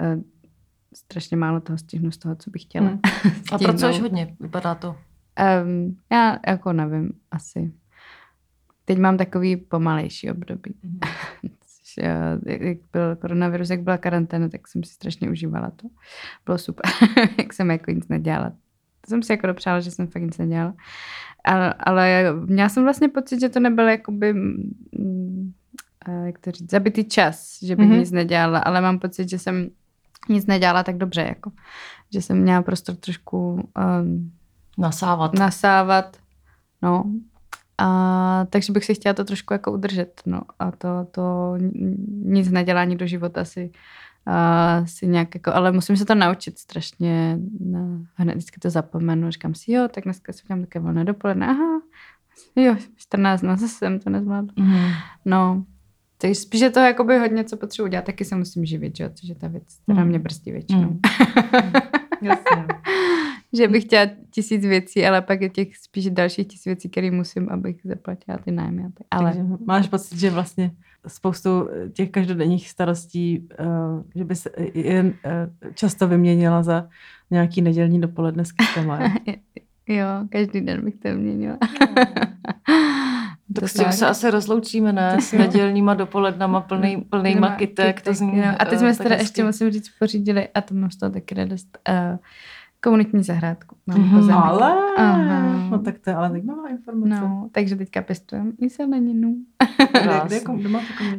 uh, 0.00 0.22
strašně 1.10 1.36
málo 1.36 1.60
toho 1.60 1.78
stihnu 1.78 2.10
z 2.10 2.18
toho, 2.18 2.36
co 2.36 2.50
bych 2.50 2.62
chtěla. 2.62 2.86
Hmm. 2.86 3.00
A 3.52 3.58
pracuješ 3.58 4.00
hodně, 4.00 4.36
vypadá 4.40 4.74
to. 4.74 4.96
Um, 5.64 5.96
já 6.12 6.38
jako 6.46 6.72
nevím, 6.72 7.12
asi. 7.30 7.72
Teď 8.84 8.98
mám 8.98 9.16
takový 9.16 9.56
pomalejší 9.56 10.30
období. 10.30 10.74
Eh, 12.02 12.38
jak 12.66 12.78
byl 12.92 13.16
koronavirus, 13.16 13.70
jak 13.70 13.80
byla 13.82 13.98
karanténa, 13.98 14.48
tak 14.48 14.68
jsem 14.68 14.84
si 14.84 14.92
strašně 14.94 15.30
užívala 15.30 15.70
to. 15.70 15.88
Bylo 16.44 16.58
super, 16.58 16.90
jak 17.38 17.52
jsem 17.52 17.70
jako 17.70 17.90
nic 17.90 18.08
nedělala. 18.08 18.50
To 19.00 19.08
jsem 19.08 19.22
si 19.22 19.32
jako 19.32 19.46
dopřála, 19.46 19.80
že 19.80 19.90
jsem 19.90 20.06
fakt 20.06 20.22
nic 20.22 20.38
nedělala. 20.38 20.74
Ale, 21.44 21.72
ale 21.72 22.32
měla 22.46 22.68
jsem 22.68 22.82
vlastně 22.82 23.08
pocit, 23.08 23.40
že 23.40 23.48
to 23.48 23.60
nebyl 23.60 23.88
jakoby, 23.88 24.32
mm, 24.32 25.52
eh, 26.08 26.26
jak 26.26 26.38
to 26.38 26.50
říct, 26.50 26.70
zabitý 26.70 27.04
čas, 27.04 27.58
že 27.62 27.76
bych 27.76 27.86
Mhm. 27.86 27.94
mm-hmm. 27.94 28.00
nic 28.00 28.10
nedělala, 28.10 28.58
ale 28.58 28.80
mám 28.80 28.98
pocit, 28.98 29.28
že 29.30 29.38
jsem 29.38 29.68
nic 30.28 30.46
nedělala 30.46 30.82
tak 30.82 30.96
dobře, 30.96 31.20
jako. 31.20 31.50
Že 32.12 32.22
jsem 32.22 32.42
měla 32.42 32.62
prostor 32.62 32.96
trošku 32.96 33.70
um, 34.00 34.32
Nasávat. 34.78 35.34
nasávat, 35.34 36.16
no. 36.82 37.04
A, 37.78 38.46
takže 38.50 38.72
bych 38.72 38.84
si 38.84 38.94
chtěla 38.94 39.14
to 39.14 39.24
trošku 39.24 39.52
jako 39.52 39.72
udržet, 39.72 40.22
no. 40.26 40.40
A 40.58 40.70
to, 40.70 40.88
to 41.10 41.54
nic 42.24 42.50
nedělání 42.50 42.96
do 42.96 43.06
života 43.06 43.44
si, 43.44 43.70
a, 44.26 44.82
si 44.86 45.06
nějak 45.06 45.34
jako, 45.34 45.54
ale 45.54 45.72
musím 45.72 45.96
se 45.96 46.04
to 46.04 46.14
naučit 46.14 46.58
strašně, 46.58 47.38
no, 47.60 48.00
hned 48.14 48.34
vždycky 48.34 48.60
to 48.60 48.70
zapomenu, 48.70 49.30
říkám 49.30 49.54
si, 49.54 49.72
jo, 49.72 49.88
tak 49.88 50.04
dneska 50.04 50.32
si 50.32 50.42
udělám 50.44 50.60
také 50.60 50.78
volné 50.80 51.04
dopoledne, 51.04 51.46
aha, 51.46 51.80
jo, 52.56 52.76
14, 52.96 53.42
no 53.42 53.56
zase 53.56 53.68
jsem 53.68 54.00
to 54.00 54.10
nezvládla. 54.10 54.52
Mhm. 54.56 54.90
No, 55.24 55.64
takže 56.18 56.34
spíš 56.34 56.60
je 56.60 56.70
to 56.70 56.80
jakoby 56.80 57.18
hodně, 57.18 57.44
co 57.44 57.56
potřebuji 57.56 57.88
dělat, 57.90 58.04
taky 58.04 58.24
se 58.24 58.36
musím 58.36 58.64
živit, 58.64 58.96
že 58.96 59.10
což 59.14 59.28
je 59.28 59.34
ta 59.34 59.48
věc, 59.48 59.64
která 59.82 60.02
Mm. 60.02 60.08
mě 60.08 60.18
brzdí 60.18 60.52
většinou. 60.52 60.80
Mm. 60.90 61.00
Jasně. 62.22 62.64
že 63.52 63.68
bych 63.68 63.84
chtěla 63.84 64.06
tisíc 64.30 64.62
věcí, 64.66 65.06
ale 65.06 65.22
pak 65.22 65.40
je 65.40 65.48
těch 65.50 65.76
spíš 65.76 66.10
dalších 66.10 66.46
tisíc 66.48 66.64
věcí, 66.64 66.88
které 66.88 67.10
musím, 67.10 67.48
abych 67.48 67.76
zaplatila 67.84 68.38
ty 68.38 68.50
nájmy. 68.52 68.82
Ale 69.10 69.30
Takže 69.32 69.46
máš 69.66 69.88
pocit, 69.88 70.18
že 70.18 70.30
vlastně 70.30 70.70
spoustu 71.06 71.68
těch 71.92 72.10
každodenních 72.10 72.68
starostí, 72.70 73.48
eh, 73.58 73.64
že 74.14 74.24
by 74.24 74.34
se 74.36 74.50
jen 74.74 75.14
eh, 75.24 75.50
často 75.74 76.08
vyměnila 76.08 76.62
za 76.62 76.88
nějaký 77.30 77.62
nedělní 77.62 78.00
dopoledne 78.00 78.44
s 78.44 78.52
kytkama. 78.52 79.00
jo? 79.02 79.08
jo, 79.96 80.06
každý 80.30 80.60
den 80.60 80.84
bych 80.84 80.94
to 80.96 81.08
měnila. 81.08 81.58
Tak 83.54 83.68
s 83.68 83.72
tím 83.72 83.92
se 83.92 84.06
asi 84.06 84.30
rozloučíme, 84.30 84.92
ne? 84.92 85.20
S 85.20 85.32
nedělníma 85.32 85.94
dopolednama 85.94 86.60
plný, 86.60 86.96
plnýma 86.96 87.50
kytek. 87.50 88.00
To 88.00 88.14
zní, 88.14 88.36
no. 88.36 88.54
A 88.58 88.64
teď 88.64 88.74
eh, 88.74 88.78
jsme 88.78 88.94
si 88.94 89.02
teda 89.02 89.16
ještě, 89.16 89.44
musím 89.44 89.70
říct, 89.70 89.90
pořídili, 89.98 90.48
a 90.54 90.60
to 90.60 90.74
mám 90.74 90.90
z 90.90 90.96
toho 90.96 91.12
taky 91.12 91.34
radost, 91.34 91.78
uh, 91.88 92.18
komunitní 92.82 93.22
zahrádku. 93.22 93.76
Mám 93.86 93.98
Mhm. 94.00 94.16
pozemek. 94.16 94.40
Ale, 94.44 94.72
Aha. 94.96 95.68
no 95.70 95.78
tak 95.78 95.98
to 95.98 96.10
je 96.10 96.16
ale 96.16 96.30
zajímavá 96.30 96.68
informace. 96.68 97.20
No, 97.20 97.48
takže 97.52 97.76
teďka 97.76 98.02
pěstujeme 98.02 98.50
i 98.58 98.68
zeleninu. 98.68 99.34
Kde, 99.92 100.20
kde? 100.26 100.40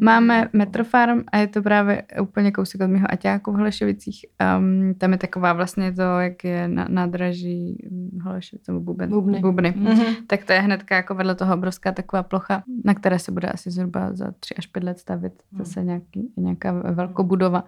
Máme 0.01 0.49
Metrofarm 0.53 1.21
a 1.31 1.37
je 1.37 1.47
to 1.47 1.61
právě 1.61 2.03
úplně 2.21 2.51
kousek 2.51 2.81
od 2.81 2.87
mého 2.87 3.11
Aťáku 3.11 3.51
v 3.51 3.55
Holešovicích. 3.55 4.25
Um, 4.59 4.93
tam 4.97 5.11
je 5.11 5.17
taková 5.17 5.53
vlastně 5.53 5.91
to, 5.91 6.01
jak 6.01 6.43
je 6.43 6.67
na, 6.67 6.85
nádraží 6.89 7.87
hm, 7.91 8.19
Holešovice, 8.23 8.71
nebo 8.71 8.83
Buben, 8.83 9.09
Bubny. 9.09 9.39
Bubny. 9.39 9.73
Mhm. 9.77 10.03
Tak 10.27 10.43
to 10.43 10.53
je 10.53 10.59
hnedka 10.59 10.95
jako 10.95 11.15
vedle 11.15 11.35
toho 11.35 11.53
obrovská 11.53 11.91
taková 11.91 12.23
plocha, 12.23 12.63
na 12.85 12.93
které 12.93 13.19
se 13.19 13.31
bude 13.31 13.47
asi 13.47 13.71
zhruba 13.71 14.13
za 14.13 14.31
tři 14.39 14.55
až 14.55 14.67
pět 14.67 14.83
let 14.83 14.99
stavit 14.99 15.33
zase 15.57 15.83
nějaký, 15.83 16.31
nějaká 16.37 16.71
velkobudova. 16.71 17.63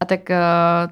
A 0.00 0.04
tak, 0.04 0.30
eh, 0.30 0.38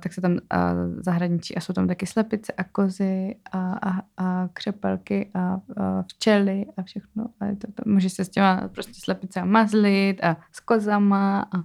tak 0.02 0.12
se 0.12 0.20
tam 0.20 0.32
eh, 0.52 0.58
zahradničí 0.98 1.56
a 1.56 1.60
jsou 1.60 1.72
tam 1.72 1.88
taky 1.88 2.06
slepice 2.34 2.52
a 2.52 2.64
kozy 2.64 3.36
a, 3.52 3.72
a, 3.72 4.02
a 4.16 4.48
křepelky 4.52 5.30
a, 5.34 5.40
a 5.40 6.02
včely 6.02 6.66
a 6.76 6.82
všechno. 6.82 7.24
A 7.40 7.44
to, 7.58 7.72
to, 7.72 7.82
může 7.86 8.10
se 8.10 8.24
s 8.24 8.28
těma 8.28 8.68
prostě 8.68 9.00
slepicema 9.04 9.46
mazlit 9.46 10.24
a 10.24 10.36
s 10.52 10.60
kozama 10.60 11.40
a, 11.40 11.58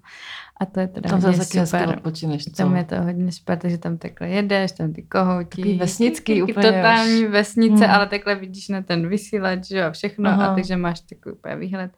a 0.59 0.65
to 0.65 0.79
je 0.79 0.87
teda 0.87 1.09
Tam 1.09 1.21
hodně 1.21 1.37
zase 1.37 1.53
taky 1.57 1.67
super. 1.67 1.89
odpočineš, 1.89 2.45
co? 2.45 2.51
Tam 2.51 2.75
je 2.75 2.83
to 2.83 3.01
hodně 3.01 3.31
super, 3.31 3.57
takže 3.57 3.77
tam 3.77 3.97
takhle 3.97 4.29
jedeš, 4.29 4.71
tam 4.71 4.93
ty 4.93 5.01
kohouti. 5.03 5.49
Takový 5.61 5.77
vesnický 5.77 6.43
úplně 6.43 6.71
Totální 6.71 7.25
už. 7.25 7.31
vesnice, 7.31 7.85
Hmm. 7.85 7.95
ale 7.95 8.07
takhle 8.07 8.35
vidíš 8.35 8.69
na 8.69 8.81
ten 8.81 9.07
vysílač 9.09 9.67
že 9.67 9.83
a 9.83 9.91
všechno 9.91 10.29
Aha. 10.29 10.45
a 10.47 10.55
takže 10.55 10.77
máš 10.77 10.99
takový 10.99 11.35
úplně 11.35 11.55
výhled. 11.55 11.91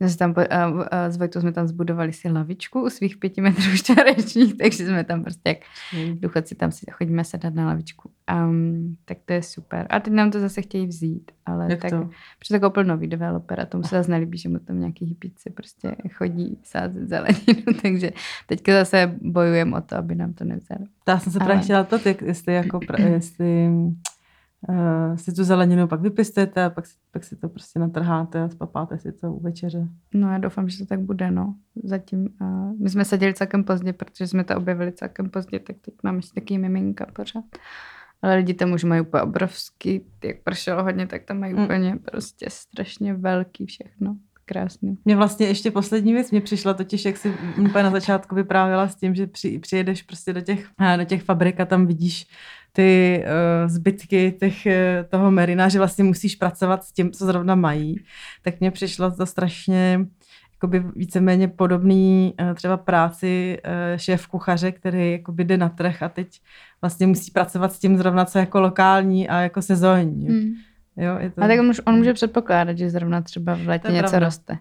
My 0.00 0.08
jsme 0.08 0.18
tam, 0.18 0.34
a, 0.50 0.64
a 0.96 1.10
s 1.10 1.16
Vojtou 1.16 1.40
jsme 1.40 1.52
tam 1.52 1.66
zbudovali 1.66 2.12
si 2.12 2.28
lavičku 2.28 2.82
u 2.82 2.90
svých 2.90 3.16
pěti 3.16 3.40
metrů 3.40 3.76
čtverečních, 3.76 4.56
takže 4.62 4.86
jsme 4.86 5.04
tam 5.04 5.22
prostě 5.22 5.48
jak 5.48 5.58
důchodci 6.20 6.54
tam 6.54 6.72
si 6.72 6.86
chodíme 6.92 7.24
sedat 7.24 7.54
na 7.54 7.66
lavičku. 7.66 8.10
Um, 8.34 8.96
tak 9.04 9.18
to 9.24 9.32
je 9.32 9.42
super. 9.42 9.86
A 9.90 10.00
teď 10.00 10.12
nám 10.12 10.30
to 10.30 10.40
zase 10.40 10.62
chtějí 10.62 10.86
vzít, 10.86 11.30
ale 11.46 11.66
Jak 11.70 11.80
tak, 11.80 11.90
to? 11.90 12.08
protože 12.38 12.54
to 12.54 12.60
koupil 12.60 12.84
nový 12.84 13.06
developer 13.06 13.60
a 13.60 13.66
tomu 13.66 13.84
se 13.84 13.96
zase 13.96 14.10
nelíbí, 14.10 14.38
že 14.38 14.48
mu 14.48 14.58
tam 14.58 14.80
nějaký 14.80 15.04
hippici 15.04 15.50
prostě 15.50 15.96
chodí 16.12 16.58
sázet 16.62 17.08
zeleninu, 17.08 17.62
takže 17.82 18.10
teďka 18.46 18.72
zase 18.72 19.14
bojujeme 19.22 19.76
o 19.76 19.80
to, 19.80 19.96
aby 19.96 20.14
nám 20.14 20.32
to 20.32 20.44
nevzali. 20.44 20.86
Já 21.08 21.18
jsem 21.18 21.32
se 21.32 21.38
právě 21.38 21.54
Ale- 21.54 21.62
chtěla 21.62 21.84
to, 21.84 21.98
jestli, 22.24 22.54
jako, 22.54 22.80
jestli 22.98 23.68
uh, 24.68 25.16
si 25.16 25.32
tu 25.32 25.44
zeleninu 25.44 25.88
pak 25.88 26.00
vypěstujete 26.00 26.64
a 26.64 26.70
pak 26.70 26.86
si, 26.86 26.94
pak 27.10 27.24
si 27.24 27.36
to 27.36 27.48
prostě 27.48 27.78
natrháte 27.78 28.42
a 28.42 28.48
spapáte 28.48 28.98
si 28.98 29.12
to 29.12 29.32
u 29.32 29.40
večeře. 29.40 29.88
No 30.14 30.32
já 30.32 30.38
doufám, 30.38 30.68
že 30.68 30.78
to 30.78 30.86
tak 30.86 31.00
bude, 31.00 31.30
no. 31.30 31.54
Zatím, 31.84 32.28
uh, 32.40 32.72
my 32.80 32.90
jsme 32.90 33.04
seděli 33.04 33.34
celkem 33.34 33.64
pozdě, 33.64 33.92
protože 33.92 34.26
jsme 34.26 34.44
to 34.44 34.56
objevili 34.56 34.92
celkem 34.92 35.30
pozdě, 35.30 35.58
tak 35.58 35.76
teď 35.80 35.94
máme 36.02 36.18
ještě 36.18 36.40
taky 36.40 36.58
miminka 36.58 37.06
pořád. 37.12 37.44
Ale 38.22 38.36
lidi 38.36 38.54
tam 38.54 38.72
už 38.72 38.84
mají 38.84 39.00
úplně 39.00 39.22
obrovský, 39.22 40.00
jak 40.24 40.36
pršelo 40.42 40.82
hodně, 40.82 41.06
tak 41.06 41.24
tam 41.24 41.38
mají 41.40 41.54
Mm. 41.54 41.64
úplně 41.64 41.96
prostě 42.10 42.46
strašně 42.50 43.14
velký 43.14 43.66
všechno. 43.66 44.16
Krásný. 44.48 44.98
Mě 45.04 45.16
vlastně 45.16 45.46
ještě 45.46 45.70
poslední 45.70 46.12
věc, 46.12 46.30
mě 46.30 46.40
přišla 46.40 46.74
totiž, 46.74 47.04
jak 47.04 47.16
si 47.16 47.34
úplně 47.58 47.84
na 47.84 47.90
začátku 47.90 48.34
vyprávěla 48.34 48.88
s 48.88 48.96
tím, 48.96 49.14
že 49.14 49.26
při, 49.26 49.58
přijedeš 49.58 50.02
prostě 50.02 50.32
do 50.32 50.40
těch, 50.40 50.68
eh, 50.80 50.96
do 50.96 51.04
těch 51.04 51.22
fabrik 51.22 51.60
a 51.60 51.64
tam 51.64 51.86
vidíš 51.86 52.26
ty 52.72 53.22
uh, 53.24 53.70
zbytky 53.70 54.32
těch, 54.40 54.66
eh, 54.66 55.06
toho 55.10 55.30
merina, 55.30 55.68
že 55.68 55.78
vlastně 55.78 56.04
musíš 56.04 56.36
pracovat 56.36 56.84
s 56.84 56.92
tím, 56.92 57.10
co 57.10 57.26
zrovna 57.26 57.54
mají, 57.54 57.96
tak 58.42 58.60
mně 58.60 58.70
přišlo 58.70 59.10
to 59.10 59.26
strašně 59.26 60.06
jakoby 60.56 60.84
víceméně 60.96 61.48
podobný 61.48 62.34
eh, 62.40 62.54
třeba 62.54 62.76
práci 62.76 63.58
eh, 63.64 63.98
šéf 63.98 64.26
kuchaře, 64.26 64.72
který 64.72 65.12
jakoby 65.12 65.44
jde 65.44 65.56
na 65.56 65.68
trh 65.68 66.02
a 66.02 66.08
teď 66.08 66.40
vlastně 66.80 67.06
musí 67.06 67.30
pracovat 67.30 67.72
s 67.72 67.78
tím 67.78 67.96
zrovna, 67.96 68.24
co 68.24 68.38
jako 68.38 68.60
lokální 68.60 69.28
a 69.28 69.40
jako 69.40 69.62
sezónní. 69.62 70.28
Mm. 70.28 70.52
Jo, 70.96 71.16
je 71.18 71.30
to... 71.30 71.42
A 71.42 71.48
tak 71.48 71.60
on, 71.60 71.66
může- 71.66 71.82
on 71.82 71.96
může 71.96 72.14
předpokládat, 72.14 72.78
že 72.78 72.90
zrovna 72.90 73.20
třeba 73.20 73.54
v 73.54 73.66
létě 73.68 73.88
je 73.88 73.92
něco 73.94 74.08
pravda. 74.10 74.26
roste. 74.26 74.58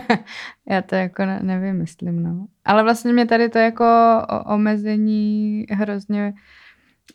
Já 0.70 0.82
to 0.82 0.94
jako 0.94 1.24
ne, 1.26 1.40
nevymyslím, 1.42 2.22
no. 2.22 2.46
Ale 2.64 2.82
vlastně 2.82 3.12
mě 3.12 3.26
tady 3.26 3.48
to 3.48 3.58
jako 3.58 3.86
omezení 4.46 5.66
hrozně 5.70 6.32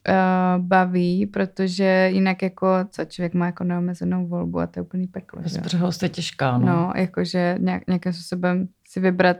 uh, 0.09 0.65
baví, 0.65 1.25
protože 1.25 2.09
jinak 2.13 2.41
jako, 2.41 2.67
co 2.89 3.05
člověk 3.05 3.33
má 3.33 3.45
jako 3.45 3.63
neomezenou 3.63 4.27
volbu 4.27 4.59
a 4.59 4.67
to 4.67 4.79
je 4.79 4.83
úplný 4.83 5.07
peklo. 5.07 5.41
Bezbřehost 5.41 6.03
je 6.03 6.09
těžká, 6.09 6.57
no. 6.57 6.65
No, 6.67 6.93
jakože 6.95 7.55
nějak, 7.59 7.87
nějakým 7.87 8.13
způsobem 8.13 8.67
si 8.87 8.99
vybrat 8.99 9.37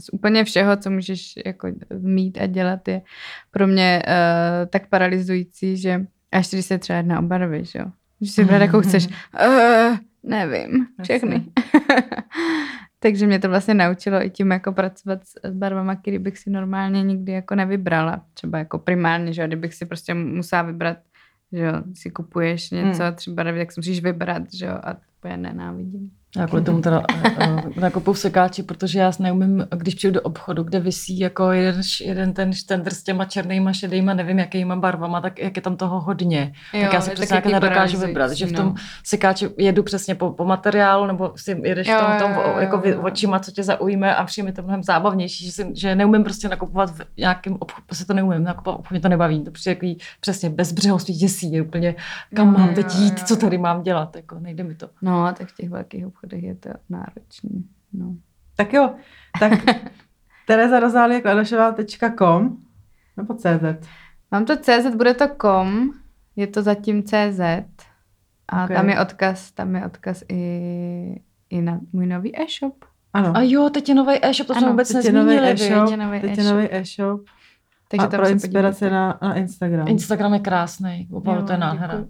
z 0.00 0.10
úplně 0.12 0.44
všeho, 0.44 0.76
co 0.76 0.90
můžeš 0.90 1.34
jako 1.46 1.68
mít 1.98 2.38
a 2.40 2.46
dělat, 2.46 2.88
je 2.88 3.02
pro 3.50 3.66
mě 3.66 4.02
uh, 4.06 4.68
tak 4.70 4.88
paralyzující, 4.88 5.76
že 5.76 6.06
až 6.32 6.50
když 6.50 6.66
se 6.66 6.78
třeba 6.78 6.96
jedná 6.96 7.18
o 7.18 7.22
barvy, 7.22 7.64
že 7.64 7.78
jo. 7.78 7.84
Můžeš 8.20 8.34
si 8.34 8.42
vybrat, 8.42 8.62
jakou 8.62 8.80
chceš. 8.80 9.06
Uh, 9.06 9.96
nevím, 10.22 10.86
všechny. 11.02 11.44
Takže 13.04 13.26
mě 13.26 13.38
to 13.38 13.48
vlastně 13.48 13.74
naučilo 13.74 14.24
i 14.26 14.30
tím 14.30 14.50
jako 14.50 14.72
pracovat 14.72 15.20
s, 15.24 15.50
barvama, 15.50 15.96
který 15.96 16.18
bych 16.18 16.38
si 16.38 16.50
normálně 16.50 17.02
nikdy 17.02 17.32
jako 17.32 17.54
nevybrala. 17.54 18.24
Třeba 18.34 18.58
jako 18.58 18.78
primárně, 18.78 19.32
že 19.32 19.46
kdybych 19.46 19.74
si 19.74 19.86
prostě 19.86 20.14
musela 20.14 20.62
vybrat, 20.62 20.96
že 21.52 21.64
jo, 21.64 21.72
si 21.94 22.10
kupuješ 22.10 22.70
něco, 22.70 23.02
Hmm. 23.02 23.14
třeba 23.14 23.44
tak 23.44 23.72
si 23.72 23.80
musíš 23.80 24.02
vybrat, 24.02 24.42
že 24.54 24.66
jo, 24.66 24.78
a 24.82 24.94
to 24.94 25.00
úplně 25.18 25.36
nenávidím. 25.36 26.10
Já 26.36 26.46
kvůli 26.46 26.62
tomu 26.62 26.80
teda 26.80 27.02
uh, 27.44 27.60
nakupuju 27.76 28.14
v 28.14 28.18
sekáči, 28.18 28.62
protože 28.62 28.98
já 28.98 29.12
neumím, 29.18 29.66
když 29.76 29.94
přijdu 29.94 30.14
do 30.14 30.20
obchodu, 30.20 30.62
kde 30.62 30.80
visí 30.80 31.18
jako 31.18 31.52
jeden, 31.52 31.80
jeden 32.00 32.32
ten 32.32 32.52
štendr 32.52 32.94
s 32.94 33.02
těma 33.02 33.24
černýma, 33.24 33.72
šedýma, 33.72 34.14
nevím 34.14 34.38
jakýma 34.38 34.76
barvama, 34.76 35.20
tak 35.20 35.38
jak 35.38 35.56
je 35.56 35.62
tam 35.62 35.76
toho 35.76 36.00
hodně. 36.00 36.52
Jo, 36.72 36.82
tak 36.82 36.92
já 36.92 37.00
si 37.00 37.10
je 37.10 37.14
přesně 37.14 37.34
nějaké 37.34 37.48
nedokážu 37.48 37.98
vybrat, 37.98 38.32
že 38.32 38.46
v 38.46 38.52
no. 38.52 38.58
tom 38.58 38.74
sekáči 39.04 39.48
jedu 39.58 39.82
přesně 39.82 40.14
po, 40.14 40.30
po 40.30 40.44
materiálu, 40.44 41.06
nebo 41.06 41.32
si 41.36 41.60
jedeš 41.64 41.88
Jo, 41.88 41.98
tom, 41.98 42.18
tom 42.18 42.32
jo, 42.32 42.42
jo, 42.46 42.60
jako 42.60 42.82
jo. 42.84 43.02
očima, 43.02 43.38
co 43.38 43.50
tě 43.50 43.62
zaujme 43.62 44.14
a 44.14 44.24
přijde 44.24 44.46
mi 44.46 44.52
to 44.52 44.62
mnohem 44.62 44.82
zábavnější, 44.82 45.46
že, 45.46 45.52
si, 45.52 45.66
že 45.74 45.94
neumím 45.94 46.24
prostě 46.24 46.48
nakupovat 46.48 46.90
v 46.90 47.00
nějakém 47.16 47.56
obchodu, 47.58 47.86
prostě 47.86 48.04
to 48.04 48.14
neumím, 48.14 48.42
nakupovat 48.44 48.76
v 48.76 48.78
obchodu 48.78 48.94
mě 48.94 49.00
to 49.00 49.08
nebaví, 49.08 49.44
to 49.44 49.50
přijde 49.50 49.74
takový 49.74 49.98
přesně 50.20 50.50
bezbřehost, 50.50 51.08
mě 51.08 51.16
děsí, 51.16 51.52
je 51.52 51.62
úplně, 51.62 51.94
kam 52.34 52.46
Jo, 52.46 52.58
mám 52.58 52.68
jo, 52.68 52.74
teď 52.74 52.94
jít, 52.94 53.18
jo, 53.18 53.24
co 53.26 53.34
jo. 53.34 53.40
tady 53.40 53.58
mám 53.58 53.82
dělat, 53.82 54.16
jako 54.16 54.38
nejde 54.38 54.64
mi 54.64 54.74
to. 54.74 54.88
No, 55.02 55.32
tak 55.38 55.48
těch 55.56 55.70
velkých 55.70 56.06
obchodech 56.24 56.42
je 56.42 56.54
to 56.54 56.70
náročný. 56.88 57.64
No. 57.92 58.16
Tak 58.56 58.72
jo, 58.72 58.94
tak 59.40 59.52
Tereza 60.46 60.80
Rozálie 60.80 61.20
Kladošová.com 61.20 62.56
nebo 63.16 63.34
CZ. 63.34 63.88
Mám 64.30 64.44
to 64.44 64.56
CZ, 64.56 64.94
bude 64.96 65.14
to 65.14 65.28
com, 65.42 65.90
je 66.36 66.46
to 66.46 66.62
zatím 66.62 67.02
CZ 67.02 67.40
a 68.48 68.64
Ok. 68.64 68.70
tam 68.72 68.88
je 68.88 69.00
odkaz, 69.00 69.52
tam 69.52 69.74
je 69.76 69.86
odkaz 69.86 70.22
i, 70.28 71.20
i 71.50 71.62
na 71.62 71.80
můj 71.92 72.06
nový 72.06 72.40
e-shop. 72.40 72.84
Ano. 73.12 73.32
A 73.36 73.40
jo, 73.42 73.70
teď 73.70 73.88
je 73.88 73.94
nový 73.94 74.18
e-shop, 74.24 74.46
to 74.46 74.54
jsme 74.54 74.62
Ano, 74.62 74.70
vůbec 74.72 74.92
teď 74.92 75.04
je 75.04 75.12
nový 75.12 75.26
nezmínili, 75.36 75.52
e-shop, 75.52 75.88
teď 76.20 76.30
je 76.30 76.30
e-shop. 76.32 76.54
nový 76.56 76.68
e-shop. 76.72 77.20
Takže 77.88 78.06
a 78.06 78.10
tam 78.10 78.20
pro 78.20 78.28
inspiraci 78.28 78.90
na, 78.90 79.18
na 79.22 79.34
Instagram. 79.34 79.88
Instagram 79.88 80.34
je 80.34 80.40
krásný, 80.40 81.08
opravdu 81.12 81.46
to 81.46 81.52
je 81.52 81.58
nádhera. 81.58 82.04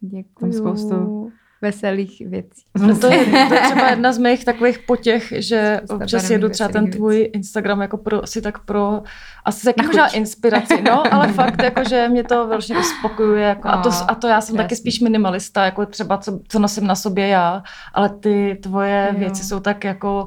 Děkuji. 0.00 0.40
Tam 0.40 0.52
spoustu- 0.52 1.32
veselých 1.62 2.22
věcí. 2.26 2.62
No 2.78 2.98
to, 2.98 3.06
je, 3.06 3.24
to 3.48 3.54
je 3.54 3.60
třeba 3.60 3.90
jedna 3.90 4.12
z 4.12 4.18
mých 4.18 4.44
takových 4.44 4.78
potěch, 4.78 5.32
že 5.36 5.80
občas 5.90 6.30
jedu 6.30 6.48
třeba 6.48 6.68
ten 6.68 6.90
tvůj 6.90 7.30
Instagram 7.32 7.80
jako 7.80 7.96
pro, 7.96 8.22
asi 8.22 8.42
tak 8.42 8.64
pro, 8.64 9.02
asi 9.44 9.64
taky 9.64 9.86
možná 9.86 10.08
chuť. 10.08 10.16
inspiraci, 10.16 10.82
no, 10.82 11.14
ale 11.14 11.28
fakt 11.32 11.62
jako, 11.62 11.88
že 11.88 12.08
mě 12.08 12.24
to 12.24 12.46
vlastně 12.48 12.78
uspokojuje, 12.78 13.44
jako, 13.44 13.68
a, 13.68 13.82
to, 13.82 13.90
A, 14.08 14.14
to 14.14 14.26
já 14.28 14.40
jsem 14.40 14.56
taky 14.56 14.68
krásný. 14.68 14.76
spíš 14.76 15.00
minimalista, 15.00 15.64
jako 15.64 15.86
třeba 15.86 16.18
co, 16.18 16.40
co 16.48 16.58
nosím 16.58 16.86
na 16.86 16.94
sobě 16.94 17.28
já, 17.28 17.62
ale 17.94 18.08
ty 18.08 18.58
tvoje 18.62 19.08
Jo. 19.12 19.18
věci 19.18 19.44
jsou 19.44 19.60
tak 19.60 19.84
jako 19.84 20.26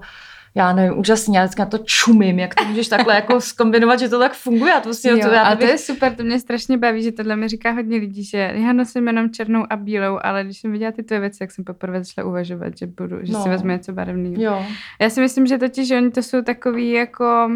já 0.55 0.73
nevím, 0.73 0.99
úžasný, 0.99 1.35
já 1.35 1.43
vždycky 1.43 1.59
na 1.61 1.65
to 1.65 1.77
čumím, 1.77 2.39
jak 2.39 2.55
to 2.55 2.65
můžeš 2.65 2.87
takhle 2.87 3.15
jako 3.15 3.41
zkombinovat, 3.41 3.99
že 3.99 4.09
to 4.09 4.19
tak 4.19 4.33
funguje. 4.33 4.73
A 4.73 4.79
to 4.79 4.89
vlastně, 4.89 5.11
Jo, 5.11 5.17
to, 5.21 5.27
já 5.27 5.41
a 5.41 5.51
to 5.55 5.57
bych- 5.59 5.69
je 5.69 5.77
super, 5.77 6.15
to 6.15 6.23
mě 6.23 6.39
strašně 6.39 6.77
baví, 6.77 7.03
že 7.03 7.11
tohle 7.11 7.35
mi 7.35 7.47
říká 7.47 7.71
hodně 7.71 7.97
lidí, 7.97 8.23
že 8.23 8.51
já 8.55 8.73
nosím 8.73 9.07
jenom 9.07 9.29
černou 9.29 9.63
a 9.69 9.75
bílou, 9.75 10.19
ale 10.23 10.43
když 10.43 10.57
jsem 10.61 10.71
viděla 10.71 10.91
ty 10.91 11.03
tvoje 11.03 11.19
věci, 11.19 11.39
tak 11.39 11.51
jsem 11.51 11.65
poprvé 11.65 12.03
začala 12.03 12.27
uvažovat, 12.29 12.77
že, 12.77 12.87
budu, 12.87 13.17
že 13.21 13.33
No. 13.33 13.43
si 13.43 13.49
vezmu 13.49 13.69
něco 13.69 13.93
barevného. 13.93 14.35
Jo. 14.43 14.65
Já 15.01 15.09
si 15.09 15.21
myslím, 15.21 15.47
že 15.47 15.57
totiž, 15.57 15.87
že 15.87 15.97
oni 15.97 16.11
to 16.11 16.21
jsou 16.23 16.41
takový 16.41 16.91
jako... 16.91 17.49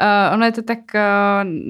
Uh, 0.00 0.34
ono 0.34 0.44
je 0.46 0.52
to 0.52 0.62
tak 0.62 0.78
uh, 0.94 1.00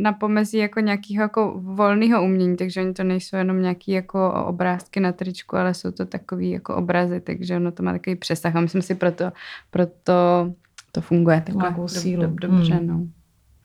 na 0.03 0.13
pomezí 0.13 0.59
jako 0.59 0.81
nějakého 0.81 1.23
jako 1.23 1.55
volného 1.65 2.25
umění, 2.25 2.57
takže 2.57 2.81
oni 2.81 2.93
to 2.93 3.05
nejsou 3.05 3.37
jenom 3.37 3.63
nějaký 3.63 3.93
jako 3.93 4.45
obrázky 4.47 5.01
na 5.01 5.13
tričku, 5.13 5.57
ale 5.57 5.75
jsou 5.75 5.91
to 5.91 6.07
takový 6.07 6.51
jako 6.51 6.77
obrazy, 6.77 7.21
takže 7.21 7.57
ono 7.57 7.73
to 7.73 7.83
má 7.83 7.93
takový 7.93 8.17
přesah 8.17 8.57
a 8.57 8.61
myslím 8.61 8.83
si 8.83 8.95
proto, 8.95 9.33
proto 9.71 10.13
to 10.93 11.01
funguje 11.01 11.41
takhle. 11.47 11.71
Dob- 11.71 11.89
sílu. 11.89 12.23
dob- 12.23 12.35
dobře, 12.41 12.75
Hmm. 12.75 12.87
no. 12.87 13.01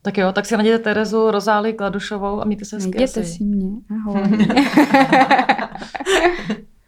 Tak 0.01 0.17
jo, 0.17 0.31
tak 0.31 0.45
si 0.45 0.55
najděte 0.57 0.83
Terezu 0.83 1.31
Rozály 1.31 1.73
Kladušovou 1.73 2.41
a 2.41 2.45
mějte 2.45 2.65
se 2.65 2.75
hezky. 2.75 2.97
Najděte 2.97 3.19
asi. 3.21 3.29
si 3.33 3.43
mě. 3.43 3.69
Ahoj. 3.91 4.21